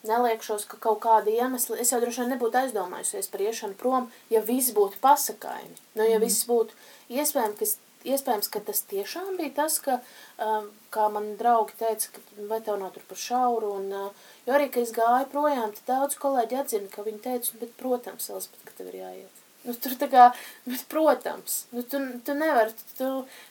neliekšos, 0.06 0.66
ka 0.70 0.78
kaut 0.82 1.00
kāda 1.06 1.32
iemesla, 1.32 1.78
es 1.80 1.90
jau 1.92 2.00
droši 2.02 2.22
vien 2.22 2.34
nebūtu 2.34 2.60
aizdomājusies 2.60 3.30
par 3.32 3.42
iešanu 3.42 3.78
prom, 3.80 4.10
ja 4.30 4.42
viss 4.44 4.74
būtu 4.76 5.00
pasakaini. 5.02 5.80
Nu, 5.96 6.04
ja 6.04 6.20
mm. 6.20 6.26
viss 6.26 6.46
būtu 6.48 6.76
iespējams, 7.16 7.56
ka 7.58 7.70
iespējams, 8.14 8.50
ka 8.52 8.62
tas 8.68 8.82
tiešām 8.90 9.36
bija 9.40 9.54
tas, 9.60 9.78
ka, 9.84 9.98
um, 10.42 10.68
kā 10.94 11.08
man 11.12 11.32
draugi 11.40 11.78
teica, 11.80 12.12
ka 12.14 12.46
vai 12.50 12.60
tev 12.64 12.78
nav 12.82 12.92
tur 12.94 13.06
par 13.08 13.22
šauru, 13.22 13.72
un, 13.80 13.88
uh, 13.94 14.28
jo 14.46 14.58
arī, 14.58 14.68
ka 14.72 14.84
es 14.84 14.94
gāju 14.96 15.30
projām, 15.32 15.74
tad 15.78 15.90
daudz 15.94 16.20
kolēģi 16.22 16.60
atzina, 16.62 16.92
ka 16.92 17.06
viņi 17.06 17.24
teica, 17.30 17.58
bet, 17.62 17.74
protams, 17.80 18.30
Elspet, 18.30 18.62
ka 18.68 18.78
tev 18.78 18.92
ir 18.92 19.02
jāiet. 19.02 19.42
Nu, 19.66 19.74
tur 19.82 19.96
tā 19.98 20.06
kā, 20.06 20.24
bet, 20.62 20.84
protams, 20.90 21.64
nu, 21.74 21.82
tu, 21.82 21.98
tu 22.22 22.34
nevari, 22.38 22.70
tu, 22.98 23.08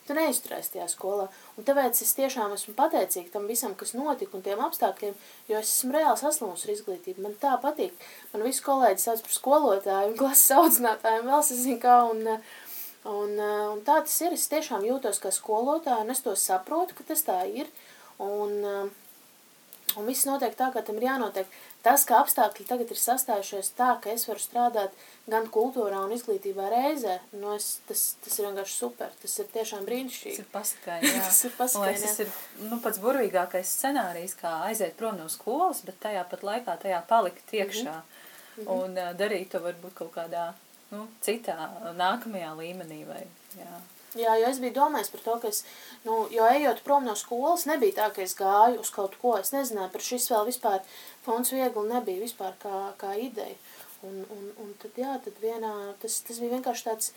tu 0.07 0.15
neizturēsi 0.15 0.77
tajā 0.77 0.85
skolā. 0.93 1.25
Un 1.59 1.67
tāpēc 1.67 1.99
es 2.05 2.13
tiešām 2.15 2.53
esmu 2.55 2.75
pateicīga 2.77 3.33
tam 3.33 3.49
visam, 3.51 3.73
kas 3.75 3.91
notika 3.97 4.37
un 4.37 4.45
tiem 4.45 4.61
apstākļiem, 4.63 5.17
jo 5.51 5.59
es 5.59 5.73
esmu 5.73 5.97
reāli 5.97 6.21
saslimus 6.21 6.63
ar 6.63 6.71
izglītību. 6.71 7.25
Man 7.25 7.35
tā 7.41 7.57
patīk. 7.63 7.97
Man 8.31 8.45
visi 8.47 8.63
kolēģi 8.63 9.03
sauc 9.03 9.25
par 9.25 9.35
skolotāju, 9.35 10.15
klases 10.21 10.55
audzinātāju, 10.55 11.25
vēl 11.27 11.43
es 11.43 11.51
zinu 11.65 11.83
kā, 11.83 11.97
un, 12.13 12.23
uh, 12.37 12.55
Un, 13.05 13.37
eh, 13.37 13.65
un 13.69 13.81
tā 13.85 13.99
tas 14.01 14.19
ir. 14.25 14.33
Es 14.33 14.49
tiešām 14.49 14.85
jūtos 14.85 15.21
kā 15.21 15.29
skolotāja, 15.33 16.01
un 16.01 16.09
es 16.13 16.23
to 16.25 16.33
saprotu, 16.33 16.97
ka 16.97 17.05
tas 17.11 17.21
tā 17.25 17.37
ir. 17.45 17.69
Un, 18.17 18.55
eh, 18.65 18.89
un 19.95 20.07
viss 20.09 20.25
notiek 20.25 20.55
tā, 20.57 20.71
kā 20.73 20.81
tam 20.83 20.97
ir 20.97 21.05
jānotiek. 21.05 21.45
Tas, 21.83 22.03
ka 22.03 22.23
apstākļi 22.23 22.65
tagad 22.65 22.89
ir 22.89 22.97
sastājušies 22.97 23.69
tā, 23.77 24.01
ka 24.01 24.09
es 24.09 24.25
varu 24.25 24.41
strādāt 24.41 24.97
gan 25.29 25.45
kultūrā 25.45 26.01
un 26.01 26.15
izglītībā 26.17 26.65
reizē, 26.73 27.19
nu 27.33 27.53
es, 27.53 27.79
tas, 27.87 28.15
tas 28.25 28.39
ir 28.39 28.47
vienkārši 28.47 28.73
super. 28.73 29.13
Tas 29.21 29.37
ir 29.39 29.45
tiešām 29.53 29.85
brīnišķīgi. 29.85 30.35
Tas 30.35 30.41
ir 30.41 30.51
pasakaini, 30.57 31.13
jā. 31.13 31.23
tas 31.29 31.43
ir 31.45 31.55
pasakaini, 31.59 32.01
Tas 32.01 32.19
ir, 32.25 32.35
nu, 32.71 32.81
pats 32.81 33.01
burvīgākais 33.05 33.77
scenārijs, 33.77 34.33
kā 34.41 34.57
aiziet 34.65 34.97
prom 34.97 35.21
no 35.21 35.29
skolas, 35.29 35.85
bet 35.85 36.01
tajā 36.01 36.25
pat 36.33 36.41
laikā 36.41 36.79
tajā 36.81 37.05
palikt 37.07 37.53
iekšā. 37.53 38.01
Mm 38.01 38.65
-hmm. 38.65 38.71
Un 38.71 38.97
uh, 38.97 39.11
darīt 39.19 39.49
to 39.51 39.59
varbūt 39.59 39.93
kaut 39.93 40.13
kādā 40.15 40.53
nu, 40.95 41.05
citā, 41.25 41.57
nākamajā 41.99 42.53
līmenī. 42.57 43.01
Vai, 43.09 43.21
jā. 43.59 43.81
jā, 44.17 44.37
jo 44.41 44.49
es 44.49 44.61
biju 44.63 44.77
domājis 44.79 45.11
par 45.13 45.23
to, 45.25 45.37
ka 45.43 45.51
es, 45.53 45.61
nu, 46.07 46.23
jo 46.33 46.47
ejot 46.55 46.81
prom 46.87 47.05
no 47.07 47.17
skolas, 47.19 47.67
nebija 47.69 47.99
tā, 47.99 48.09
ka 48.15 48.23
es 48.25 48.35
gāju 48.39 48.81
uz 48.81 48.91
kaut 48.95 49.19
ko, 49.21 49.35
es 49.41 49.53
nezināju, 49.55 49.91
par 49.93 50.07
šis 50.07 50.29
vēl 50.33 50.47
vispār 50.49 50.81
fonds 51.27 51.53
viegli 51.53 51.87
nebija 51.91 52.23
vispār 52.23 52.57
kā, 52.61 52.79
kā 53.01 53.13
ideja. 53.19 53.59
Un, 54.05 54.23
un, 54.29 54.49
un 54.61 54.73
tad, 54.81 54.97
jā, 54.99 55.15
tad 55.25 55.37
vienā, 55.41 55.71
tas, 56.01 56.19
tas 56.27 56.41
bija 56.41 56.57
vienkārši 56.57 56.89
tāds, 56.89 57.13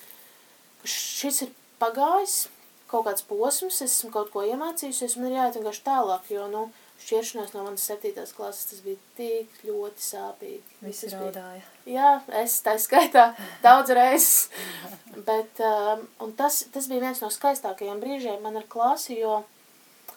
šis 0.89 1.43
ir 1.45 1.57
pagājis, 1.83 2.47
kaut 2.89 3.05
kāds 3.09 3.25
posms, 3.29 3.83
es 3.85 3.93
esmu 3.93 4.11
kaut 4.15 4.31
ko 4.33 4.45
iemācījusies, 4.49 5.19
man 5.19 5.31
ir 5.31 5.39
jāiet 5.39 5.59
vienkārši 5.59 5.85
tālāk, 5.85 6.31
jo, 6.33 6.47
nu, 6.53 6.63
šķiršanās 7.03 7.53
no 7.55 7.65
manas 7.67 7.85
septītās 7.89 8.33
klases, 8.37 8.67
tas 8.71 8.81
bija 8.85 8.99
tik 9.19 9.61
ļoti 9.67 10.05
sāpīgi. 10.05 10.79
Visi 10.83 11.11
raudāja. 11.13 11.63
Jā, 11.89 12.11
es 12.41 12.59
tā 12.65 12.75
skaitā 12.81 13.31
daudz 13.65 13.95
reizes. 13.97 14.49
Bet, 15.29 15.63
um, 15.65 16.05
un 16.25 16.35
tas, 16.39 16.65
tas 16.75 16.89
bija 16.91 17.07
viens 17.07 17.23
no 17.25 17.31
skaistākajiem 17.33 18.03
brīžiem 18.03 18.43
man 18.45 18.59
ar 18.61 18.67
klasi, 18.71 19.21
jo 19.23 19.43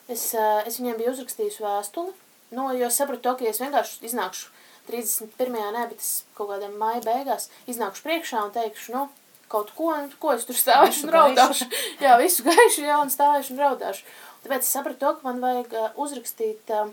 es, 0.08 0.32
uh, 0.34 0.60
es 0.66 0.80
viņiem 0.80 0.98
biju 0.98 1.14
uzrakstījusi 1.14 1.64
vēstuli, 1.64 2.12
no, 2.58 2.68
jo 2.76 2.90
es 2.90 3.00
sapratu 3.00 3.28
to, 3.28 3.38
ka 3.40 3.50
es 3.50 3.62
vienkārši 3.62 4.04
iznākšu 4.10 4.52
31. 4.90 5.58
nē, 5.76 5.88
bet 5.92 6.00
es 6.02 6.12
kaut 6.36 6.50
kādiem 6.50 6.74
maija 6.78 7.02
beigās 7.06 7.48
iznākšu 7.70 8.06
priekšā 8.06 8.46
un 8.48 8.54
teikšu, 8.54 8.94
nu, 8.96 9.06
kaut 9.52 9.70
ko, 9.76 9.92
ko 10.20 10.34
es 10.34 10.46
tur 10.48 10.58
stāvēšu 10.58 11.06
un 11.06 11.14
raudāšu. 11.16 11.68
jā, 12.04 12.16
visu 12.20 12.44
gaišu, 12.46 12.86
jā, 12.86 12.98
un 13.02 13.12
stāvēšu 13.12 13.54
un 13.54 13.62
raudāšu. 13.62 14.06
Tāpēc 14.42 14.64
es 14.66 14.72
sapratu 14.74 15.00
to, 15.04 15.12
ka 15.18 15.28
man 15.28 15.42
vajag 15.42 15.76
uh, 15.78 15.90
uzrakstīt 16.02 16.72
uh, 16.74 16.90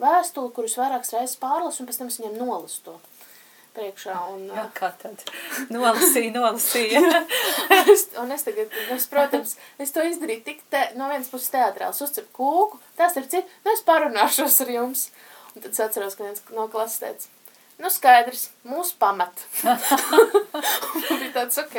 vēstuli, 0.00 0.52
kurus 0.56 0.76
vairākas 0.80 1.14
reizes 1.16 1.38
pārlasu, 1.40 1.82
un 1.82 1.88
pēc 1.88 2.00
tam 2.00 2.10
es 2.12 2.20
viņiem 2.20 2.36
nolasu 2.40 2.84
to 2.86 2.98
priekšā. 3.76 4.16
Un, 4.34 4.46
Jā, 4.50 4.66
kā 4.76 4.90
tad? 5.00 5.24
Nolasīja, 5.74 6.32
nolasīja. 6.34 7.02
es, 7.92 8.08
un 8.20 8.32
es 8.34 8.46
tagad, 8.46 8.72
es, 8.94 9.08
protams, 9.10 9.56
es 9.82 9.94
to 9.94 10.04
izdarīju 10.06 10.44
tik 10.46 10.64
te, 10.72 10.84
no 10.98 11.10
vienas 11.12 11.30
puses 11.32 11.52
teatrāls, 11.54 12.02
uzcep 12.04 12.30
kūku, 12.36 12.80
tās 12.98 13.18
ir 13.20 13.28
citi, 13.30 13.60
nu 13.66 13.74
es 13.74 13.84
parunāšos 13.86 14.62
ar 14.66 14.74
jums. 14.76 15.08
Un 15.54 15.64
tad 15.64 15.72
es 15.72 15.82
atceros, 15.82 16.14
ka 16.14 16.26
viens 16.26 16.42
no 16.54 16.68
klases 16.70 17.00
teica, 17.02 17.30
nu 17.80 17.90
skaidrs, 17.92 18.48
mūs 18.68 18.92
pamet. 19.00 19.44
un 19.66 21.04
bija 21.08 21.32
tāds, 21.34 21.58
ok. 21.62 21.76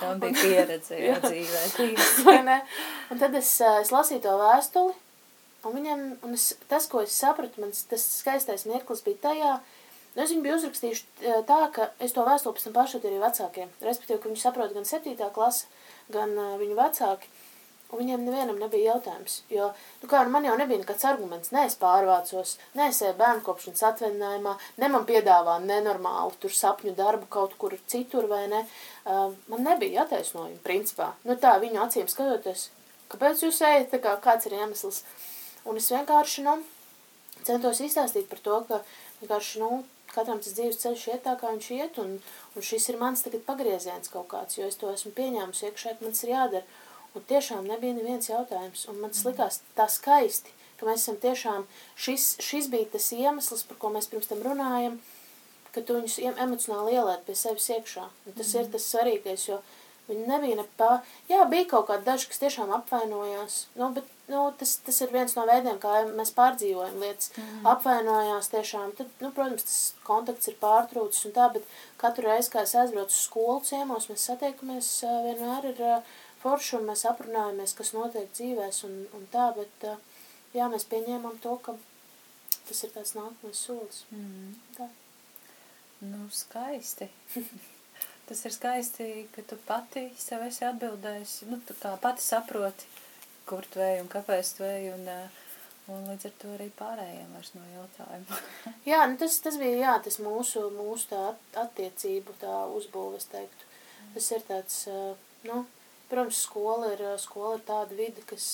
Tā 0.00 0.10
bija 0.22 0.40
pieredze, 0.40 0.98
jā, 0.98 1.20
dzīvē. 1.22 1.62
Un 3.12 3.22
tad 3.22 3.38
es, 3.38 3.54
es 3.84 3.94
lasīju 3.94 4.24
to 4.24 4.34
vēstuli, 4.40 4.96
un 5.64 5.78
viņam, 5.78 6.04
un 6.26 6.36
es, 6.36 6.50
tas, 6.70 6.88
ko 6.90 7.04
es 7.04 7.16
sapratu, 7.16 7.62
man 7.62 7.72
tas 7.90 8.08
skaistais 8.20 8.66
mirklis 8.70 9.04
bija 9.06 9.22
tajā, 9.28 9.54
Nu, 10.14 10.22
es 10.22 10.30
viņu 10.30 10.44
biju 10.44 10.56
uzrakstījuši 10.60 11.32
tā, 11.48 11.56
ka 11.74 11.88
es 12.02 12.12
to 12.14 12.22
vēstuli 12.22 12.54
pēc 12.54 12.66
tam 12.68 12.74
pāršotu 12.76 13.08
arī 13.10 13.16
vecākiem. 13.18 13.70
Respektīvi, 13.82 14.20
ka 14.22 14.30
viņi 14.30 14.42
saprot 14.44 14.74
gan 14.76 14.86
septītā 14.86 15.26
klasa, 15.34 15.66
gan 16.14 16.36
uh, 16.38 16.52
viņu 16.60 16.76
vecāki. 16.78 17.30
Un 17.92 18.00
viņiem 18.00 18.24
nevienam 18.26 18.58
nebija 18.58 18.94
jautājums. 18.94 19.36
Jo, 19.52 19.68
nu 20.02 20.08
kā, 20.10 20.22
nu 20.26 20.32
man 20.34 20.46
jau 20.48 20.54
nebija 20.58 20.80
nekāds 20.80 21.04
arguments. 21.06 21.52
Nē, 21.54 21.66
es 21.68 21.76
pārvācos, 21.78 22.56
nē, 22.74 22.88
es 22.90 23.02
eju 23.04 23.14
bērnu 23.20 23.44
kopšanas 23.46 23.84
atvaļinājumā, 23.90 24.54
ne 24.82 24.88
man 24.90 25.06
piedāvā 25.06 25.58
nenormālu 25.62 26.34
tur 26.42 26.54
sapņu 26.56 26.96
darbu 26.98 27.28
kaut 27.30 27.54
kur 27.60 27.76
citur 27.86 28.26
vai 28.30 28.46
ne. 28.50 28.64
Uh, 29.04 29.36
man 29.52 29.66
nebija 29.68 30.06
attaisnojumi, 30.06 30.62
principā. 30.64 31.12
Nu 31.28 31.36
tā, 31.38 31.54
viņu 31.62 31.82
acīm 31.84 32.10
skatoties, 32.10 32.70
kāpēc 33.12 33.46
jūs 33.46 33.62
ejat, 33.68 33.90
tā 33.92 34.00
kā 34.02 34.16
kāds 34.24 34.48
ir 34.48 34.56
iemesls. 34.58 35.04
Un 35.68 35.78
es 35.80 35.90
vienkārši, 35.92 36.44
nu, 36.48 36.58
centos 37.46 37.82
izstāstīt 37.84 38.26
par 38.32 38.40
to, 38.44 38.62
ka 38.68 38.80
vienkārši, 39.20 39.60
nu, 39.62 39.84
katram 40.14 40.40
tas 40.42 40.54
dzīves 40.56 40.80
ceļš 40.82 41.04
iet 41.12 41.24
tā, 41.26 41.34
kā 41.40 41.52
viņš 41.52 41.70
iet, 41.76 42.00
un, 42.02 42.16
un 42.54 42.66
šis 42.68 42.90
ir 42.92 42.98
mans 43.00 43.24
tagad 43.24 43.44
pagrieziens 43.46 44.10
kaut 44.12 44.28
kāds, 44.32 44.58
jo 44.58 44.66
es 44.68 44.78
to 44.80 44.90
esmu 44.92 45.14
pieņēmusi 45.16 45.68
iekšē, 45.68 45.96
ka 45.96 46.06
man 46.06 46.14
tas 46.16 46.26
ir 46.26 46.34
jādara. 46.34 46.82
Un 47.14 47.22
tiešām 47.30 47.66
nebija 47.70 47.94
neviens 47.94 48.26
jautājums, 48.30 48.88
un 48.90 48.98
man 49.02 49.12
tas 49.14 49.22
likās 49.26 49.60
tā 49.78 49.86
skaisti, 49.90 50.50
ka 50.80 50.88
mēs 50.88 51.04
esam 51.04 51.18
tiešām, 51.22 51.66
šis, 51.94 52.34
šis 52.42 52.70
bija 52.72 52.90
tas 52.96 53.12
iemesls, 53.14 53.62
par 53.68 53.78
ko 53.78 53.92
mēs 53.94 54.10
pirms 54.10 54.30
tam 54.30 54.42
runājam, 54.42 54.98
ka 55.74 55.82
tu 55.82 55.98
viņus 55.98 56.18
emocionāli 56.32 56.98
ielēt 56.98 57.24
pie 57.26 57.36
sevis 57.38 57.70
iekšā. 57.76 58.08
Un 58.26 58.34
tas 58.34 58.50
mm. 58.50 58.60
ir 58.60 58.72
tas 58.74 58.88
svarīgais, 58.90 59.46
jo 59.48 59.60
viņi 60.08 60.26
nebija 60.28 60.58
ne 60.58 60.66
pā... 60.78 60.90
Jā, 61.30 61.44
bija 61.50 61.68
kaut 61.70 61.88
kādi 61.90 62.06
daži, 62.08 62.28
kas 62.30 62.42
tiešām 62.42 62.74
apvainojās, 62.76 63.60
nu, 63.78 63.88
bet 63.96 64.10
nu, 64.30 64.44
tas, 64.58 64.76
tas 64.86 65.00
ir 65.04 65.14
viens 65.14 65.34
no 65.38 65.46
veidiem, 65.48 65.78
kā 65.82 66.02
mēs 66.10 66.34
pārdzīvojam 66.36 67.00
lietas. 67.02 67.30
Mm. 67.38 67.64
Apvainojās 67.74 68.50
tiešām, 68.52 68.92
tad, 68.98 69.10
nu, 69.22 69.30
protams, 69.36 69.66
tas 69.66 69.80
kontakts 70.06 70.50
ir 70.50 70.58
pārtrūcis 70.62 71.30
un 71.30 71.36
tā, 71.38 71.48
bet 71.56 71.66
katru 72.00 72.28
reizi, 72.28 72.52
kā 72.52 72.66
es 72.66 72.74
aizbraucu 72.78 73.14
uz 73.14 73.24
skolu 73.24 73.58
ciemos, 73.66 74.10
mēs 74.10 74.28
satiekamies 74.30 74.92
vienmēr 75.28 75.72
ir 75.72 75.82
forši 76.44 76.76
un 76.78 76.88
mēs 76.90 77.06
aprunājamies, 77.08 77.74
kas 77.78 77.94
notiek 77.96 78.28
dzīvēs 78.36 78.84
un, 78.88 79.00
un 79.16 79.26
tā, 79.32 79.48
bet 79.56 79.88
jā, 80.54 80.68
mēs 80.70 80.86
pieņēmām 80.92 81.40
to, 81.42 81.56
ka 81.64 81.76
tas 82.68 82.84
ir 82.84 82.92
tāds 82.94 83.14
nākamais 83.16 83.60
solis. 83.66 84.04
Mm. 84.14 84.52
Tā. 84.76 84.88
Nu, 86.04 86.26
skaisti. 86.32 87.08
tas 88.28 88.44
ir 88.44 88.52
skaisti, 88.54 89.08
ka 89.34 89.44
tu 89.48 89.58
pati 89.68 90.08
sev 90.20 90.44
esi 90.48 90.66
atbildējusi, 90.68 91.48
nu, 91.50 91.60
tu 91.64 91.76
kā 91.80 91.94
pati 92.00 92.24
saproti, 92.24 92.88
kur 93.48 93.66
tu 93.72 93.82
ej 93.84 94.00
un 94.02 94.10
kāpēc 94.12 94.54
tu 94.56 94.66
ej, 94.68 94.90
un, 94.94 95.06
eh, 95.12 95.40
un 95.92 96.08
līdz 96.08 96.28
ar 96.30 96.34
to 96.40 96.52
arī 96.56 96.70
pārējiem 96.78 97.36
vairs 97.36 97.52
no 97.56 97.64
jautājuma. 97.74 98.40
jā, 98.92 99.00
nu 99.10 99.20
tas, 99.20 99.38
tas 99.44 99.60
bija, 99.60 99.80
jā, 99.84 99.94
tas 100.08 100.20
mūsu, 100.24 100.66
mūsu 100.76 101.12
tā 101.12 101.22
attiecību, 101.66 102.36
tā 102.40 102.58
uzbūve, 102.78 103.20
es 103.20 103.28
teiktu. 103.32 103.72
Tas 104.14 104.30
ir 104.36 104.44
tāds, 104.48 104.80
eh, 104.92 105.26
nu, 105.50 105.64
protams, 106.14 106.40
skola 106.46 106.94
ir, 106.94 107.04
eh, 107.10 107.20
skola 107.20 107.58
ir 107.58 107.64
tāda 107.68 107.98
vide, 107.98 108.24
kas, 108.30 108.48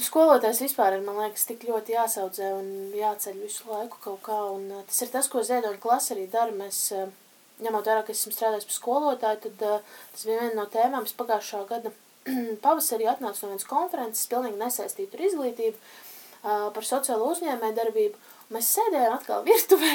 skolotājs 0.00 0.62
vispār 0.64 0.96
ir, 0.96 1.02
man 1.06 1.20
liekas, 1.20 1.46
tik 1.46 1.66
ļoti 1.68 1.94
jāsaudzē 1.94 2.52
un 2.58 2.92
jāceļ 2.96 3.42
visu 3.44 3.68
laiku 3.68 4.00
kaut 4.02 4.22
kā, 4.26 4.38
un 4.54 4.70
tas 4.88 5.02
ir 5.04 5.12
tas, 5.12 5.28
ko 5.28 5.44
Ziedoņa 5.44 5.80
klasa 5.80 6.14
arī 6.16 6.28
dara, 6.32 6.54
mēs, 6.56 6.88
ņemot 7.62 7.90
vērā, 7.90 8.06
ka 8.06 8.16
esmu 8.16 8.32
strādājis 8.32 8.70
par 8.70 8.78
skolotāju, 8.78 9.42
tad 9.44 9.58
tas 9.60 10.24
bija 10.24 10.40
viena 10.40 10.56
no 10.62 10.66
tēmām, 10.66 11.04
es 11.04 11.12
pagājušā 11.18 11.66
gada 11.68 11.92
pavasarī 12.64 13.08
atnāca 13.10 13.44
no 13.44 13.52
vienas 13.52 13.68
konferences, 13.68 14.30
pilnīgi 14.30 14.60
nesaistīta 14.60 15.18
ar 15.18 15.26
izglītību, 15.28 15.78
par 16.42 16.86
sociālo 16.86 17.30
uzņēmē 17.32 17.72
darbību. 17.76 18.18
Mēs 18.52 18.68
sēdējām 18.76 19.14
atkal 19.16 19.44
virtuvē, 19.50 19.92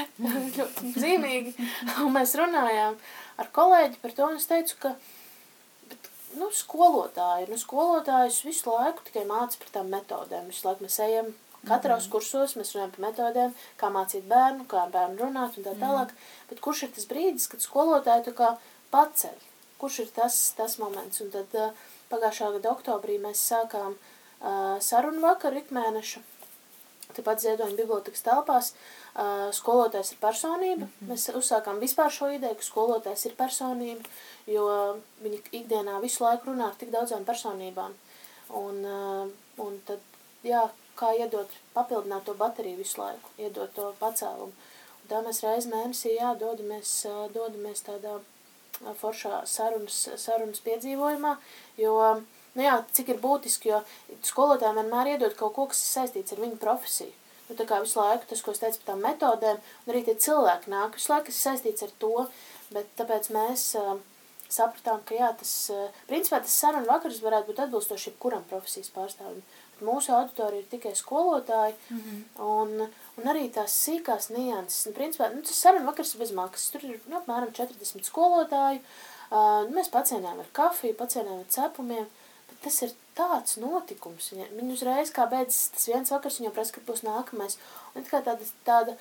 ļoti 0.57 0.93
zīmīgi, 0.97 1.67
un 2.05 2.13
mēs 2.15 2.33
runājām 2.39 2.97
ar 3.41 3.51
kolēģi 3.53 4.01
par 4.01 4.15
to, 4.17 4.29
un 4.31 4.39
es 4.39 4.49
teicu, 4.49 4.79
ka 4.81 4.95
nu, 6.39 6.51
skolotāji, 6.53 7.49
nu, 7.51 7.57
skolotājus 7.59 8.43
visu 8.45 8.71
laiku 8.71 9.03
tikai 9.07 9.25
māca 9.29 9.59
par 9.61 9.73
tām 9.73 9.91
metodēm. 9.93 10.47
Visu 10.51 10.67
laiku 10.67 10.87
mēs 10.87 10.99
ejam 11.03 11.33
Katros 11.67 12.03
mm 12.03 12.07
-hmm. 12.07 12.11
kursos 12.11 12.55
mēs 12.55 12.73
runājam 12.73 12.91
par 12.91 13.05
metodēm, 13.07 13.53
kā 13.79 13.87
mācīt 13.91 14.23
bērnu, 14.27 14.65
kā 14.71 14.89
bērnu 14.91 15.17
runāt 15.23 15.57
un 15.57 15.63
tā 15.63 15.73
tālāk. 15.83 16.11
Mm. 16.11 16.17
Bet 16.49 16.59
kurš 16.59 16.83
ir 16.83 16.91
tas 16.95 17.07
brīdis, 17.11 17.47
kad 17.51 17.59
skolotāji 17.61 18.23
tā 18.27 18.33
kā 18.33 18.49
paceļ? 18.91 19.37
Kurš 19.77 19.99
ir 19.99 20.09
tas, 20.15 20.53
tas 20.57 20.77
moments? 20.77 21.21
Un 21.21 21.31
tad 21.31 21.47
uh, 21.53 21.71
Pagājušā 22.09 22.51
gada 22.53 22.71
oktobrī 22.71 23.17
mēs 23.19 23.41
sākām 23.51 23.95
uh, 23.95 24.79
sarunu 24.79 25.21
vakaru 25.21 25.57
ikmēnešu. 25.57 26.19
Tepat 27.13 27.41
Ziedoņa 27.41 27.75
bibliotekas 27.75 28.21
telpās 28.21 28.73
uh, 29.17 29.47
skolotājs 29.53 30.13
ir 30.13 30.21
personība. 30.21 30.85
Mm 30.85 30.91
-hmm. 30.99 31.11
Mēs 31.11 31.29
uzsākām 31.35 31.79
vispār 31.79 32.11
šo 32.11 32.29
ideju, 32.29 32.55
ka 32.55 32.63
skolotājs 32.63 33.25
ir 33.25 33.35
personība, 33.35 34.03
jo 34.47 34.67
viņi 35.23 35.41
ikdienā 35.51 36.01
visu 36.01 36.23
laiku 36.23 36.51
runā 36.51 36.67
ar 36.67 36.75
tik 36.79 36.91
daudzām 36.91 37.25
personībām. 37.25 37.93
Un, 38.49 38.85
uh, 38.85 39.27
un 39.65 39.81
tad, 39.85 39.99
jā, 40.43 40.69
kā 40.95 41.13
iedot, 41.17 41.49
papildināt 41.73 42.25
to 42.25 42.33
bateriju 42.33 42.77
visu 42.77 43.01
laiku, 43.01 43.29
iedot 43.37 43.73
to 43.73 43.93
pacēlumu. 43.99 44.53
Un 45.03 45.09
tā 45.09 45.21
mēs 45.25 45.43
reiz 45.43 45.65
mēnesī, 45.65 46.15
jā, 46.17 46.33
dodamies, 46.39 47.05
dodamies 47.33 47.81
tādā 47.81 48.19
foršā 49.01 49.45
sarunas, 49.45 50.09
sarunas 50.15 50.59
piedzīvojumā, 50.65 51.37
jo, 51.77 51.93
nu 52.55 52.65
jā, 52.65 52.83
cik 52.91 53.09
ir 53.09 53.21
būtiski, 53.21 53.69
jo 53.69 53.81
skolotājiem 54.23 54.81
vienmēr 54.81 55.13
iedod 55.15 55.37
kaut 55.39 55.53
ko, 55.55 55.67
kas 55.71 55.81
ir 55.83 55.93
saistīts 55.93 56.35
ar 56.35 56.43
viņu 56.45 56.59
profesiju. 56.61 57.13
Nu, 57.47 57.55
tā 57.55 57.63
kā 57.67 57.79
visu 57.83 57.99
laiku 58.01 58.27
tas, 58.27 58.43
ko 58.43 58.51
es 58.51 58.59
teicu 58.59 58.81
par 58.81 58.91
tām 58.91 59.03
metodēm, 59.05 59.59
un 59.85 59.93
arī 59.93 60.03
tie 60.03 60.17
cilvēki 60.27 60.71
nāk, 60.73 60.97
visu 60.99 61.13
laiku 61.13 61.31
tas 61.31 61.43
saistīts 61.47 61.85
ar 61.85 61.93
to, 62.01 62.27
bet 62.75 62.89
tāpēc 62.99 63.29
mēs 63.31 63.69
uh, 63.79 63.93
sapratām, 64.51 64.99
ka 65.07 65.15
jā, 65.15 65.29
tas, 65.39 65.53
uh, 65.71 66.01
principā 66.09 66.41
tas 66.43 66.57
saruna 66.63 66.89
vakars 66.89 67.21
varētu 67.23 67.51
būt 67.51 67.63
atbilstoši 67.63 68.11
jebkuram 68.11 68.43
profesijas 68.51 68.91
pārstāvim. 68.95 69.39
Mūsu 69.87 70.11
auditorija 70.17 70.63
ir 70.63 70.69
tikai 70.71 70.95
skolotāji, 70.97 71.75
mm 71.89 71.97
-hmm. 72.03 72.21
un, 72.43 72.87
un 73.17 73.31
arī 73.31 73.45
tās 73.53 73.75
sīkās 73.85 74.31
nianses. 74.33 74.87
Nu, 74.87 74.93
principā, 74.93 75.29
nu, 75.33 75.41
tas 75.41 75.61
saruna 75.61 75.85
vakars 75.85 76.13
ir 76.13 76.19
bez 76.19 76.31
maksas. 76.31 76.71
Tur 76.71 76.83
ir 76.83 76.99
nu, 77.05 77.17
apmēram 77.19 77.51
40 77.53 78.03
skolotāju. 78.03 78.79
Uh, 79.29 79.67
mēs 79.75 79.91
pacienām 79.91 80.39
ar 80.39 80.49
kafiju, 80.51 80.95
pacienām 80.95 81.39
ar 81.39 81.45
cepumiem, 81.49 82.07
bet 82.49 82.63
tas 82.67 82.81
ir 82.85 82.95
tāds 83.17 83.57
notikums. 83.61 84.31
Viņa, 84.33 84.47
viņa 84.59 84.73
uzreiz, 84.77 85.11
kā 85.15 85.27
beidzas 85.31 85.69
tas 85.75 85.89
viens 85.89 86.13
vakars, 86.13 86.39
viņa 86.41 86.53
prasa, 86.55 86.77
kad 86.77 86.87
būs 86.87 87.05
nākamais. 87.07 87.59
Un 87.95 88.07
kā 88.07 88.21
tāda, 88.25 88.47
tāda, 88.67 88.97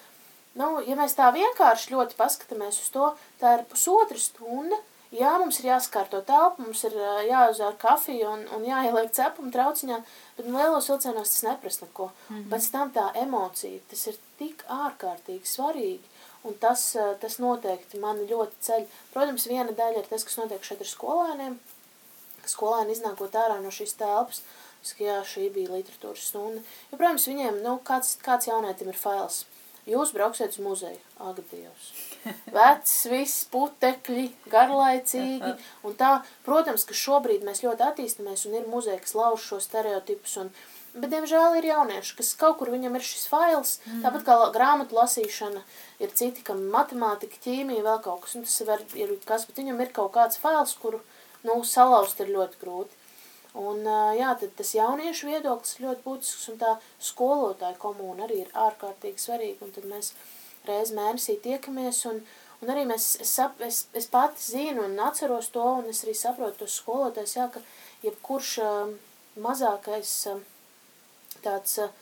nu, 0.58 0.72
ja 0.88 0.98
mēs 0.98 1.16
tā 1.18 1.30
vienkārši 1.36 1.94
ļoti 1.94 2.18
paskatāmies 2.18 2.82
uz 2.82 2.92
to, 2.94 3.14
tā 3.42 3.58
ir 3.58 3.66
pusotra 3.70 4.20
stunda, 4.20 4.80
Jā, 5.14 5.36
mums 5.38 5.60
ir 5.60 5.68
jāskārto 5.68 6.18
telpu, 6.26 6.64
mums 6.66 6.82
ir 6.88 6.96
jāuzvēr 7.28 7.76
kafija 7.78 8.32
un, 8.32 8.42
un 8.56 8.64
jāieliek 8.66 9.12
cepuma 9.14 9.52
trauciņā, 9.54 10.00
bet 10.36 10.48
lielos 10.50 10.88
vilcienos 10.90 11.30
tas 11.30 11.44
neprasa 11.46 11.86
neko. 11.86 12.10
Mm 12.10 12.36
-hmm. 12.36 12.48
Pēc 12.50 12.70
tam 12.72 12.90
tā 12.92 13.06
emocija, 13.22 13.80
tas 13.90 14.06
ir 14.06 14.16
tik 14.38 14.64
ārkārtīgi 14.68 15.46
svarīgi, 15.46 16.10
un 16.44 16.54
tas, 16.54 16.96
tas 17.20 17.38
noteikti 17.38 18.00
mani 18.02 18.26
ļoti 18.26 18.52
ceļ. 18.60 18.86
Protams, 19.12 19.46
viena 19.46 19.72
daļa 19.72 19.98
ir 19.98 20.10
tas, 20.10 20.24
kas 20.24 20.36
notiek 20.36 20.64
šeit 20.64 20.80
ar 20.80 20.86
skolēniem, 20.86 21.58
skolēni 22.52 22.96
iznākot 22.96 23.36
ārā 23.38 23.58
no 23.62 23.72
šīs 23.74 23.96
telpas, 24.00 24.42
saku, 24.86 25.06
jā, 25.08 25.20
šī 25.26 25.50
bija 25.54 25.74
literatūras 25.74 26.30
stunda. 26.30 26.62
Jo, 26.90 26.98
protams, 26.98 27.28
viņiem, 27.30 27.60
nu, 27.64 27.76
kāds, 27.86 28.16
kāds 28.22 28.50
jaunietim 28.50 28.92
ir 28.92 28.98
fails. 29.00 29.44
Jūs 29.86 30.10
brauksiet 30.10 30.50
uz 30.50 30.58
muzeju, 30.58 30.98
ak, 31.22 31.36
Dievs. 31.52 31.90
Vecs, 32.56 32.94
viss, 33.06 33.44
putekļi, 33.52 34.24
garlaicīgi, 34.50 35.52
un 35.86 35.94
tā, 35.98 36.08
protams, 36.46 36.82
ka 36.88 36.96
šobrīd 36.98 37.46
mēs 37.46 37.62
ļoti 37.62 37.86
attīstamies, 37.86 38.42
un 38.48 38.56
ir 38.58 38.66
muzeja, 38.66 38.98
kas 39.04 39.14
lauž 39.14 39.44
šo 39.46 39.60
stereotipus, 39.62 40.34
un, 40.42 40.50
bet, 40.96 41.06
diemžēl, 41.12 41.60
ir 41.60 41.68
jaunieši, 41.70 42.16
kas 42.18 42.32
kaut 42.40 42.58
kur 42.58 42.72
viņam 42.74 42.98
ir 42.98 43.06
šis 43.06 43.28
fails, 43.30 43.76
mm. 43.84 44.02
tāpat 44.02 44.26
kā 44.26 44.40
grāmatu 44.58 44.98
lasīšana, 44.98 45.62
ir 46.02 46.18
citi, 46.18 46.42
kam 46.50 46.66
matemātika, 46.74 47.38
ķīmija, 47.46 47.86
vēl 47.86 48.02
kaut 48.08 48.26
kas, 48.26 48.34
un 48.34 48.48
tas 48.48 48.58
var, 48.66 48.82
ir 48.98 49.14
kas, 49.28 49.46
bet 49.46 49.62
viņam 49.62 49.86
ir 49.86 49.94
kaut 49.94 50.10
kāds 50.18 50.42
fails, 50.42 50.74
kuru, 50.82 50.98
nu, 51.46 51.60
salauzt 51.64 52.20
ir 52.22 52.32
ļoti 52.34 52.62
grūti. 52.62 53.02
Un, 53.56 53.86
jā, 54.18 54.34
tad 54.36 54.50
tas 54.58 54.74
jauniešu 54.76 55.30
viedoklis 55.30 55.78
ļoti 55.80 56.02
būtisks, 56.04 56.48
un 56.52 56.58
tā 56.60 56.74
skolotāja 57.00 57.78
komūna 57.80 58.26
arī 58.26 58.42
ir 58.42 58.50
ārkārtīgi 58.52 59.22
svarīga, 59.22 59.64
un 59.64 59.72
tad 59.72 59.86
mēs 59.88 60.10
reiz 60.68 60.92
mēnesī 60.92 61.38
tiekamies, 61.40 62.02
un, 62.10 62.20
un 62.60 62.72
arī 62.74 62.84
mēs, 62.90 63.14
es, 63.24 63.32
sap, 63.38 63.60
es, 63.64 63.86
es 63.96 64.08
pati 64.12 64.44
zinu 64.44 64.84
un 64.84 64.98
atceros 65.00 65.48
to, 65.54 65.64
un 65.80 65.88
es 65.92 66.02
arī 66.04 66.12
saprotu 66.18 66.64
tos 66.64 66.76
skolotājs, 66.82 67.36
jā, 67.38 67.48
ka 67.54 67.62
jebkurš 68.04 68.52
uh, 68.64 68.92
mazākais 69.40 70.12
uh, 70.32 70.42
tāds 71.44 71.78
uh, 71.82 71.94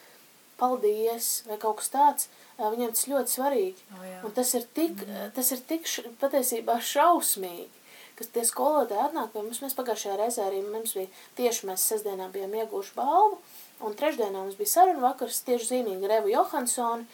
paldies 0.58 1.42
vai 1.48 1.58
kaut 1.60 1.80
kas 1.82 1.90
tāds, 1.92 2.28
viņam 2.58 2.92
tas 2.94 3.06
ļoti 3.10 3.36
svarīgi. 3.36 3.86
Oh, 3.94 4.04
jā. 4.06 4.18
un 4.26 4.34
tas 4.34 4.52
ir 4.54 4.66
tik, 4.76 5.00
tas 5.34 5.50
ir 5.54 5.62
tik 5.70 5.88
š, 5.90 6.06
patiesībā 6.20 6.78
šausmīgi, 6.82 7.83
kas 8.18 8.30
tie 8.34 8.44
skolotāji 8.46 9.02
atnāk 9.08 9.32
pie 9.32 9.42
mums. 9.42 9.60
Mēs 9.64 9.76
pagājušajā 9.78 10.16
reizē 10.20 10.46
arī 10.46 10.62
mums 10.66 10.94
bija 10.96 11.10
tieši 11.38 11.68
mēs 11.70 11.86
sestdienā 11.90 12.30
bijām 12.34 12.54
ieguvuši 12.60 12.96
balvu, 12.98 13.40
un 13.84 13.98
trešdienā 13.98 14.38
mums 14.38 14.58
bija 14.60 14.74
saruna 14.76 15.02
vakars 15.08 15.42
tieši 15.48 15.70
zīmīgi 15.72 16.10
Revu 16.10 16.32
Johansoni, 16.34 17.06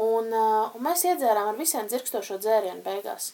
un, 0.00 0.32
uh, 0.32 0.74
un 0.74 0.84
mēs 0.86 1.04
iedzērām 1.10 1.52
ar 1.52 1.60
visiem 1.60 1.88
dzirkstošo 1.90 2.40
dzērienu 2.40 2.84
beigās. 2.86 3.32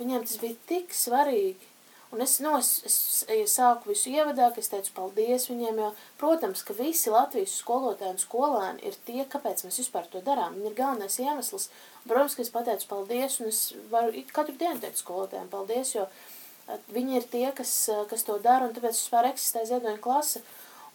Viņiem 0.00 0.28
tas 0.28 0.36
bija 0.40 0.60
tik 0.68 0.94
svarīgi. 0.96 1.72
Un 2.14 2.22
es, 2.22 2.36
nu, 2.40 2.52
es, 2.54 2.68
es, 2.86 2.96
es 3.34 3.56
sāku 3.58 3.90
visu 3.90 4.12
ievadā, 4.12 4.46
ka 4.54 4.62
es 4.62 4.70
teicu 4.70 4.92
paldies 4.94 5.48
viņiem, 5.50 5.80
jo, 5.82 5.88
protams, 6.20 6.62
ka 6.64 6.76
visi 6.78 7.10
Latvijas 7.10 7.56
skolotāji 7.58 8.14
un 8.14 8.20
skolēni 8.22 8.86
ir 8.86 8.96
tie, 9.08 9.24
kāpēc 9.32 9.64
mēs 9.66 9.80
vispār 9.82 10.06
to 10.12 10.22
darām. 10.24 10.54
Viņi 10.54 10.70
ir 10.70 10.76
galvenais 10.78 11.18
iemesls. 11.20 11.66
Protams, 12.06 12.38
ka 12.38 12.44
es 12.46 12.52
pateicu 12.54 12.88
paldies, 12.92 13.40
un 13.42 13.50
es 13.50 13.60
varu 13.90 14.22
katru 14.30 14.54
dienu 14.60 14.78
teikt 14.84 15.02
skolotājiem 15.02 15.50
paldies, 15.50 15.96
jo 15.96 16.06
uh, 16.06 16.35
Viņi 16.90 17.20
ir 17.20 17.26
tie, 17.30 17.46
kas, 17.54 17.72
kas 18.10 18.24
to 18.26 18.38
dara, 18.42 18.66
un 18.66 18.74
tāpēc 18.74 18.96
vispār 18.96 19.30
eksistē 19.30 19.62
ziedoņa 19.68 20.02
klase. 20.02 20.42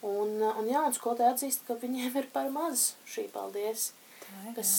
Un, 0.03 0.33
un 0.41 0.67
jā, 0.67 0.81
un 0.81 0.95
skolotāji 0.95 1.35
atzīst, 1.35 1.65
ka 1.67 1.77
viņiem 1.79 2.17
ir 2.19 2.27
par 2.33 2.49
maz 2.51 2.91
šī 3.07 3.27
paldies. 3.31 3.91
Tā, 4.25 4.55
kas, 4.57 4.73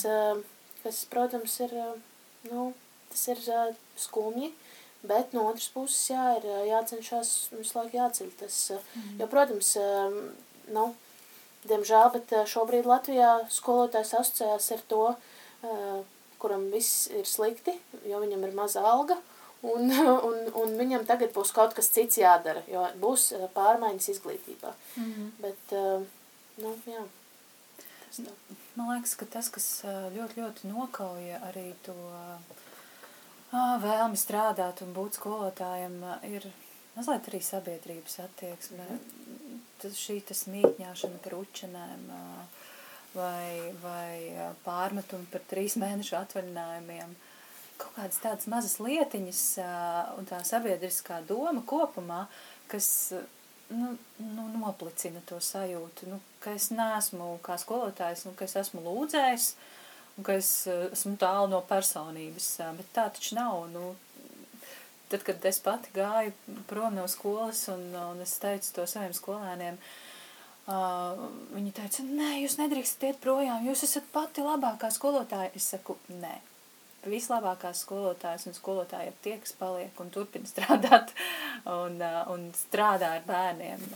kas, 0.82 1.04
protams, 1.12 1.54
ir, 1.64 1.72
nu, 2.50 2.72
tas 3.12 3.22
ir 3.30 3.40
skumji, 4.02 4.50
bet 5.06 5.32
no 5.36 5.46
otras 5.50 5.70
puses, 5.72 6.10
jā, 6.10 6.26
ir 6.40 6.48
jācenšas 6.68 7.32
visu 7.54 7.78
laiku 7.78 8.00
jāceļ 8.00 8.34
tas. 8.42 8.58
Mm. 8.74 9.16
Jo, 9.22 9.30
protams, 9.30 9.72
nu, 10.74 10.88
diemžēl, 11.70 12.10
bet 12.16 12.34
šobrīd 12.50 12.88
Latvijā 12.90 13.36
skolotājs 13.54 14.16
asociējās 14.18 14.72
ar 14.76 14.84
to, 14.90 15.04
kuram 16.42 16.66
viss 16.74 17.06
ir 17.14 17.28
slikti, 17.28 17.76
jo 18.10 18.18
viņam 18.22 18.42
ir 18.48 18.56
maza 18.58 18.82
alga, 18.82 19.20
Un, 19.62 19.90
un, 20.28 20.38
un 20.58 20.74
viņam 20.78 21.06
tagad 21.06 21.32
būs 21.34 21.52
kaut 21.54 21.76
kas 21.76 21.90
cits 21.94 22.18
jādara, 22.18 22.64
jo 22.70 22.82
būs 23.02 23.30
eh, 23.36 23.46
pārmaiņas 23.54 24.08
izglītībā. 24.16 24.74
Mm 24.96 25.12
-hmm. 25.12 25.28
Bet, 25.44 25.76
uh, 25.78 26.02
nu, 26.64 26.74
jā. 26.86 27.04
Man 28.74 28.90
liekas, 28.90 29.14
ka 29.14 29.26
tas, 29.26 29.48
kas 29.48 29.84
eh, 29.84 30.10
ļoti, 30.16 30.42
ļoti 30.42 30.72
nokauja 30.72 31.38
arī 31.50 31.72
to 31.86 31.96
vēlmi 33.52 34.16
strādāt 34.16 34.80
un 34.82 34.94
būt 34.96 35.18
skolotājiem, 35.20 35.96
ir 36.24 36.46
mazliet 36.96 37.28
arī 37.28 37.40
sabiedrības 37.42 38.18
attieksme. 38.18 38.84
Mm 38.88 38.98
-hmm. 38.98 39.58
Tas, 39.78 39.92
šī 39.92 40.22
tas 40.24 40.46
mītņāšana 40.46 41.18
par 41.22 41.34
učenēm 41.34 42.06
vai, 43.14 43.74
vai 43.82 44.32
pārmetumi 44.64 45.26
par 45.32 45.40
trīs 45.50 45.76
mēnešu 45.76 46.16
atvaļinājumiem. 46.16 47.10
Uh, 47.10 47.31
kaut 47.82 47.96
kādas 47.98 48.22
tādas 48.22 48.48
mazas 48.50 48.78
lietiņas 48.82 49.42
un 50.18 50.28
tā 50.30 50.40
sabiedriskā 50.46 51.20
doma 51.28 51.64
kopumā, 51.66 52.24
kas 52.70 52.88
nu, 53.72 53.96
nu, 54.18 54.46
noplicina 54.56 55.22
to 55.28 55.40
sajūtu, 55.42 56.08
nu, 56.12 56.20
ka 56.42 56.54
es 56.58 56.70
neesmu 56.74 57.36
kā 57.44 57.58
skolotājs, 57.60 58.26
nu, 58.28 58.34
ka 58.38 58.46
es 58.48 58.56
esmu 58.62 58.84
lūdzējis, 58.86 59.48
un 60.16 60.28
ka 60.28 60.38
es 60.38 60.52
esmu 60.68 61.16
tālu 61.20 61.50
no 61.52 61.62
personības, 61.68 62.54
bet 62.78 62.94
tā 62.96 63.08
taču 63.14 63.36
nav, 63.38 63.66
nu, 63.72 63.92
tad, 65.12 65.24
kad 65.26 65.44
es 65.48 65.60
pati 65.64 65.92
gāju 65.96 66.32
prom 66.70 66.96
no 66.96 67.08
skolas 67.10 67.66
un, 67.72 67.90
un 68.12 68.24
es 68.24 68.38
teicu 68.42 68.78
to 68.78 68.88
saviem 68.88 69.16
skolēniem, 69.16 69.82
Uh, 70.62 71.18
viņi 71.50 71.72
teica, 71.74 72.04
nē, 72.06 72.36
jūs 72.44 72.54
nedrīkstat 72.60 73.08
iet 73.08 73.16
projām, 73.18 73.64
jūs 73.66 73.80
esat 73.82 74.04
pati 74.14 74.44
labākā 74.46 74.92
skolotāja. 74.94 75.50
Es 75.58 75.66
saku, 75.72 75.96
nē, 76.20 76.36
vislabākās 77.08 77.82
skolotājas 77.84 78.46
un 78.46 78.56
skolotāji 78.56 79.10
ir 79.10 79.16
tie, 79.24 79.36
kas 79.42 79.54
paliek 79.58 80.02
un 80.02 80.12
turpina 80.14 80.48
strādāt 80.52 81.14
un, 81.66 81.98
un 82.34 82.50
strādā 82.56 83.16
ar 83.18 83.26
bērniem. 83.26 83.88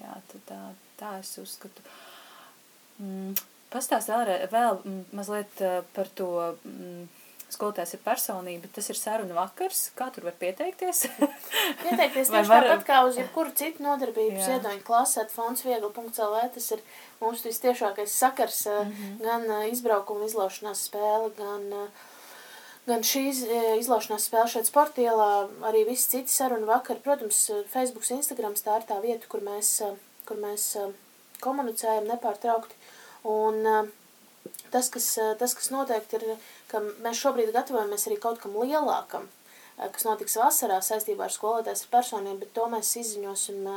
Jā, 0.00 0.18
tā, 0.48 0.60
tā 1.00 1.14
es 1.22 1.36
uzskatu. 1.42 1.86
Mm, 3.00 3.38
Pastāst 3.70 4.10
vēlreiz, 4.10 4.48
vēl 4.50 4.80
mazliet 5.14 5.60
par 5.94 6.08
to 6.18 6.30
mm, 6.66 7.04
skolotājs 7.54 7.94
ir 7.94 8.00
personība, 8.02 8.70
tas 8.74 8.88
ir 8.90 8.98
saruna 8.98 9.36
vakars, 9.36 9.84
kā 9.94 10.08
tur 10.10 10.26
var 10.26 10.34
pieteikties? 10.40 11.04
pieteikties 11.84 12.32
tieši 12.32 12.50
var... 12.50 12.66
tāpat 12.66 12.82
kā 12.88 12.98
uz 13.06 13.18
jebkuru 13.20 13.54
citu 13.58 13.84
nodarbību 13.86 14.42
ziedoņu 14.42 14.82
klasēt 14.86 15.30
fondsviegli.lv, 15.34 16.42
tas 16.56 16.68
ir 16.74 16.82
mums 17.22 17.46
vistiešākais 17.46 18.18
sakars, 18.24 18.64
mm 18.66 18.92
-hmm. 18.92 19.18
gan 19.22 19.70
izbraukuma 19.70 20.26
izlaušanās 20.26 20.86
spēle, 20.90 21.30
gan 21.38 21.72
uh, 21.84 22.08
gan 22.88 23.04
šīs 23.06 23.42
e, 23.44 23.60
izlaušanās 23.80 24.26
spēle 24.28 24.48
šeit 24.50 24.68
sportielā, 24.68 25.30
arī 25.68 25.84
visi 25.88 26.16
citi 26.16 26.32
sarunu 26.32 26.68
vakari. 26.70 27.02
Protams, 27.04 27.42
Facebooks, 27.72 28.12
Instagrams 28.16 28.64
tā 28.66 28.80
ir 28.80 28.86
tā 28.88 29.00
vieta, 29.04 29.28
kur 29.30 29.44
mēs, 29.44 29.72
e, 29.84 29.90
kur 30.28 30.40
mēs 30.40 30.68
e, 30.80 30.86
komunicējam 31.44 32.08
nepārtraukti. 32.10 32.78
Un 33.30 33.60
tas, 34.72 34.88
kas, 34.92 35.10
tas, 35.40 35.52
kas 35.56 35.68
noteikti 35.72 36.16
ir, 36.16 36.38
ka 36.70 36.80
mēs 37.04 37.20
šobrīd 37.20 37.52
gatavojamies 37.52 38.06
arī 38.08 38.16
kaut 38.22 38.40
kam 38.40 38.54
lielākam, 38.56 39.26
kas 39.76 40.06
notiks 40.08 40.38
vasarā 40.40 40.78
saistībā 40.84 41.26
ar 41.26 41.34
skolotājs 41.34 41.84
ar 41.84 41.92
personiem, 41.92 42.38
bet 42.40 42.54
to 42.56 42.64
mēs 42.72 42.94
izziņosim 43.02 43.68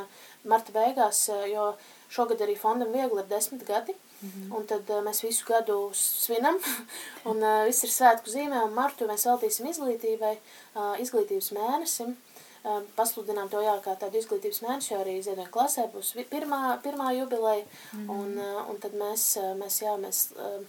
marta 0.48 0.76
beigās, 0.76 1.26
jo 1.52 1.74
šogad 2.08 2.46
arī 2.46 2.56
fondam 2.60 2.96
viegli 2.96 3.20
ir 3.20 3.28
desmit 3.28 3.68
gadi. 3.68 3.98
-hmm. 4.24 4.56
Un 4.58 4.66
tad 4.66 4.90
uh, 4.90 5.02
mēs 5.04 5.24
visu 5.24 5.46
gadu 5.46 5.78
svinam, 5.94 6.58
un 7.30 7.44
uh, 7.44 7.66
viss 7.68 7.84
ir 7.84 7.90
svētku 7.90 8.30
zīmē, 8.30 8.64
un 8.64 8.74
martu 8.74 9.08
mēs 9.08 9.26
veltīsim 9.28 9.68
izglītībai, 9.72 10.36
uh, 10.76 10.96
izglītības 11.04 11.52
mēnesim. 11.52 12.16
Uh, 12.64 12.82
pasludinām 12.96 13.50
to 13.50 13.62
jā, 13.62 13.76
kā 13.84 13.96
tādu 14.00 14.18
izglītības 14.18 14.62
mēnesi, 14.64 14.94
jo 14.94 15.00
arī 15.04 15.18
ziedoņa 15.24 15.52
klasē 15.52 15.88
būs 15.92 16.14
pirmā, 16.32 16.80
pirmā 16.84 17.12
jubileja, 17.12 17.66
mm 17.66 18.00
-hmm. 18.00 18.20
un, 18.20 18.38
uh, 18.40 18.70
un 18.70 18.80
tad 18.80 18.94
mēs, 18.94 19.38
mēs, 19.60 19.82
jā, 19.82 19.98
mēs 20.06 20.32
uh, 20.32 20.64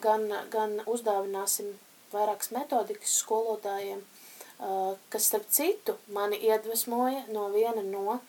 gan, 0.00 0.32
gan 0.50 0.80
uzdāvināsim 0.86 1.66
vairākas 2.12 2.50
metodikas 2.50 3.18
skolotājiem, 3.22 4.00
uh, 4.00 4.96
kas, 5.08 5.26
starp 5.26 5.46
citu, 5.50 5.96
mani 6.06 6.36
iedvesmoja 6.36 7.24
no 7.28 7.48
viena 7.48 7.82
no 7.82 8.06
uh, 8.08 8.20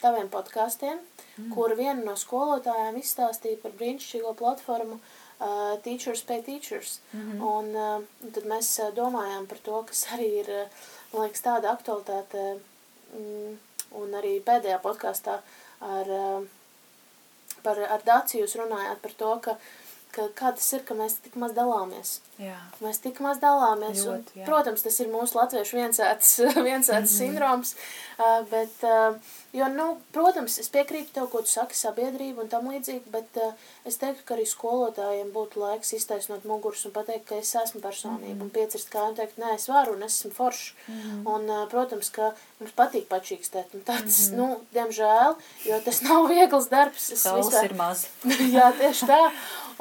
taviem 0.00 0.28
podkāstiem, 0.28 0.98
mm. 1.36 1.50
kur 1.54 1.72
viena 1.78 2.02
no 2.04 2.16
skolotājām 2.20 2.98
izstāstīja 3.00 3.60
par 3.62 3.72
brīnišķīgo 3.78 4.34
platformu 4.36 4.98
uh, 4.98 5.76
Teachers 5.84 6.24
Pay 6.28 6.42
Teachers. 6.42 6.98
Mm 7.12 7.20
-hmm. 7.30 7.44
un, 7.52 7.70
uh, 7.76 8.32
tad 8.34 8.44
mēs 8.44 8.72
uh, 8.82 8.94
domājām 8.94 9.46
par 9.46 9.58
to, 9.58 9.82
kas 9.82 10.06
arī 10.16 10.28
ir, 10.40 10.50
uh, 10.50 10.68
man 11.12 11.22
liekas, 11.22 11.42
tāda 11.42 11.72
aktualitāte, 11.72 12.58
mm, 13.14 13.56
un 14.02 14.14
arī 14.20 14.40
pēdējā 14.44 14.78
podkāstā 14.82 15.38
ar, 15.80 16.06
uh, 16.08 16.44
par, 17.62 17.78
ar 17.78 18.00
Dāciju 18.04 18.44
jūs 18.44 18.56
runājāt 18.60 19.00
par 19.02 19.12
to, 19.12 19.38
ka 19.40 19.56
ka, 20.14 20.28
kā 20.38 20.52
tas 20.56 20.66
ir, 20.76 20.84
ka 20.86 20.96
mēs 20.98 21.18
tik 21.24 21.36
maz 21.40 21.54
dalāmies. 21.56 22.18
Jā. 22.40 22.56
Mēs 22.82 22.98
tik 23.02 23.20
maz 23.22 23.38
dalāmies. 23.42 24.02
Ļoti, 24.02 24.40
un, 24.40 24.46
protams, 24.48 24.82
tas 24.82 24.96
ir 25.02 25.10
mūsu 25.12 25.38
latviešu 25.38 25.78
viensēts, 25.78 26.32
viensēts 26.68 26.88
mm 26.90 27.04
-hmm. 27.04 27.18
sindroms, 27.18 27.74
bet, 28.50 28.86
jo, 29.54 29.68
nu, 29.74 29.86
protams, 30.12 30.58
es 30.58 30.70
piekrītu 30.74 31.14
tev, 31.14 31.28
ko 31.30 31.42
tu 31.46 31.52
saki, 31.52 31.78
sabiedrība 31.78 32.42
un 32.42 32.50
tam 32.50 32.66
līdzīgi, 32.70 33.10
bet 33.14 33.38
es 33.84 33.98
teiktu, 34.02 34.24
ka 34.24 34.34
arī 34.34 34.46
skolotājiem 34.50 35.30
būtu 35.34 35.62
laiks 35.62 35.94
iztaisnot 35.98 36.44
mugurus 36.44 36.84
un 36.86 36.94
pateikt, 36.96 37.28
ka 37.28 37.38
es 37.38 37.54
esmu 37.54 37.80
personība 37.80 38.34
mm 38.34 38.38
-hmm. 38.38 38.42
un 38.42 38.50
piecirst 38.50 38.90
kā 38.90 39.08
un 39.08 39.14
teikt, 39.14 39.38
nē, 39.38 39.54
es 39.54 39.68
varu 39.68 39.92
un 39.92 40.02
es 40.02 40.18
esmu 40.18 40.30
foršs. 40.30 40.74
Mm 40.88 41.00
-hmm. 41.00 41.34
Un, 41.34 41.68
protams, 41.68 42.10
ka 42.10 42.32
mums 42.58 42.72
patīk 42.76 43.06
pačīkstēt, 43.08 43.74
un 43.74 43.80
tāds, 43.84 44.16
mm 44.18 44.34
-hmm. 44.34 44.36
nu, 44.36 44.60
diemžēl, 44.74 45.34
jo 45.64 45.80
tas 45.84 46.00
nav 46.08 46.26
viegls 46.28 46.68
darbs. 46.68 47.10
Es 47.10 47.22
Saules 47.22 47.46
vispār- 47.46 47.64
ir 47.64 47.74
maz. 47.74 48.06
Jā, 48.56 48.72
tieši 48.78 49.06
tā. 49.06 49.30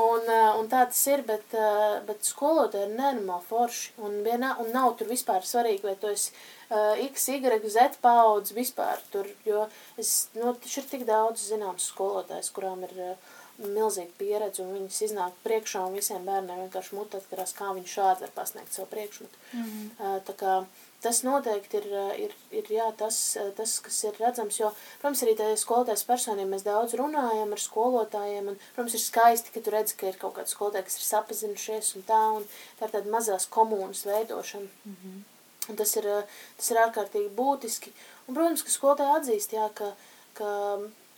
Un, 0.02 0.26
uh, 0.26 0.56
un 0.58 0.68
tā 0.72 0.86
tas 0.89 1.02
ir, 1.12 1.22
bet, 1.28 1.54
uh, 1.54 2.00
bet 2.08 2.26
skolotāji 2.26 2.88
ir 2.88 2.96
nenormāli 2.98 3.46
forši. 3.50 3.94
Un, 4.02 4.22
vienā, 4.26 4.56
un 4.64 4.72
nav 4.74 4.96
tur 4.98 5.12
vispār 5.12 5.46
svarīgi, 5.46 5.86
vai 5.86 5.96
tu 6.02 6.10
esi 6.10 6.32
uh, 6.34 6.98
X, 7.10 7.28
Y, 7.36 7.70
Z 7.76 8.00
paudz 8.02 8.56
vispār 8.58 9.02
tur. 9.14 9.30
Jo 9.46 9.68
es, 9.98 10.30
nu, 10.38 10.56
taču 10.56 10.82
ir 10.82 10.89
tik 10.89 11.06
daudz 11.10 11.46
zināms 11.52 11.91
skolotājs, 11.94 12.50
kurām 12.56 12.86
ir 12.88 12.96
uh, 12.98 13.36
milzīga 13.62 14.18
pieredze, 14.18 14.64
un 14.64 14.74
viņas 14.74 15.04
iznāk 15.10 15.38
priekšā, 15.46 15.84
un 15.86 16.00
visiem 16.00 16.26
bērniem 16.26 16.66
vienkārši 16.66 16.98
mutē 16.98 17.22
atkarās, 17.22 17.54
kā 17.54 17.70
viņi 17.76 17.94
šādi 17.94 18.26
var 18.26 18.34
pasniegt 18.39 18.74
savu 18.74 18.89
priekšmetu. 18.96 19.46
Mm 19.54 19.64
-hmm. 19.64 19.91
uh, 20.00 20.18
tā 20.26 20.34
kā 20.41 20.56
tas 21.04 21.22
noteikti 21.26 21.78
ir, 21.80 21.88
uh, 21.91 22.14
ir, 22.26 22.34
ir 22.56 22.70
jā, 22.72 22.86
tas, 22.99 23.18
uh, 23.39 23.49
tas, 23.58 23.76
kas 23.84 23.99
ir 24.08 24.18
redzams, 24.22 24.58
jo, 24.62 24.72
protams, 25.01 25.24
arī 25.26 25.36
tajā 25.39 25.58
skolotājas 25.62 26.06
personīm 26.08 26.54
mēs 26.54 26.66
daudz 26.68 26.95
runājam 26.99 27.54
ar 27.56 27.62
skolotājiem, 27.62 28.49
un, 28.54 28.58
protams, 28.78 28.95
ir 28.97 29.04
skaisti, 29.04 29.54
ka 29.54 29.64
tu 29.64 29.76
redzi, 29.76 29.97
ka 29.99 30.10
ir 30.10 30.20
kaut 30.22 30.38
kāds 30.38 30.56
skolotāji, 30.56 30.88
kas 30.89 30.99
ir 30.99 31.06
sapazinušies 31.10 31.93
un 31.99 32.08
tā, 32.08 32.24
un 32.39 32.47
tā 32.80 32.89
ir 32.89 32.95
tāda 32.95 33.14
mazās 33.14 33.47
komunas 33.51 34.06
veidošana. 34.10 34.72
Mm 34.86 34.97
-hmm. 35.04 35.22
Un 35.70 35.76
tas 35.80 35.95
ir, 35.95 36.06
uh, 36.06 36.24
tas 36.58 36.72
ir 36.72 36.78
ārkārtīgi 36.78 37.30
būtiski. 37.36 37.93
Un, 38.28 38.36
protams, 38.36 38.64
ka 38.64 38.70
skolotāji 38.70 39.16
atzīst, 39.20 39.54
jā, 39.54 39.70
ka, 39.76 39.93
ka 40.34 40.49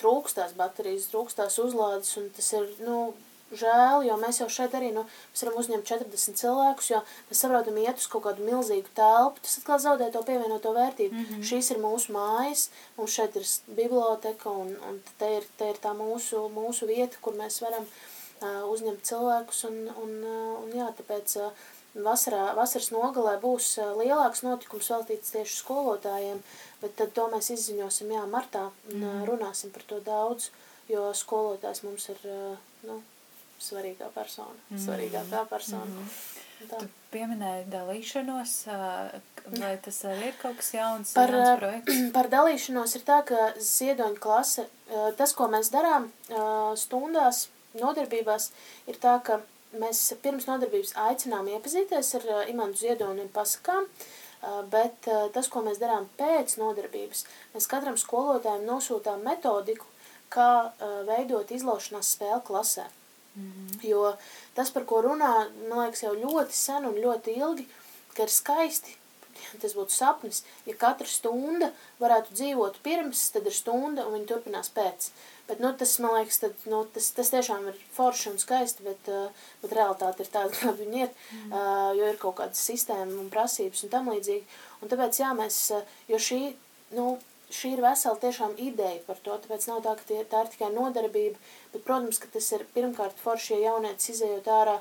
trūkstās 0.01 0.53
baterijas, 0.57 1.09
trūkstās 1.11 1.59
uzlādes, 1.63 2.17
un 2.17 2.29
tas 2.35 2.53
ir, 2.53 2.67
nu, 2.79 3.13
žēl, 3.53 4.05
jo 4.07 4.15
mēs 4.17 4.39
jau 4.41 4.47
šeit 4.49 4.73
arī, 4.77 4.89
nu, 4.95 5.03
mēs 5.31 5.43
varam 5.43 5.59
uzņemt 5.61 5.85
40 5.89 6.39
cilvēkus, 6.39 6.89
jo 6.91 7.01
mēs 7.29 7.43
saprotam 7.43 7.77
iet 7.81 8.01
uz 8.01 8.07
kaut 8.09 8.25
kādu 8.25 8.47
milzīgu 8.47 8.89
telpu, 8.97 9.43
tas 9.45 9.59
atkal 9.61 9.79
zaudē 9.83 10.09
to 10.13 10.23
pievienoto 10.25 10.73
vērtību. 10.73 11.13
Mm 11.13 11.25
-hmm. 11.29 11.45
Šīs 11.49 11.71
ir 11.71 11.79
mūsu 11.83 12.15
mājas, 12.15 12.69
mums 12.97 13.13
šeit 13.13 13.35
ir 13.35 13.45
biblioteka, 13.67 14.49
un, 14.49 14.75
un 14.89 15.01
te, 15.19 15.35
ir, 15.37 15.47
te 15.57 15.69
ir 15.69 15.77
tā 15.83 15.93
mūsu, 15.93 16.49
mūsu 16.49 16.87
vieta, 16.87 17.17
kur 17.21 17.33
mēs 17.33 17.61
varam 17.61 17.85
uh, 17.85 18.69
uzņemt 18.73 19.01
cilvēkus, 19.03 19.63
un, 19.69 19.89
un, 20.03 20.11
uh, 20.23 20.63
un 20.63 20.69
jā, 20.73 20.89
tāpēc 20.99 21.37
uh, 21.37 21.51
vasarā, 21.95 22.53
vasaras 22.55 22.91
nogalē 22.91 23.39
būs 23.39 23.77
uh, 23.79 23.95
lielāks 24.01 24.43
notikums 24.43 24.89
veltīts 24.89 25.31
tieši 25.31 25.55
skolotājiem, 25.55 26.43
bet 26.81 26.95
tad 26.95 27.13
to 27.13 27.27
mēs 27.27 27.49
izziņosim, 27.49 28.11
jā, 28.11 28.25
martā, 28.25 28.71
un 28.91 29.03
uh, 29.03 29.25
runāsim 29.29 29.71
par 29.71 29.83
to 29.83 29.99
daudz, 29.99 30.49
jo 30.89 31.13
skolotājs 31.13 31.83
mums 31.83 32.09
ir, 32.09 32.17
uh, 32.25 32.57
nu, 32.83 33.01
svarīgā 33.65 34.09
persona, 34.15 34.55
mm. 34.69 34.81
svarīgākā 34.85 35.45
persona. 35.51 35.85
Mm. 35.85 36.09
Tā. 36.65 36.79
Tu 36.79 36.87
pieminēji 37.11 37.65
dalīšanos, 37.69 38.53
vai 39.59 39.73
tas 39.83 39.97
arī 40.07 40.29
ir 40.31 40.37
kaut 40.39 40.55
kas 40.61 40.71
jauns, 40.73 41.11
Par, 41.17 41.33
jauns 41.33 41.59
projekts? 41.59 41.97
par 42.15 42.29
dalīšanos 42.31 42.95
ir 42.97 43.03
tā, 43.07 43.19
ka 43.27 43.49
ziedoņa 43.59 44.21
klase, 44.23 44.65
tas, 45.19 45.35
ko 45.35 45.49
mēs 45.51 45.71
darām 45.73 46.07
stundās, 46.79 47.47
nodarbībās, 47.75 48.49
ir 48.89 48.99
tā, 49.03 49.17
ka 49.27 49.41
mēs 49.75 50.07
pirms 50.23 50.47
nodarbības 50.49 50.95
aicinām 51.09 51.49
iepazīties 51.57 52.13
ar 52.21 52.29
imantu 52.51 52.85
ziedoņu 52.85 53.27
un 53.27 53.33
pasakām, 53.35 53.89
bet 54.71 55.09
tas, 55.35 55.49
ko 55.51 55.63
mēs 55.65 55.81
darām 55.81 56.07
pēc 56.19 56.55
nodarbības, 56.61 57.25
mēs 57.55 57.67
katram 57.71 57.99
skolotājiem 57.99 58.63
nosūtām 58.67 59.25
metodiku, 59.27 59.87
kā 60.31 60.71
veidot 61.07 61.51
izlaušanās 61.51 62.15
spēli 62.15 62.43
klasē. 62.47 62.87
Jo 63.83 64.15
tas, 64.55 64.71
par 64.71 64.85
ko 64.87 65.01
runā, 65.03 65.31
man 65.67 65.81
liekas, 65.85 66.05
jau 66.05 66.13
ļoti 66.15 66.55
sen 66.55 66.87
un 66.87 67.01
ļoti 67.03 67.35
ilgi, 67.35 67.65
ka 68.15 68.23
ir 68.23 68.31
skaisti, 68.31 68.95
tas 69.61 69.75
būtu 69.75 69.93
sapnis, 69.93 70.43
ja 70.65 70.75
katra 70.79 71.07
stunda 71.09 71.71
varētu 71.99 72.35
dzīvot 72.35 72.79
pirms, 72.85 73.27
tad 73.35 73.47
ir 73.49 73.55
stunda 73.55 74.05
un 74.07 74.15
viņa 74.17 74.29
turpinās 74.31 74.71
pēc. 74.75 75.09
Bet, 75.45 75.59
nu, 75.61 75.69
tas, 75.77 75.91
man 76.01 76.15
liekas, 76.15 76.39
tad, 76.41 76.55
nu, 76.71 76.79
tas, 76.95 77.11
tas 77.13 77.29
tiešām 77.29 77.67
ir 77.69 77.77
forši 77.93 78.31
un 78.31 78.39
skaisti, 78.41 78.85
bet, 78.87 79.11
uh, 79.11 79.51
bet 79.61 79.75
realitāte 79.77 80.25
ir 80.25 80.31
tāda, 80.33 80.55
kāda 80.57 80.79
viņa 80.79 81.03
ir, 81.03 81.11
mm. 81.11 81.51
uh, 81.51 81.91
jo 81.99 82.09
ir 82.09 82.17
kaut 82.21 82.39
kādas 82.39 82.63
sistēma 82.65 83.19
un 83.21 83.29
prasības 83.33 83.85
un 83.85 83.93
tam 83.93 84.09
līdzīgi. 84.13 84.59
Un 84.81 84.91
tāpēc, 84.91 85.21
jā, 85.21 85.35
mēs, 85.37 85.59
uh, 85.75 85.97
jo 86.09 86.21
šī, 86.29 86.41
nu, 86.97 87.11
šī 87.53 87.75
ir 87.75 87.81
vesela 87.83 88.17
tiešām 88.21 88.55
ideja 88.61 89.01
par 89.05 89.19
to, 89.23 89.37
tāpēc 89.43 89.67
nav 89.69 89.81
tā, 89.85 89.95
ka 89.99 90.07
tie, 90.09 90.21
tā 90.29 90.43
ir 90.45 90.51
tikai 90.53 90.69
nodarbība, 90.73 91.39
bet, 91.73 91.83
protams, 91.85 92.19
ka 92.21 92.29
tas 92.33 92.51
ir 92.57 92.65
pirmkārt 92.75 93.19
forši, 93.21 93.55
ja 93.55 93.71
jaunietis 93.71 94.15
izējot 94.15 94.49
ārā, 94.49 94.77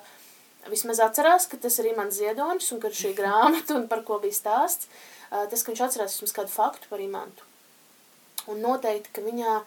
vismaz 0.72 1.02
atcerās, 1.04 1.48
ka 1.50 1.60
tas 1.60 1.78
ir 1.80 1.90
Imants 1.92 2.20
Ziedonis 2.20 2.70
un 2.72 2.80
ka 2.82 2.92
šī 2.92 3.14
grāmata 3.20 3.76
un 3.78 3.88
par 3.90 4.04
ko 4.08 4.20
bija 4.22 4.36
stāsts, 4.36 4.88
uh, 4.88 5.44
tas, 5.50 5.62
ka 5.62 5.72
viņš 5.72 5.84
atcerās 5.88 6.16
vismaz 6.16 6.36
kādu 6.38 6.54
faktu 6.54 6.90
par 6.92 7.04
Imantu. 7.04 7.50
Un 8.52 8.60
noteikti, 8.64 9.12
ka 9.16 9.24
viņā 9.24 9.58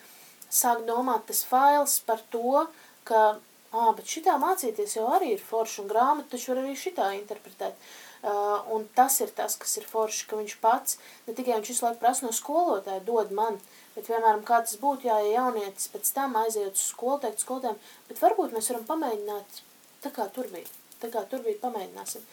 sāk 0.54 0.84
domāt 0.88 1.26
tas 1.30 1.44
fails 1.48 2.00
par 2.08 2.22
to, 2.34 2.66
ka, 3.08 3.38
ā, 3.74 3.88
bet 3.98 4.10
šitā 4.10 4.38
mācīties 4.42 4.98
jau 5.00 5.08
arī 5.18 5.34
ir 5.36 5.44
forši 5.44 5.82
un 5.84 5.90
grāmatu 5.92 6.36
taču 6.36 6.54
var 6.54 6.64
arī 6.64 6.76
šitā 6.78 7.10
interpretēt. 7.18 7.78
Uh, 8.26 8.64
un 8.74 8.88
tas 8.98 9.20
ir 9.22 9.30
tas, 9.38 9.54
kas 9.62 9.78
ir 9.78 9.86
forši, 9.86 10.26
ka 10.30 10.40
viņš 10.40 10.56
pats, 10.64 10.98
ne 11.28 11.36
tikai 11.38 11.60
viņš 11.60 11.70
visu 11.70 11.86
laiku 11.86 12.02
prasa 12.02 12.26
no 12.26 12.32
skolotāja, 12.34 13.04
dod 13.06 13.30
man, 13.38 13.60
bet, 13.94 14.08
piemēram, 14.08 14.42
kā 14.48 14.58
tas 14.66 14.80
būtu, 14.82 15.06
jā, 15.06 15.20
ja 15.22 15.44
jaunietis 15.44 15.92
pēc 15.94 16.10
tam 16.16 16.34
aiziet 16.42 16.74
uz 16.74 16.88
skolu, 16.90 17.20
teikt 17.22 17.46
skolotājiem, 17.46 17.78
bet 18.10 18.24
varbūt 18.24 18.56
mēs 18.58 18.72
varam 18.74 18.88
pamēģināt 18.90 19.62
tā 20.02 20.14
kā 20.16 20.26
tur 20.34 20.50
bija, 20.54 20.66
tā 21.02 21.12
kā 21.14 21.24
tur 21.30 21.46
bija, 21.46 21.62
pamēģināsim. 21.62 22.26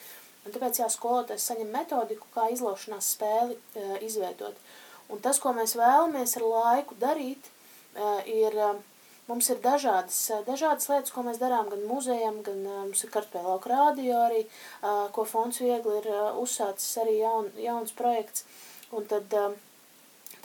Un 0.45 0.57
tāpēc, 0.57 0.80
jā, 0.80 0.89
skolotājs 0.93 1.45
saņem 1.51 1.70
metodiku, 1.72 2.28
kā 2.32 2.49
izlaušanās 2.53 3.12
spēli 3.16 3.57
uh, 3.57 3.95
izveidot. 4.05 4.57
Un 5.12 5.20
tas, 5.24 5.41
ko 5.41 5.53
mēs 5.57 5.76
vēlamies 5.76 6.37
ar 6.41 6.49
laiku 6.49 6.97
darīt, 7.01 7.49
uh, 7.97 8.20
ir, 8.28 8.57
uh, 8.57 8.80
mums 9.29 9.51
ir 9.53 9.61
dažādas, 9.64 10.18
uh, 10.35 10.43
dažādas 10.47 10.89
lietas, 10.91 11.12
ko 11.14 11.25
mēs 11.27 11.41
darām 11.43 11.70
gan 11.72 11.85
muzejam, 11.89 12.43
gan 12.47 12.62
uh, 12.66 12.81
mums 12.87 13.05
ir 13.05 13.12
kartpēja 13.14 13.47
lauka 13.47 13.72
rādio 13.72 14.18
arī, 14.27 14.45
uh, 14.83 15.07
ko 15.14 15.27
Fonds 15.29 15.61
Viegli 15.62 15.99
ir 16.01 16.11
uh, 16.12 16.39
uzsācis 16.43 16.99
arī 17.03 17.18
jaun, 17.20 17.51
jauns 17.61 17.95
projekts. 17.97 18.47
Un 18.95 19.09
tad, 19.11 19.33
uh, 19.35 19.57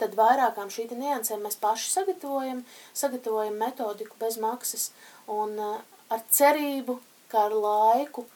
tad 0.00 0.16
vairākām 0.18 0.72
šī 0.72 0.88
niansēm 0.94 1.44
mēs 1.44 1.60
paši 1.60 1.92
sagatavojam, 1.92 2.64
sagatavojam 2.96 3.58
metodiku 3.60 4.18
bez 4.20 4.40
maksas 4.42 4.90
un 5.30 5.56
uh, 5.60 5.80
ar 6.10 6.24
cerību, 6.32 6.98
ka 7.30 7.46
ar 7.48 7.54
laiku 7.54 8.26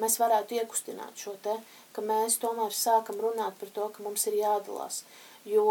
mēs 0.00 0.18
varētu 0.20 0.58
iekustināt 0.58 1.18
šo 1.18 1.34
te, 1.42 1.54
ka 1.94 2.02
mēs 2.02 2.38
tomēr 2.42 2.74
sākam 2.74 3.20
runāt 3.22 3.58
par 3.60 3.70
to, 3.74 3.88
ka 3.94 4.02
mums 4.06 4.26
ir 4.30 4.38
jādalās. 4.40 5.02
Jo, 5.44 5.64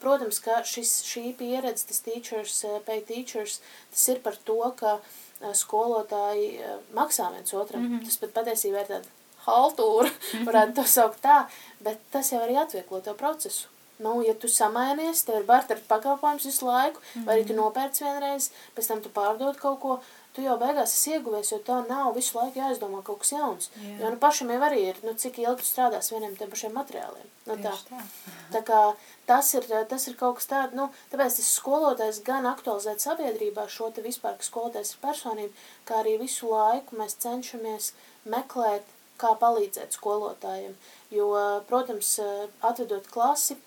protams, 0.00 0.38
ka 0.40 0.62
šis, 0.64 1.02
šī 1.04 1.34
pieredze, 1.36 1.84
tas 1.90 2.00
teachers, 2.00 2.62
uh, 2.64 2.78
pay 2.86 3.02
teachers, 3.04 3.60
tas 3.92 4.08
ir 4.08 4.22
par 4.24 4.38
to, 4.48 4.58
ka 4.78 4.94
uh, 4.98 5.52
skolotāji 5.52 6.54
uh, 6.62 6.78
maksā 6.96 7.28
viens 7.34 7.54
otram. 7.54 7.82
Mm 7.82 7.98
-hmm. 7.98 8.04
Tas 8.04 8.16
pat 8.16 8.32
patiesībā 8.38 8.80
ir 8.80 8.88
tāda 8.92 9.04
haltūra, 9.46 10.10
varētu 10.48 10.74
to 10.74 10.84
saukt 10.84 11.20
tā, 11.24 11.42
bet 11.80 11.98
tas 12.12 12.32
jau 12.32 12.40
arī 12.40 12.56
atvieglo 12.62 13.00
to 13.00 13.14
procesu. 13.14 13.68
Nu, 13.98 14.22
ja 14.22 14.34
tu 14.34 14.48
samainies, 14.48 15.24
tev 15.26 15.40
ir 15.40 15.46
barteru 15.46 15.80
pakalpojums 15.88 16.44
visu 16.46 16.66
laiku, 16.66 17.00
mm 17.00 17.20
-hmm. 17.20 17.26
vai 17.26 17.36
arī 17.36 17.46
tu 17.46 17.54
nopērc 17.54 18.00
vienreiz, 18.00 18.50
pēc 18.76 18.88
tam 18.88 19.02
tu 19.02 19.08
pārdod 19.08 19.56
kaut 19.58 19.80
ko, 19.80 20.00
tu 20.38 20.44
jau 20.46 20.54
beigās 20.60 20.92
esi 20.94 21.16
ieguvies, 21.16 21.48
jo 21.50 21.58
tev 21.66 21.88
nav 21.90 22.12
visu 22.14 22.36
laiku 22.38 22.60
jāizdomā 22.60 23.00
kaut 23.02 23.24
kas 23.24 23.32
jauns. 23.34 23.72
Jā. 23.82 23.96
Jo 24.04 24.10
nu 24.14 24.18
pašam 24.22 24.52
jau 24.54 24.58
arī 24.62 24.84
ir, 24.92 25.00
nu, 25.02 25.16
cik 25.18 25.40
ilgi 25.42 25.64
tu 25.64 25.66
strādās 25.66 26.12
vieniem 26.14 26.36
tiem 26.38 26.52
pašiem 26.52 26.76
materiāliem. 26.78 27.32
Nu, 27.48 27.56
tā. 27.64 27.72
Tā. 27.88 28.02
Tā 28.54 28.62
kā 28.64 28.78
tas 29.26 29.50
ir, 29.58 29.66
tas 29.90 30.06
ir 30.06 30.14
kaut 30.20 30.38
kas 30.38 30.46
tāds, 30.48 30.76
nu, 30.78 30.86
tāpēc 31.10 31.40
tas 31.40 31.50
skolotājs 31.58 32.22
gan 32.24 32.46
aktualizēt 32.48 33.02
sabiedrībā 33.02 33.66
šo 33.68 33.90
te 33.92 34.04
vispār, 34.04 34.38
ka 34.38 34.46
skolotājs 34.46 34.94
ir 34.94 35.02
personība, 35.02 35.66
kā 35.90 35.98
arī 36.04 36.14
visu 36.22 36.52
laiku 36.54 36.96
mēs 37.00 37.18
cenšamies 37.24 37.90
meklēt, 38.30 38.86
kā 39.18 39.34
palīdzēt 39.42 39.98
skolotājiem. 39.98 40.78
Jo, 41.10 41.32
protams, 41.66 42.14
atvedot 42.62 43.10
klasi, 43.10 43.58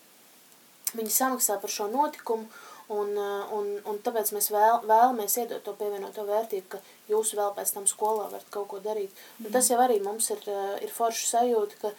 viņi 0.96 1.12
samaksā 1.20 1.60
par 1.60 1.76
šo 1.76 1.92
notikumu, 1.92 2.48
un, 2.92 3.12
un, 3.56 3.70
un 3.88 4.00
tāpēc 4.04 4.32
mēs 4.36 4.50
vēl, 4.52 4.82
vēlamies 4.88 5.36
iedot 5.42 5.64
to 5.64 5.74
pievienoto 5.78 6.24
vērtību, 6.28 6.66
ka 6.74 6.80
jūs 7.10 7.34
vēl 7.38 7.52
pēc 7.56 7.74
tam 7.76 7.88
skolā 7.90 8.28
varat 8.28 8.48
kaut 8.54 8.68
ko 8.72 8.80
darīt. 8.84 9.12
Mm. 9.12 9.48
Un 9.48 9.56
tas 9.56 9.70
jau 9.72 9.80
arī 9.82 9.98
mums 10.04 10.30
ir, 10.34 10.42
ir 10.84 10.92
forši 10.92 11.28
sajūta, 11.32 11.80
ka 11.82 11.92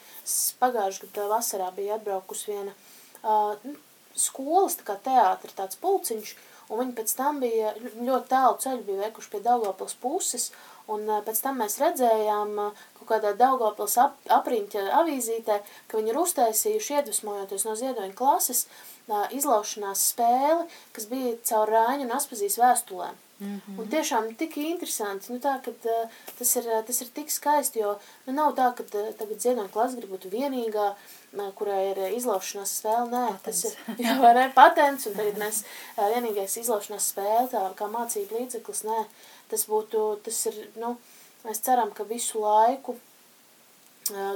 pagājušajā 0.64 1.10
gadā 1.10 1.30
vasarā 1.34 1.70
bija 1.76 1.98
atbraukus 1.98 2.46
viena 2.50 2.74
uh, 2.74 3.56
skolas, 4.16 4.80
tā 4.80 4.90
kā 4.92 5.00
teātra 5.10 5.58
tāds 5.64 5.80
pulciņš, 5.82 6.36
un 6.70 6.84
viņi 6.84 6.98
pēc 7.00 7.16
tam 7.18 7.42
bija 7.44 7.74
ļoti 7.82 8.30
tālu 8.32 8.62
ceļu 8.64 8.86
bija 8.88 9.08
veikuši 9.08 9.34
pie 9.34 9.44
Daugavpils 9.46 9.98
puses, 10.02 10.52
Un 10.92 11.08
pēc 11.24 11.40
tam 11.40 11.62
mēs 11.62 11.78
redzējām 11.80 12.58
kaut 12.58 13.06
kādā 13.08 13.32
Daugavpils 13.40 13.96
ap, 14.04 14.18
apriņķa 14.36 14.84
avīzītē, 15.00 15.60
ka 15.88 16.00
viņi 16.00 16.12
ir 16.12 16.20
uztaisījuši, 16.20 16.98
iedvesmojoties 17.00 17.64
no 17.68 17.76
ziedoņa 17.80 18.16
klases, 18.20 18.66
izlaušanās 19.36 20.08
spēli, 20.14 20.68
kas 20.96 21.08
bija 21.12 21.36
caur 21.50 21.70
Rāņu 21.70 22.08
un 22.08 22.16
Aspazīs 22.16 22.60
vēstulēm. 22.62 23.20
Mm 23.40 23.62
-hmm. 23.62 23.80
Un 23.80 23.88
tiešām 23.90 24.36
tik 24.36 24.58
interesanti, 24.58 25.34
nu 25.34 25.40
tā, 25.40 25.58
ka 25.64 25.72
uh, 25.72 26.10
tas, 26.40 26.56
ir, 26.56 26.64
tas 26.88 27.02
ir 27.02 27.08
tik 27.14 27.32
skaisti, 27.32 27.80
jo 27.80 28.00
nu 28.26 28.34
nav 28.34 28.54
tā, 28.56 28.70
ka 28.78 28.84
uh, 28.84 29.14
tagad 29.20 29.42
ziedoņa 29.42 29.72
klasa 29.74 29.98
grib 29.98 30.10
būt 30.10 30.30
vienīgā, 30.32 30.88
uh, 31.34 31.52
kurai 31.56 31.82
ir 31.92 32.00
izlaušanās 32.18 32.78
spēle, 32.80 33.10
nē, 33.12 33.26
patents. 33.32 33.62
tas 33.62 33.66
ir, 33.66 33.74
jā, 34.06 34.20
vai 34.22 34.34
ne, 34.34 34.52
patents, 34.56 35.08
un 35.08 35.14
tagad 35.14 35.38
mēs 35.38 35.64
uh, 35.64 36.08
vienīgais 36.14 36.58
izlaušanās 36.58 37.10
spēle, 37.12 37.48
tā 37.52 37.74
kā 37.76 37.90
mācība 37.98 38.40
līdzeklis, 38.40 38.84
nē, 38.84 39.06
tas 39.50 39.66
būtu, 39.66 40.06
tas 40.24 40.46
ir, 40.46 40.70
nu, 40.76 40.98
mēs 41.44 41.60
ceram, 41.60 41.92
ka 41.92 42.04
visu 42.04 42.40
laiku 42.40 42.96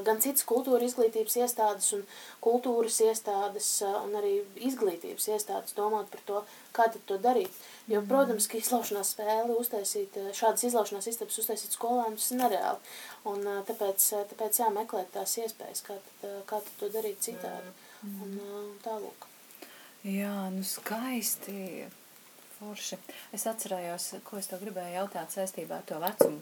gan 0.06 0.22
citas 0.24 0.46
kultūra 0.48 0.86
izglītības 0.86 1.40
iestādes 1.42 1.90
un 1.98 2.06
kultūras 2.44 3.00
iestādes 3.08 3.72
un 3.88 4.14
arī 4.20 4.36
izglītības 4.70 5.28
iestādes 5.34 5.76
domāt 5.78 6.12
par 6.14 6.24
to, 6.30 6.44
kā 6.78 6.86
tad 6.94 7.02
to 7.10 7.18
darīt. 7.24 7.52
Jo, 7.88 8.04
mm. 8.04 8.08
protams, 8.12 8.48
ka 8.52 8.60
izlaušanās 8.60 9.16
spēli 9.16 9.58
uztaisīt, 9.58 10.16
šādas 10.38 10.68
izlaušanās 10.70 11.10
istabas 11.10 11.40
uztaisīt 11.42 11.74
skolēnus 11.74 12.28
tas 12.28 12.36
ir 12.36 12.42
nereāli. 12.42 12.96
Un 13.32 13.46
tāpēc, 13.68 14.10
tāpēc 14.32 14.60
jāmeklēt 14.64 15.14
tās 15.16 15.38
iespējas, 15.40 15.84
kā 15.88 15.96
tad, 15.96 16.34
kā 16.50 16.60
tad 16.60 16.74
to 16.82 16.92
darīt 16.92 17.24
citādi. 17.24 17.72
Mm. 18.04 18.36
Un 18.60 18.74
tālūk. 18.84 19.28
Jā, 20.08 20.50
nu 20.54 20.64
skaisti. 20.68 21.88
Forši. 22.58 22.98
Es 23.36 23.46
atcerējos, 23.50 24.08
ko 24.26 24.40
es 24.42 24.50
tev 24.50 24.64
gribēju 24.66 24.96
jautāt 24.96 25.34
saistībā 25.34 25.78
ar 25.78 25.88
to 25.90 26.00
vecumu. 26.02 26.40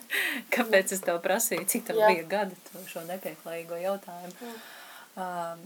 Kāpēc 0.54 0.94
es 0.96 1.02
tev 1.04 1.20
prasīju, 1.24 1.66
cik 1.68 1.90
tev 1.90 2.00
bija 2.06 2.24
gadi, 2.28 2.56
šo 2.88 3.04
nepieklājīgo 3.08 3.80
jautājumu? 3.82 4.36
Jā. 4.40 4.54
Um, 5.20 5.64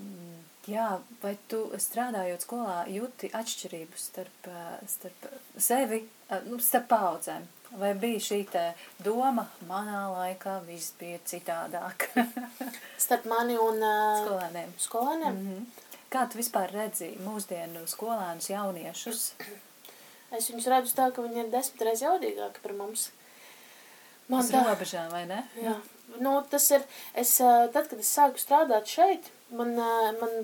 jā, 0.67 0.89
vai 1.23 1.35
tu 1.51 1.67
strādājot 1.79 2.47
skolā 2.47 2.79
jūti 2.91 3.31
atšķirību 3.37 4.01
starp, 4.01 4.49
starp 4.89 5.29
sevi, 5.61 6.01
nu, 6.49 6.59
starp 6.65 6.89
paudzēm? 6.91 7.47
Vai 7.75 7.91
bija 7.99 8.23
šī 8.23 8.39
te 8.53 8.65
doma, 9.03 9.49
manā 9.69 10.05
laikā 10.13 10.61
viss 10.67 10.95
bija 10.99 11.19
citādāk? 11.27 12.09
starp 13.05 13.27
mani 13.31 13.59
un 13.59 13.83
uh, 13.83 14.23
skolēniem. 14.23 14.75
skolēniem? 14.79 15.39
Mm 15.39 15.49
-hmm. 15.49 15.91
Kā 16.15 16.29
tu 16.31 16.39
vispār 16.39 16.71
redzi 16.71 17.17
mūsdienu 17.19 17.87
skolēnus, 17.91 18.51
jauniešus? 18.51 19.33
Es 20.39 20.51
viņus 20.51 20.71
redzu 20.73 20.97
tā, 20.97 21.11
ka 21.15 21.25
viņi 21.25 21.45
ir 21.45 21.53
desmit 21.53 21.85
reizes 21.87 22.07
jaudīgāki 22.07 22.63
par 22.65 22.77
mums. 22.79 23.11
Man 24.29 24.47
tā 24.49 24.63
robežā, 24.65 25.05
vai 25.13 25.27
ne? 25.29 25.43
Jā. 25.61 25.75
Nu, 26.21 26.37
tas 26.49 26.67
ir, 26.73 26.85
es, 27.17 27.37
tad, 27.75 27.89
kad 27.91 27.99
es 27.99 28.13
sāku 28.13 28.41
strādāt 28.41 28.89
šeit, 28.89 29.29
man, 29.57 29.75
man 30.21 30.35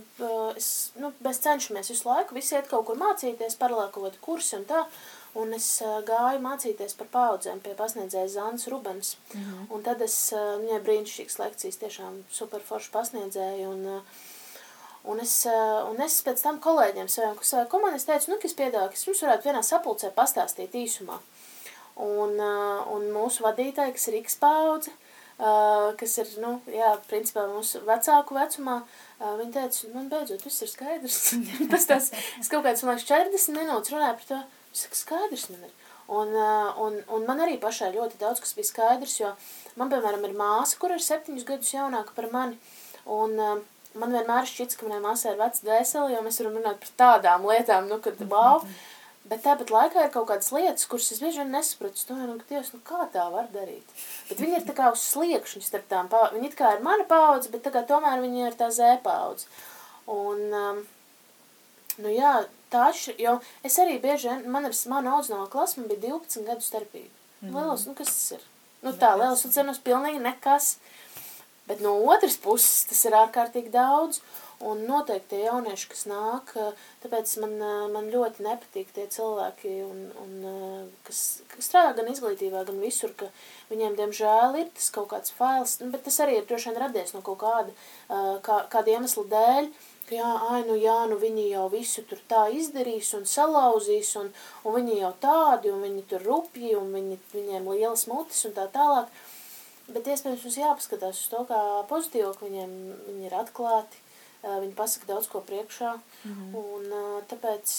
es, 0.59 0.91
nu, 0.99 1.13
mēs 1.25 1.41
cenšamies 1.45 1.93
visu 1.93 2.09
laiku, 2.09 2.37
visi 2.37 2.57
iet 2.57 2.69
kaut 2.71 2.89
kur 2.89 2.99
mācīties, 3.01 3.59
paralēli 3.61 3.93
kaut 3.95 4.07
kādu 4.09 4.23
kursu 4.25 4.59
un 4.59 4.67
tā, 4.69 4.81
un 5.41 5.55
es 5.57 5.69
gāju 6.09 6.43
mācīties 6.43 6.97
par 6.99 7.11
paudzēm 7.13 7.63
pie 7.65 7.77
pasniedzēja 7.79 8.33
Zānas 8.35 8.67
Rubens, 8.73 9.15
-hmm. 9.33 9.69
un 9.71 9.85
tad 9.87 10.03
es, 10.03 10.17
viņai 10.35 10.81
brīnišķīgas 10.89 11.39
lekcijas, 11.45 11.81
tiešām 11.85 12.23
super 12.41 12.65
forši 12.67 12.91
pasniedzēju, 12.97 13.71
un 13.71 13.87
uh, 13.99 14.21
Un 15.03 15.19
es, 15.19 15.47
eh, 15.47 15.83
un 15.89 16.01
es 16.05 16.19
pēc 16.25 16.43
tam 16.45 16.59
kolēģiem 16.61 17.09
saviem, 17.09 17.37
kas 17.39 17.55
savai 17.55 17.69
komandai, 17.73 18.01
teicu, 18.05 18.29
nu, 18.31 18.37
ka 18.41 18.49
es 18.49 18.57
piedāvāju, 18.57 18.91
ka 18.93 18.99
es 18.99 19.07
jums 19.07 19.23
varētu 19.25 19.49
vienā 19.49 19.63
sapulcē 19.65 20.11
pastāstīt 20.17 20.77
īsumā. 20.77 21.17
Un, 21.97 22.35
eh, 22.37 22.91
un 22.95 23.09
mūsu 23.15 23.47
vadītāji, 23.47 23.95
kas 23.97 24.09
ir 24.09 24.19
X 24.21 24.37
paudze, 24.43 24.93
eh, 24.93 25.89
kas 25.97 26.19
ir, 26.19 26.29
nu, 26.45 26.61
jā, 26.69 26.93
principā 27.09 27.47
mūsu 27.49 27.81
vecāku 27.89 28.37
vecumā, 28.37 28.83
viņi 29.21 29.53
teica, 29.57 29.95
man 29.95 30.09
beidzot, 30.11 30.45
viss 30.45 30.63
ir 30.63 30.69
skaidrs. 30.69 31.19
Pēc 31.73 31.89
tās, 31.89 32.13
es 32.39 32.49
kaut 32.49 32.65
kāds, 32.65 32.85
man 32.85 32.97
liekas, 32.97 33.09
40 33.09 33.57
minūtes 33.57 33.97
runāju 33.97 34.21
par 34.21 34.29
to, 34.29 34.43
es 34.73 34.85
saku, 34.85 35.01
skaidrs 35.01 35.49
man 35.51 35.65
ir. 35.65 35.75
Un, 36.11 36.29
un, 36.85 37.03
un 37.09 37.27
man 37.27 37.41
arī 37.41 37.57
pašai 37.61 37.93
ļoti 37.95 38.19
daudz, 38.19 38.41
kas 38.41 38.53
bija 38.53 38.69
skaidrs, 38.69 39.21
jo 39.21 39.35
man, 39.77 39.89
piemēram, 39.89 40.25
ir 40.27 40.35
māsa, 40.35 40.77
kur 40.77 40.91
ir 40.91 41.01
septiņus 41.01 41.47
gadus 41.47 41.73
jaunāka 41.73 42.17
par 42.17 42.27
mani, 42.33 42.59
un 43.07 43.37
uh, 43.39 43.61
man 43.99 44.15
vienmēr 44.15 44.49
šķits, 44.49 44.79
ka 44.79 44.87
manai 44.87 45.01
māsai 45.05 45.35
ir 45.35 45.41
vecs 45.41 45.65
dvēseli, 45.65 46.15
jo 46.15 46.23
mēs 46.25 46.41
varam 46.43 46.57
runāt 46.59 46.81
par 46.85 46.95
tādām 47.03 47.47
lietām, 47.49 47.89
nu, 47.91 47.99
kad 48.05 48.21
wow, 48.31 48.63
bet 49.31 49.43
tāpat 49.47 49.73
laikā 49.75 50.07
ir 50.07 50.13
kaut 50.15 50.29
kādas 50.31 50.53
lietas, 50.55 50.87
kuras 50.91 51.11
es 51.15 51.23
bieži 51.23 51.43
vien 51.43 51.53
nesapratu, 51.55 51.99
es 51.99 52.07
domāju, 52.09 52.37
nu, 52.37 52.47
Dievs, 52.51 52.73
nu, 52.75 52.81
kā 52.87 53.03
tā 53.15 53.27
var 53.33 53.51
darīt? 53.55 53.99
Bet 54.29 54.43
viņi 54.43 54.61
ir 54.61 54.69
tā 54.69 54.77
kā 54.79 54.93
uz 54.95 55.03
sliekšņa 55.11 55.67
starp 55.67 55.91
tām 55.91 56.11
paudzes, 56.13 56.37
viņi 56.39 56.53
it 56.53 56.57
kā 56.59 56.75
ir 56.77 56.87
mana 56.87 57.07
paudze, 57.11 57.53
bet 57.53 57.67
tā 57.67 57.85
tomēr 57.87 58.23
viņi 58.23 58.47
ir 58.47 58.59
tā 58.59 58.71
zē 58.75 58.97
paudze. 59.05 59.51
Un, 60.11 60.47
um, 60.51 60.83
nu 62.03 62.15
jā, 62.15 62.35
tā 62.73 62.87
atšķir, 62.91 63.19
jo 63.23 63.37
es 63.67 63.79
arī 63.83 63.99
bieži 64.03 64.31
vien, 64.31 64.47
man 64.51 64.67
ir, 64.69 64.77
man 64.91 65.11
audzināmā 65.17 65.51
klasa, 65.53 65.81
man 65.81 65.91
bija 65.91 66.07
12 66.09 66.47
gadu 66.47 66.67
starpība. 66.67 67.13
Mm. 67.41 67.55
Lielos, 67.57 67.87
nu, 67.89 67.95
kas 67.99 68.11
tas 68.13 68.39
ir? 68.39 68.47
Nu 68.85 68.93
tā, 68.97 69.13
lielos 69.19 69.45
un 69.45 69.55
cenos 69.55 69.81
pilnīgi 69.85 70.23
nekas. 70.25 70.75
Bet 71.69 71.83
no 71.85 71.97
otras 72.11 72.39
puses 72.41 72.87
tas 72.91 73.05
ir 73.07 73.15
ārkārtīgi 73.15 73.71
daudz, 73.75 74.23
un 74.61 74.83
noteikti 74.85 75.33
tie 75.33 75.45
jaunieši, 75.47 75.87
kas 75.89 76.03
nāk, 76.11 76.51
tāpēc 77.01 77.33
man, 77.41 77.55
man 77.95 78.09
ļoti 78.13 78.45
nepatīk 78.45 78.91
tie 78.97 79.07
cilvēki, 79.13 79.71
un, 79.87 80.03
un, 80.21 80.35
kas, 81.07 81.21
kas 81.53 81.71
strādā 81.71 81.95
gan 81.97 82.11
izglītībā, 82.13 82.67
gan 82.69 82.83
visur, 82.83 83.15
ka 83.17 83.31
viņiem, 83.71 83.97
diemžēl, 84.01 84.59
ir 84.61 84.69
tas 84.77 84.91
kaut 84.93 85.09
kāds 85.15 85.33
fails, 85.37 85.79
nu, 85.81 85.89
bet 85.95 86.05
tas 86.09 86.21
arī 86.25 86.37
ir 86.41 86.51
droši 86.51 86.71
vien 86.71 86.83
radies 86.83 87.15
no 87.17 87.25
kaut 87.25 87.41
kāda, 87.41 87.73
kā, 88.45 88.61
kāda 88.73 88.97
iemesla 88.99 89.25
dēļ, 89.33 89.73
ka 90.11 90.19
jā, 90.19 90.31
ai, 90.53 90.61
nu 90.69 90.77
jā, 90.77 90.99
nu 91.09 91.17
viņi 91.23 91.49
jau 91.55 91.67
visu 91.73 92.05
tur 92.11 92.21
tā 92.29 92.45
izdarīs 92.53 93.15
un 93.17 93.25
salauzīs, 93.31 94.13
un, 94.21 94.33
un 94.67 94.77
viņi 94.77 95.01
jau 95.01 95.15
tādi, 95.25 95.73
un 95.73 95.85
viņi 95.87 96.09
tur 96.13 96.27
rupji, 96.27 96.75
un 96.77 96.93
viņi, 96.99 97.21
viņiem 97.33 97.73
lielas 97.73 98.09
mutes 98.11 98.45
un 98.49 98.57
tā 98.59 98.69
tālāk. 98.75 99.09
Bet 99.91 100.07
iespējams 100.07 100.45
mums 100.47 100.59
jāpaskatās 100.61 101.25
uz 101.25 101.31
to, 101.33 101.43
kā 101.49 101.61
pozitīvo, 101.91 102.31
ka 102.37 102.47
viņiem 102.47 102.77
viņi 103.09 103.27
ir 103.27 103.35
atklāti, 103.35 103.99
viņi 104.43 104.77
pasaka 104.79 105.09
daudz 105.09 105.27
ko 105.29 105.43
priekšā, 105.45 105.97
mm 106.25 106.37
-hmm. 106.37 106.55
un 106.61 107.25
tāpēc, 107.33 107.73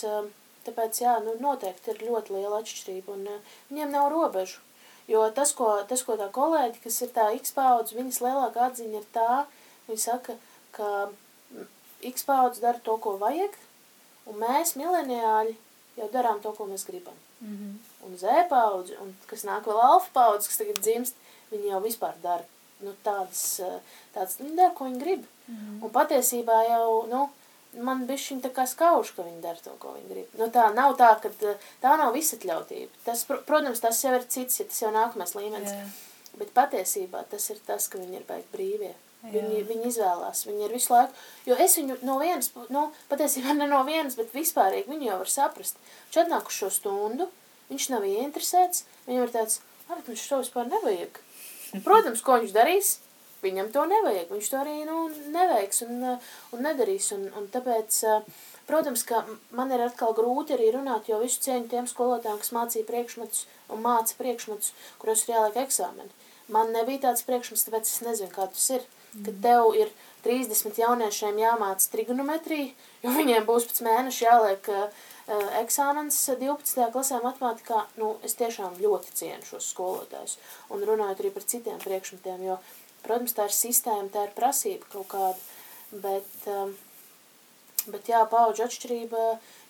tāpēc 0.66 1.02
jā, 1.02 1.14
nu, 1.24 1.38
noteikti 1.40 1.92
ir 1.92 2.04
ļoti 2.10 2.36
liela 2.36 2.60
atšķirība, 2.60 3.16
un 3.16 3.30
viņiem 3.70 3.96
nav 3.96 4.12
robežu. 4.12 4.60
Jo 5.08 5.32
tas, 5.32 5.52
ko, 5.54 5.84
tas, 5.88 6.04
ko 6.04 6.16
tā 6.20 6.30
kolēģi, 6.32 6.80
kas 6.84 7.02
ir 7.02 7.10
tā 7.16 7.32
X 7.40 7.52
paudze, 7.52 7.96
viņas 7.96 8.22
lielākā 8.22 8.68
atziņa 8.70 9.00
ir 9.00 9.08
tā, 9.14 9.46
viņi 9.88 10.00
saka, 10.00 10.36
ka 10.72 11.10
X 12.02 12.24
paudze 12.24 12.62
dara 12.62 12.80
to, 12.80 12.98
ko 12.98 13.18
vajag, 13.18 13.58
un 14.26 14.40
mēs, 14.44 14.76
mileniāļi, 14.76 15.56
jau 15.98 16.08
darām 16.14 16.40
to, 16.42 16.54
ko 16.58 16.66
mēs 16.66 16.86
gribam. 16.88 17.18
Mm 17.42 17.58
-hmm. 17.58 17.74
Un 18.06 18.18
Z 18.18 18.48
paudze, 18.50 18.98
un 19.02 19.16
kas 19.26 19.44
nāk 19.44 19.66
vēl 19.66 19.82
alfa 19.82 20.10
paudze, 20.14 20.48
kas 20.48 20.58
tagad 20.58 20.80
dzimst, 20.80 21.16
viņi 21.52 21.72
jau 21.74 21.84
vispār 21.84 22.18
dara 22.24 22.48
nu, 22.82 22.94
tādas, 23.06 23.44
eh, 23.60 23.80
tādas 24.16 24.40
viņi 24.40 24.56
dara, 24.58 24.74
ko 24.76 24.86
viņi 24.86 25.00
grib. 25.00 25.26
Mm 25.48 25.56
-hmm. 25.56 25.84
Un 25.86 25.90
patiesībā 25.90 26.58
jau, 26.70 27.08
nu, 27.08 27.30
man 27.84 28.08
bišķiņ 28.08 28.42
tā 28.42 28.52
kā 28.52 28.68
skauž, 28.68 29.14
ka 29.16 29.24
viņi 29.24 29.42
dara 29.42 29.60
to, 29.64 29.76
ko 29.80 29.94
viņi 29.96 30.10
grib. 30.14 30.28
Nu, 30.38 30.48
tā 30.48 30.74
nav 30.74 30.98
tā, 30.98 31.12
ka 31.22 31.30
eh, 31.30 31.58
tā 31.82 31.98
nav 31.98 32.14
visatļautība. 32.14 32.90
Tas, 33.06 33.26
protams, 33.26 33.80
tas 33.80 34.04
jau 34.04 34.16
ir 34.16 34.28
cits, 34.28 34.60
ja 34.60 34.66
tas 34.66 34.82
jau 34.82 34.92
nākamais 34.92 35.36
līmenis. 35.36 35.72
Jā. 35.72 35.86
Bet 36.34 36.54
patiesībā 36.54 37.24
tas 37.30 37.50
ir 37.50 37.58
tas, 37.68 37.88
ka 37.88 37.98
viņi 37.98 38.16
ir 38.16 38.24
baigi 38.28 38.48
brīvie. 38.54 38.94
Jā. 39.24 39.32
Viņi, 39.32 39.64
viņi 39.64 39.88
izvēlās, 39.88 40.46
viņi 40.48 40.64
ir 40.66 40.72
visu 40.72 40.94
laiku, 40.94 41.14
jo 41.46 41.56
es 41.56 41.78
viņu 41.78 41.98
no 42.02 42.18
vienas, 42.20 42.52
nu, 42.70 42.92
patiesībā 43.10 43.54
ne 43.54 43.68
no 43.68 43.84
vienas, 43.84 44.16
bet 44.16 44.34
vispārīgi 44.34 44.90
viņu 44.90 45.06
jau 45.06 45.18
var 45.18 45.30
saprast. 45.30 45.76
Viņš 46.08 46.24
atnāk 46.24 46.48
uz 46.48 46.54
šo 46.54 46.70
stundu, 46.70 47.28
viņš 47.70 47.90
nav 47.90 48.04
ieinteresēts, 48.04 48.84
viņam 49.06 49.24
ir 49.24 49.30
tāds, 49.30 49.62
arī 49.90 50.02
viņš 50.08 50.28
to 50.30 50.38
vispār 50.42 50.66
nevajag. 50.66 51.22
Protams, 51.80 52.22
ko 52.26 52.38
viņš 52.42 52.54
darīs, 52.56 52.96
viņam 53.44 53.72
to 53.74 53.86
nevajag. 53.90 54.32
Viņš 54.32 54.50
to 54.52 54.60
arī 54.62 54.78
nu, 54.88 55.06
neveiks 55.34 55.84
un, 55.86 56.02
un 56.52 56.66
nedarīs. 56.66 57.12
Un, 57.16 57.28
un 57.38 57.48
tāpēc, 57.54 58.02
protams, 58.70 59.06
ka 59.08 59.24
man 59.58 59.72
ir 59.74 59.86
atkal 59.86 60.16
grūti 60.18 60.58
arī 60.58 60.72
runāt, 60.76 61.10
jo 61.10 61.22
visu 61.24 61.42
cieņu 61.48 61.70
tiem 61.72 61.90
skolotājiem, 61.90 62.42
kas 62.42 62.54
mācīja 62.56 62.88
priekšmetus 62.90 63.46
un 63.72 63.84
māca 63.86 64.18
priekšmetus, 64.20 64.74
kuros 65.02 65.26
ir 65.26 65.36
jāliek 65.36 65.62
eksāmeni. 65.66 66.12
Man 66.52 66.74
nebija 66.76 67.08
tāds 67.08 67.24
priekšmets, 67.24 67.64
tāpēc 67.68 67.88
es 67.88 68.02
nezinu, 68.04 68.34
kā 68.34 68.50
tas 68.52 68.68
ir. 68.76 68.90
Kad 69.12 69.42
tev 69.44 69.74
ir 69.76 69.90
30 70.24 70.78
jauniešiem 70.80 71.40
jāmāca 71.42 71.90
trigonometriju, 71.92 72.70
jo 73.04 73.12
viņiem 73.18 73.44
būs 73.48 73.66
pēc 73.68 73.82
mēneša 73.84 74.22
jāliek 74.24 74.70
uh, 74.72 75.02
eksāmens 75.62 76.20
12. 76.42 76.86
klasē 76.94 77.22
matemātikā, 77.24 77.86
nu, 78.02 78.16
es 78.26 78.38
tiešām 78.40 78.80
ļoti 78.82 79.16
cienu 79.22 79.48
šos 79.48 79.72
skolotājus. 79.74 80.38
Un 80.74 80.86
runājot 80.88 81.24
arī 81.24 81.34
par 81.36 81.48
citiem 81.54 81.82
priekšmetiem, 81.84 82.46
jo, 82.50 82.60
protams, 83.06 83.36
tā 83.38 83.50
ir 83.50 83.58
sistēma, 83.58 84.10
tā 84.14 84.28
ir 84.28 84.38
prasība 84.38 84.90
kaut 84.94 85.12
kāda, 85.14 85.44
bet, 85.92 86.50
Bet 87.90 88.10
jā, 88.12 88.20
paudžu 88.30 88.68
atšķirība 88.68 89.22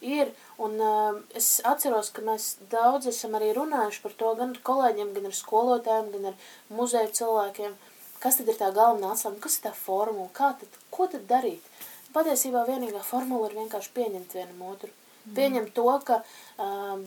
ir, 0.04 0.32
un 0.60 0.74
uh, 0.84 1.20
es 1.38 1.62
atceros, 1.68 2.10
ka 2.12 2.24
mēs 2.26 2.58
daudz 2.72 3.08
esam 3.08 3.38
arī 3.40 3.54
runājuši 3.56 4.02
par 4.04 4.16
to 4.20 4.34
gan 4.40 4.52
ar 4.52 4.60
kolēģiem, 4.68 5.14
gan 5.16 5.30
ar 5.30 5.38
skolotājiem, 5.38 6.10
gan 6.16 6.28
ar 6.34 6.50
muzeju 6.76 7.14
cilvēkiem, 7.22 7.78
kas 8.24 8.42
tad 8.42 8.52
ir 8.52 8.60
tā 8.60 8.72
galvenā 8.76 9.14
atslēga, 9.14 9.40
kas 9.46 9.58
ir 9.60 9.66
tā 9.70 9.72
formula, 9.78 10.28
kā 10.36 10.52
tad, 10.60 10.80
ko 10.92 11.08
tad 11.14 11.24
darīt. 11.30 11.64
Patiesībā 12.12 12.66
vienīgā 12.68 13.00
formula 13.08 13.48
ir 13.48 13.56
vienkārši 13.62 13.96
pieņemt 13.96 14.36
vienam 14.36 14.66
otru. 14.74 14.92
Mm. 15.26 15.34
Pieņemt 15.38 15.74
to, 15.78 15.88
ka, 16.08 16.22
uh, 16.58 17.00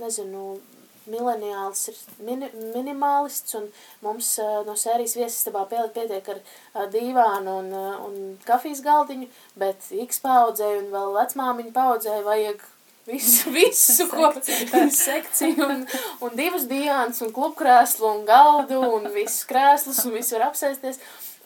nezinu, 0.00 0.46
mileniāls 1.10 1.88
ir 1.90 1.96
mini, 2.24 2.48
minimālists, 2.74 3.56
un 3.58 3.66
mums 4.04 4.30
uh, 4.40 4.62
no 4.66 4.76
sērijas 4.78 5.16
viesistabā 5.18 5.64
pietiek 5.70 6.30
ar 6.32 6.40
uh, 6.40 6.86
dīvānu 6.92 7.58
un, 7.60 7.72
uh, 7.76 7.96
un 8.06 8.38
kafijas 8.48 8.80
galdiņu, 8.84 9.28
bet 9.60 9.90
X 10.06 10.22
paudzē 10.24 10.70
un 10.80 10.88
vēl 10.94 11.18
vecmāmiņu 11.18 11.74
paudzē 11.76 12.22
vajag 12.24 12.64
visu, 13.06 13.50
visu 13.58 14.08
ko 14.08 14.32
sekciju 15.06 15.68
un, 15.68 15.84
un 16.24 16.38
divas 16.38 16.66
dīvāns 16.70 17.20
un 17.24 17.34
klubkrēslu 17.36 18.10
un 18.10 18.24
galdu 18.28 18.80
un 18.96 19.10
visus 19.14 19.44
krēslus 19.48 20.04
un 20.08 20.16
visu 20.18 20.38
var 20.38 20.50
apsēsties. 20.50 21.00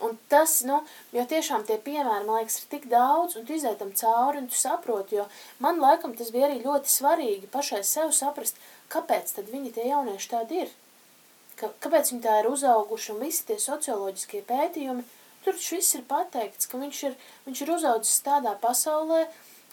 Un 0.04 0.18
tas, 0.30 0.60
nu, 0.62 0.78
jo 1.14 1.24
tiešām 1.26 1.64
tie 1.66 1.78
piemēri, 1.82 2.26
man 2.26 2.38
liekas, 2.38 2.60
ir 2.60 2.68
tik 2.70 2.84
daudz, 2.90 3.34
un 3.38 3.46
tu 3.48 3.56
izētam 3.56 3.90
cauri, 3.98 4.42
un 4.42 4.46
tu 4.50 4.58
saproti, 4.58 5.18
jo 5.18 5.24
man 5.64 5.80
laikam 5.82 6.14
tas 6.18 6.30
bija 6.34 6.46
arī 6.46 6.60
ļoti 6.62 6.92
svarīgi 6.92 7.50
pašai 7.50 7.82
sev 7.86 8.12
saprast, 8.14 8.60
kāpēc 8.92 9.34
tad 9.34 9.50
viņi 9.50 9.74
tie 9.74 9.88
jaunieši 9.90 10.30
tādi 10.30 10.62
ir? 10.64 10.72
Ka, 11.58 11.72
kāpēc 11.82 12.12
viņi 12.12 12.22
tā 12.22 12.36
ir 12.40 12.50
uzauguši 12.52 13.12
un 13.16 13.22
visi 13.26 13.44
tie 13.48 13.58
socioloģiskie 13.58 14.44
pētījumi, 14.46 15.02
tur 15.44 15.58
viss 15.58 15.98
ir 15.98 16.06
pateikts, 16.06 16.70
ka 16.70 16.78
viņš 16.78 17.02
ir, 17.10 17.18
viņš 17.48 17.62
ir 17.64 17.74
uzaudzis 17.74 18.22
tādā 18.26 18.54
pasaulē, 18.62 19.24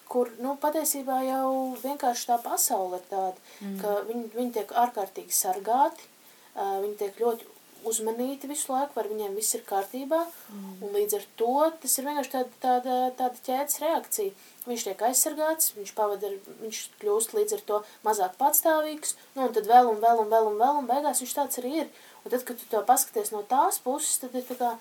kur, 0.09 0.31
nu, 0.41 0.55
patiesībā 0.61 1.21
jau 1.27 1.49
vienkārši 1.83 2.31
tā 2.31 2.39
pasaule 2.41 2.97
ir 3.01 3.05
tāda, 3.11 3.45
mm. 3.61 3.77
ka 3.81 3.93
viņi, 4.09 4.25
viņi 4.33 4.55
tiek 4.57 4.73
ārkārtīgi 4.85 5.37
sargāti, 5.37 6.09
viņi 6.55 6.97
tiek 7.01 7.21
ļoti 7.21 7.54
uzmanīti 7.87 8.49
visu 8.49 8.71
laiku, 8.73 8.99
ar 8.99 9.09
viņiem 9.11 9.35
viss 9.37 9.55
ir 9.57 9.63
kārtībā, 9.67 10.21
mm. 10.25 10.73
un 10.85 10.95
līdz 10.95 11.17
ar 11.19 11.25
to 11.39 11.53
tas 11.83 11.97
ir 11.99 12.07
vienkārši 12.07 12.33
tāda, 12.33 12.59
tāda, 12.63 12.97
tāda 13.19 13.43
ķēdes 13.47 13.79
reakcija. 13.83 14.33
Viņš 14.65 14.87
tiek 14.87 15.03
aizsargāts, 15.05 15.73
viņš 15.77 15.93
pavada, 15.97 16.31
viņš 16.63 16.81
kļūst 17.01 17.35
līdz 17.37 17.57
ar 17.57 17.63
to 17.69 17.79
mazāk 18.07 18.35
patstāvīgs, 18.39 19.13
nu, 19.35 19.45
un 19.45 19.53
tad 19.55 19.69
vēl 19.69 19.91
un 19.91 20.01
vēl 20.01 20.23
un 20.23 20.33
vēl 20.33 20.49
un 20.49 20.59
vēl, 20.61 20.81
un 20.81 20.89
beigās 20.89 21.21
viņš 21.21 21.37
tāds 21.37 21.61
arī 21.61 21.73
ir. 21.83 21.93
Un 22.25 22.33
tad, 22.33 22.41
kad 22.47 22.57
tu 22.57 22.69
to 22.71 22.81
paskaties 22.87 23.31
no 23.35 23.43
tās 23.45 23.77
puses, 23.85 24.17
tad 24.23 24.33
ir 24.33 24.47
tā 24.49 24.57
kā, 24.57 24.71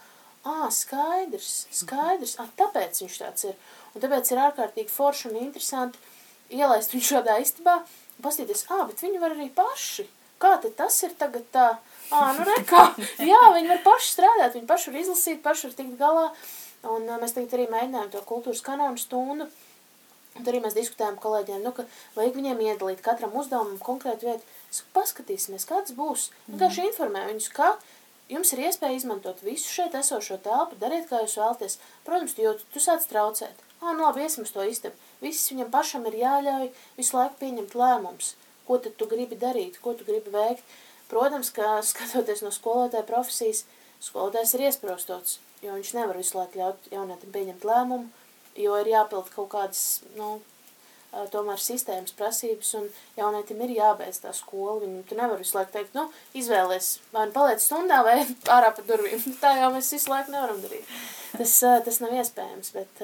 ā, 0.49 0.71
skaidrs, 0.73 1.67
skaidrs, 1.73 2.39
ā, 2.41 2.49
tāpēc 2.57 3.05
viņš 3.05 3.21
tāds 3.21 3.49
ir. 3.51 3.59
Un 3.93 4.05
tāpēc 4.05 4.33
ir 4.33 4.43
ārkārtīgi 4.47 4.93
forši 4.93 5.31
un 5.31 5.41
interesanti 5.45 6.01
ielaist 6.55 6.97
viņu 6.97 7.11
šādā 7.11 7.37
istabā, 7.43 7.83
un 8.17 8.25
pastīties, 8.25 8.65
ā, 8.73 8.85
bet 8.89 9.05
viņi 9.05 9.21
var 9.21 9.37
arī 9.37 9.51
paši. 9.53 10.09
Kā 10.41 10.57
tad 10.63 10.75
tas 10.81 10.97
ir 11.07 11.15
tagad 11.21 11.47
tā? 11.55 11.69
Ā, 12.15 12.25
nu 12.39 12.47
rekā, 12.53 12.87
jā, 13.27 13.43
viņi 13.59 13.73
var 13.75 13.85
paši 13.91 14.13
strādāt, 14.15 14.57
viņi 14.57 14.71
paši 14.71 14.95
var 14.95 15.03
izlasīt, 15.03 15.45
paši 15.45 15.71
var 15.71 15.79
tikt 15.81 15.99
galā. 16.01 16.27
Un 16.95 17.07
mēs 17.09 17.33
tagad 17.33 17.55
arī 17.57 17.69
mēģinājām 17.73 18.11
to 18.13 18.21
kultūras 18.29 18.61
kanonu 18.65 19.01
stundu 19.01 19.49
Un 20.35 20.49
arī 20.51 20.61
mēs 20.63 20.75
diskutējām 20.75 21.17
kolēģiem, 21.23 21.61
nu, 21.63 21.71
ka 21.75 21.85
vajag 22.17 22.39
viņiem 22.39 22.63
iedalīt 22.67 23.03
katram 23.05 23.35
uzdevumam 23.39 23.79
konkrētu 23.83 24.27
vietu. 24.27 24.55
Saku, 24.75 24.89
paskatīsimies, 24.97 25.67
kāds 25.69 25.95
būs. 25.95 26.31
Vienkārši 26.49 26.83
mm. 26.83 26.89
informē 26.91 27.23
viņus, 27.29 27.51
ka 27.55 27.69
jums 28.33 28.51
ir 28.57 28.65
iespēja 28.67 28.99
izmantot 28.99 29.45
visu 29.47 29.71
šeit 29.71 29.95
esošo 29.95 30.41
telpu, 30.43 30.79
dariet, 30.81 31.07
kā 31.11 31.23
jūs 31.23 31.37
vēlaties. 31.39 31.79
Protams, 32.07 32.35
jo 32.43 32.57
tu, 32.59 32.67
tu 32.75 32.83
sāc 32.83 33.07
traucēt. 33.11 33.63
Ā, 33.79 33.93
nu 33.93 34.03
labi, 34.03 34.25
iesim 34.27 34.49
uz 34.49 34.51
to 34.55 34.65
istabu. 34.67 34.99
Viss 35.23 35.53
viņam 35.53 35.71
pašam 35.71 36.09
ir 36.11 36.19
jāļauj 36.25 36.73
visu 36.99 37.19
laiku 37.19 37.39
pieņemt 37.45 37.79
lēmums. 37.79 38.35
Ko 38.67 38.81
tad 38.83 38.99
tu 38.99 39.07
gribi 39.07 39.39
darīt, 39.39 39.79
ko 39.85 39.95
tu 39.95 40.09
gribi 40.09 40.35
veikt. 40.35 40.67
Protams, 41.11 41.53
ka 41.55 41.79
skatoties 41.91 42.45
no 42.45 42.53
skolotāja 42.55 43.07
profesijas, 43.09 43.65
skolotājs 44.05 44.57
ir 44.57 44.69
iesprostots, 44.69 45.39
jo 45.65 45.77
viņš 45.77 45.95
nevar 45.97 46.21
visu 46.21 46.39
laiku 46.39 46.61
ļaut 46.61 46.93
jaunietim 46.93 47.33
pieņemt 47.35 47.65
lēmumu 47.69 48.13
jo 48.57 48.75
ir 48.81 48.91
jāpild 48.91 49.31
kaut 49.35 49.51
kādas, 49.55 49.85
nu, 50.19 50.39
tomēr 51.31 51.61
sistēmas 51.63 52.15
prasības, 52.19 52.73
un 52.79 52.89
jaunietim 53.19 53.61
ir 53.67 53.77
jābeidz 53.77 54.21
tā 54.25 54.33
skola. 54.35 54.81
Viņu 54.83 55.05
tu 55.09 55.19
nevar 55.19 55.39
visu 55.41 55.59
laiku 55.59 55.75
teikt, 55.77 55.95
nu, 55.99 56.09
izvēlies, 56.39 56.97
vai 57.15 57.29
nu 57.29 57.37
paliec 57.37 57.63
stundā, 57.63 58.03
vai 58.07 58.19
ārā 58.57 58.73
pa 58.75 58.87
durvīm. 58.87 59.23
Tā 59.43 59.55
jau 59.61 59.71
mēs 59.75 59.93
visu 59.95 60.13
laiku 60.13 60.35
nevaram 60.35 60.61
darīt. 60.65 60.91
Tas, 61.35 61.57
tas 61.87 62.03
nav 62.03 62.15
iespējams, 62.15 62.75
bet, 62.75 63.01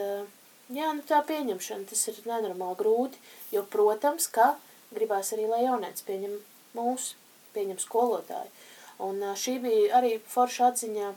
jā, 0.70 0.90
nu, 0.94 1.02
tā 1.06 1.18
pieņemšana, 1.26 1.88
tas 1.90 2.04
ir 2.12 2.20
nenormāli 2.30 2.78
grūti, 2.78 3.22
jo, 3.54 3.64
protams, 3.70 4.28
ka 4.30 4.52
gribās 4.94 5.32
arī, 5.34 5.48
lai 5.50 5.64
jaunieci 5.64 6.06
pieņem 6.06 6.36
mūs, 6.78 7.14
pieņem 7.54 7.80
skolotāju. 7.82 8.52
Un 9.00 9.22
šī 9.38 9.56
bija 9.64 9.98
arī 10.00 10.14
forša 10.28 10.72
atziņa 10.72 11.10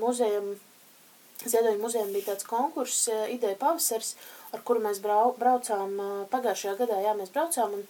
muzejam 0.00 0.54
Ziedoņa 1.40 1.80
muzejam 1.80 2.10
bija 2.12 2.26
tāds 2.26 2.44
konkurss, 2.44 3.06
ideja 3.32 3.56
pavasars, 3.56 4.10
ar 4.52 4.60
kuru 4.66 4.82
mēs 4.84 4.98
brau, 5.00 5.30
braucām 5.40 5.94
pagājušajā 6.32 6.74
gadā, 6.82 6.98
jā, 7.00 7.14
mēs 7.16 7.32
braucām 7.32 7.78
un 7.78 7.86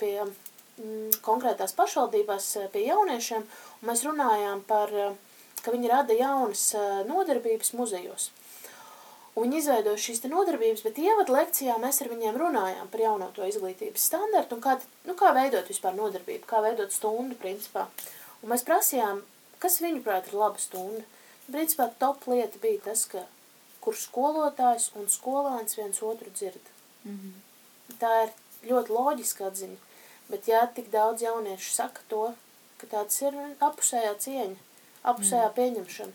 pie 0.00 0.16
mm, 0.24 1.20
konkrētās 1.22 1.76
pašvaldībās 1.78 2.48
pie 2.74 2.82
jauniešiem, 2.88 3.46
un 3.46 3.90
mēs 3.90 4.02
runājām 4.08 4.64
par, 4.66 4.90
ka 5.62 5.74
viņi 5.74 5.92
rada 5.92 6.16
jaunas 6.18 6.64
nodarbības 7.06 7.70
muzejos. 7.78 8.32
Un 9.32 9.46
viņi 9.46 9.62
izveidoja 9.62 9.96
šīs 9.96 10.20
nodarbības, 10.28 10.82
bet 10.84 10.98
ievadu 11.00 11.32
lekcijā 11.32 11.78
mēs 11.80 12.02
ar 12.04 12.10
viņiem 12.12 12.36
runājām 12.36 12.88
par 12.92 13.00
jaunoto 13.00 13.46
izglītības 13.48 14.08
standartu 14.10 14.58
un 14.58 14.64
kā, 14.64 14.74
nu, 15.08 15.14
kā 15.16 15.30
veidot 15.32 15.70
vispār 15.72 15.96
nodarbību, 15.96 16.44
kā 16.48 16.60
veidot 16.60 16.92
stundu 16.92 17.38
principā. 17.40 17.86
Un 18.42 18.52
mēs 18.52 18.64
prasījām, 18.68 19.22
kas 19.62 19.80
viņuprāt 19.80 20.28
ir 20.28 20.36
laba 20.36 20.60
stunda. 20.60 21.06
Principā 21.48 21.88
top 21.98 22.26
lieta 22.28 22.60
bija 22.60 22.82
tas, 22.90 23.06
ka 23.08 23.24
kur 23.82 23.96
skolotājs 23.98 24.90
un 25.00 25.08
skolēns 25.10 25.78
viens 25.78 26.02
otru 26.02 26.30
dzird. 26.30 26.68
Mm 27.04 27.16
-hmm. 27.18 27.96
Tā 28.02 28.12
ir 28.24 28.30
ļoti 28.70 28.94
loģiska 28.98 29.46
atziņa, 29.46 29.78
bet 30.28 30.48
jā, 30.48 30.66
tik 30.74 30.90
daudz 30.90 31.22
jauniešu 31.22 31.72
saka 31.74 32.00
to, 32.08 32.34
ka 32.78 32.86
tāds 32.86 33.22
ir 33.22 33.34
apusējā 33.60 34.14
cieņa, 34.18 34.56
apusējā 35.02 35.48
mm. 35.48 35.54
pieņemšana. 35.58 36.12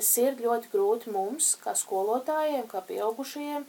Tas 0.00 0.10
ir 0.16 0.38
ļoti 0.40 0.70
grūti 0.72 1.12
mums, 1.12 1.52
kā 1.60 1.74
skolotājiem, 1.76 2.64
kā 2.70 2.80
pieaugušajiem, 2.88 3.66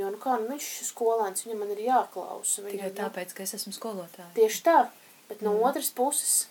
jo, 0.00 0.08
nu 0.14 0.20
kā, 0.22 0.38
nu 0.40 0.48
viņš 0.54 0.68
ir 0.80 0.88
skolēns, 0.88 1.44
viņam 1.44 1.60
man 1.60 1.74
ir 1.74 1.82
jāklausa. 1.84 2.64
Tikai 2.64 2.88
tāpēc, 2.96 3.36
ka 3.36 3.44
es 3.44 3.52
esmu 3.58 3.74
skolotāja. 3.76 4.30
Tieši 4.38 4.64
tā, 4.64 4.78
bet 5.28 5.44
no 5.44 5.52
mm. 5.52 5.66
otras 5.68 5.92
puses 5.92 6.46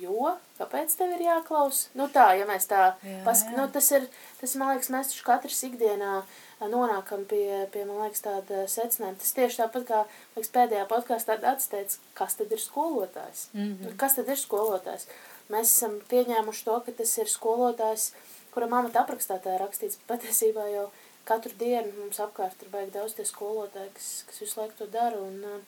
jo, 0.00 0.32
kāpēc 0.58 0.94
tev 0.98 1.12
ir 1.14 1.24
jāklaus? 1.28 1.88
Nu 1.98 2.08
tā, 2.12 2.32
ja 2.38 2.46
mēs 2.48 2.66
tā, 2.70 2.94
jā, 3.04 3.20
pask... 3.26 3.50
jā. 3.50 3.58
nu 3.58 3.66
tas 3.72 3.90
ir, 3.94 4.08
tas 4.40 4.56
man 4.58 4.74
liekas, 4.74 4.90
mēs 4.94 5.12
taču 5.12 5.26
katrs 5.26 5.62
ikdienā 5.68 6.16
nonākam 6.64 7.24
pie, 7.28 7.64
pie 7.74 7.84
man 7.86 8.02
liekas, 8.04 8.24
tāda 8.24 8.64
secinājuma. 8.70 9.18
Tas 9.20 9.34
tieši 9.36 9.60
tāpat 9.60 9.86
kā, 9.88 10.02
liekas, 10.36 10.52
pēdējā 10.54 10.86
podkāstā 10.90 11.38
atsteidz, 11.52 11.98
kas 12.18 12.38
tad 12.40 12.52
ir 12.54 12.62
skolotājs? 12.62 13.48
Mm 13.52 13.72
-hmm. 13.74 13.96
Kas 14.00 14.16
tad 14.18 14.28
ir 14.28 14.40
skolotājs? 14.40 15.06
Mēs 15.52 15.74
esam 15.76 15.98
pieņēmuši 16.08 16.64
to, 16.64 16.80
ka 16.86 16.92
tas 16.92 17.18
ir 17.18 17.28
skolotājs, 17.28 18.12
kura 18.54 18.68
amata 18.70 19.02
aprakstā 19.02 19.40
tā 19.42 19.56
rakstīts, 19.60 19.98
bet 20.00 20.14
patiesībā 20.14 20.66
jau 20.70 20.86
katru 21.28 21.54
dienu 21.60 21.92
mums 21.98 22.20
apkārt 22.22 22.62
ir 22.62 22.70
baigi 22.72 22.94
daudz 22.94 23.16
tie 23.16 23.26
skolotāji, 23.28 23.92
kas, 23.96 24.10
kas 24.28 24.42
visu 24.44 24.60
laiku 24.60 24.78
to 24.78 24.88
dara, 24.92 25.18
un, 25.18 25.62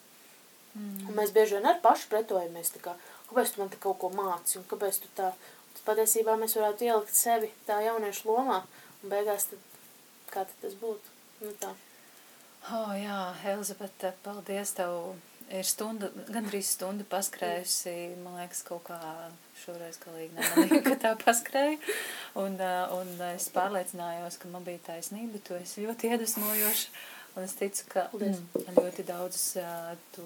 mm. 0.76 1.07
un 1.09 1.18
mēs 1.18 1.34
bieži 1.37 1.59
vien 1.59 1.68
ar 1.70 1.80
paši 1.84 2.11
pretojamies, 2.12 2.74
tā 2.76 2.82
kā, 2.84 2.97
kāpēc 3.30 3.55
tu 3.55 3.62
man 3.62 3.72
te 3.72 3.80
kaut 3.82 3.99
ko 4.03 4.12
māci, 4.14 4.59
un 4.61 4.66
kāpēc 4.70 5.01
tu 5.03 5.12
tā, 5.18 5.32
tad 5.74 5.84
patiesībā 5.89 6.37
mēs 6.41 6.59
varētu 6.59 6.89
ielikt 6.89 7.16
sevi 7.16 7.51
tā 7.68 7.80
jauniešu 7.87 8.30
lomā, 8.30 8.62
un 9.03 9.12
beigās 9.12 9.51
tad, 9.53 9.80
kā 10.30 10.45
tad 10.45 10.57
tas 10.62 10.78
būtu, 10.82 11.16
nu 11.45 11.57
tā. 11.62 11.72
O, 12.66 12.78
oh, 12.82 12.93
jā, 12.99 13.16
Elizabete, 13.47 14.11
paldies 14.24 14.72
tev. 14.74 15.14
Ir 15.55 15.62
stunda, 15.62 16.09
gandrīz 16.26 16.72
stunda 16.74 17.05
paskrējusi, 17.07 17.92
man 18.24 18.40
liekas, 18.40 18.64
kaut 18.66 18.88
kā 18.88 18.99
šoreiz 19.61 20.01
galīgi 20.03 20.34
nemanīju, 20.34 20.80
ka 20.82 20.97
tā 21.05 21.12
paskrēja. 21.20 21.76
Un, 22.42 22.59
un 22.97 23.12
es 23.28 23.47
pārliecinājos, 23.55 24.40
ka 24.42 24.51
man 24.51 24.66
bija 24.66 24.82
taisnība, 24.88 25.38
tu 25.47 25.55
esi 25.55 25.86
ļoti 25.86 26.11
iedvesmojoša. 26.11 27.05
Un 27.36 27.47
es 27.47 27.55
ticu, 27.55 27.84
ka 27.92 28.09
mm, 28.16 28.40
ļoti 28.74 29.05
daudz 29.07 29.42
tu 30.16 30.24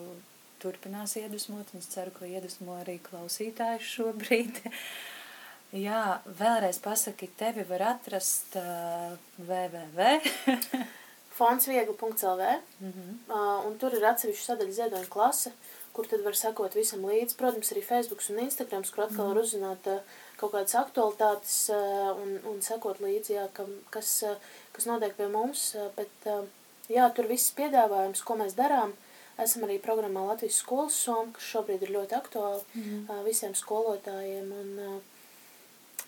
turpinās 0.63 1.17
iedvesmot, 1.21 1.75
un 1.75 1.83
es 1.83 1.91
ceru, 1.93 2.15
ka 2.17 2.29
iedvesmo 2.29 2.79
arī 2.81 2.97
klausītājus 3.05 3.91
šobrīd. 3.97 4.63
Jā, 5.87 6.21
vēlreiz 6.41 6.81
pasaki, 6.83 7.29
tevi 7.39 7.67
var 7.69 7.85
atrast 7.93 8.57
uh, 8.59 9.13
www. 9.39 10.89
fondsviegli.lv 11.41 12.43
mm 12.81 12.93
-hmm. 12.93 13.13
uh, 13.35 13.67
un 13.67 13.79
tur 13.79 13.95
ir 13.97 14.07
atsevišķa 14.13 14.47
sadaļa 14.47 14.77
ziedoņa 14.79 15.11
klase, 15.17 15.53
kur 15.93 16.07
tad 16.07 16.25
var 16.27 16.37
sekot 16.37 16.77
visam 16.79 17.05
līdzi. 17.11 17.37
Protams, 17.37 17.73
arī 17.73 17.83
Facebooks 17.83 18.31
un 18.31 18.39
Instagrams, 18.47 18.91
kur 18.91 19.05
atkal 19.05 19.25
mm 19.25 19.31
-hmm. 19.31 19.35
var 19.35 19.43
uzzināt 19.45 19.87
uh, 19.87 20.01
kaut 20.41 20.53
kādas 20.53 20.75
aktualitātes 20.85 21.57
uh, 21.75 22.23
un, 22.23 22.41
un 22.53 22.63
sekot 22.63 23.01
līdzi, 23.01 23.37
jā, 23.39 23.47
kam, 23.53 23.71
kas, 23.91 24.23
uh, 24.23 24.37
kas 24.73 24.87
notiek 24.87 25.17
pie 25.17 25.29
mums, 25.29 25.75
uh, 25.75 25.89
bet 25.97 26.27
uh, 26.27 26.45
jā, 26.89 27.15
tur 27.15 27.27
viss 27.27 27.57
piedāvājums, 27.61 28.25
ko 28.25 28.37
mēs 28.43 28.55
darām, 28.55 28.93
esam 29.39 29.65
arī 29.65 29.79
programmā 29.79 30.27
Latvijas 30.27 30.61
skolas 30.63 30.95
soma, 31.05 31.33
kas 31.33 31.45
šobrīd 31.53 31.83
ir 31.83 31.95
ļoti 31.97 32.15
aktuāli 32.15 32.63
mm. 32.75 33.25
visiem 33.25 33.55
skolotājiem. 33.55 34.53
Un, 34.63 35.01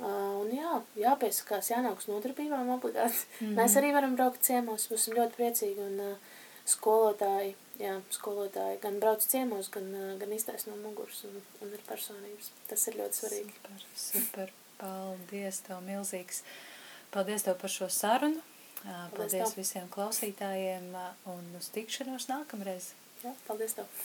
un 0.01 0.53
jā, 0.55 0.77
jāpiesakās, 0.99 1.73
jānāk 1.73 2.01
uz 2.01 2.09
nodarbībām 2.11 2.71
obligāti. 2.77 3.27
Mm. 3.41 3.57
Mēs 3.59 3.77
arī 3.81 3.93
varam 3.95 4.17
braukt 4.19 4.45
ciemos, 4.47 4.89
būsim 4.91 5.17
ļoti 5.19 5.39
priecīgi. 5.39 5.89
Un 5.89 6.17
skolotāji, 6.69 7.57
jā, 7.83 7.97
skolotāji 8.15 8.79
gan 8.83 8.99
brauc 9.03 9.25
ciemos, 9.27 9.71
gan, 9.75 9.91
gan 10.21 10.35
iztais 10.35 10.69
no 10.69 10.77
muguras 10.79 11.25
un, 11.29 11.41
un 11.65 11.75
ir 11.75 11.83
personības. 11.89 12.53
Tas 12.71 12.87
ir 12.89 12.99
ļoti 13.01 13.21
svarīgi. 13.21 13.57
Super, 13.59 13.87
super. 14.07 14.55
Paldies 14.83 15.61
tev 15.67 15.83
milzīgs. 15.87 16.43
Paldies 17.15 17.45
tev 17.47 17.59
par 17.61 17.71
šo 17.71 17.91
sarunu. 17.93 18.41
Paldies, 18.83 19.15
paldies 19.15 19.55
visiem 19.55 19.87
klausītājiem 19.95 20.89
un 21.31 21.53
uz 21.59 21.69
tikšanos 21.75 22.27
nākamreiz. 22.31 22.91
Jā, 23.23 23.35
paldies 23.47 23.79
tev. 23.79 24.03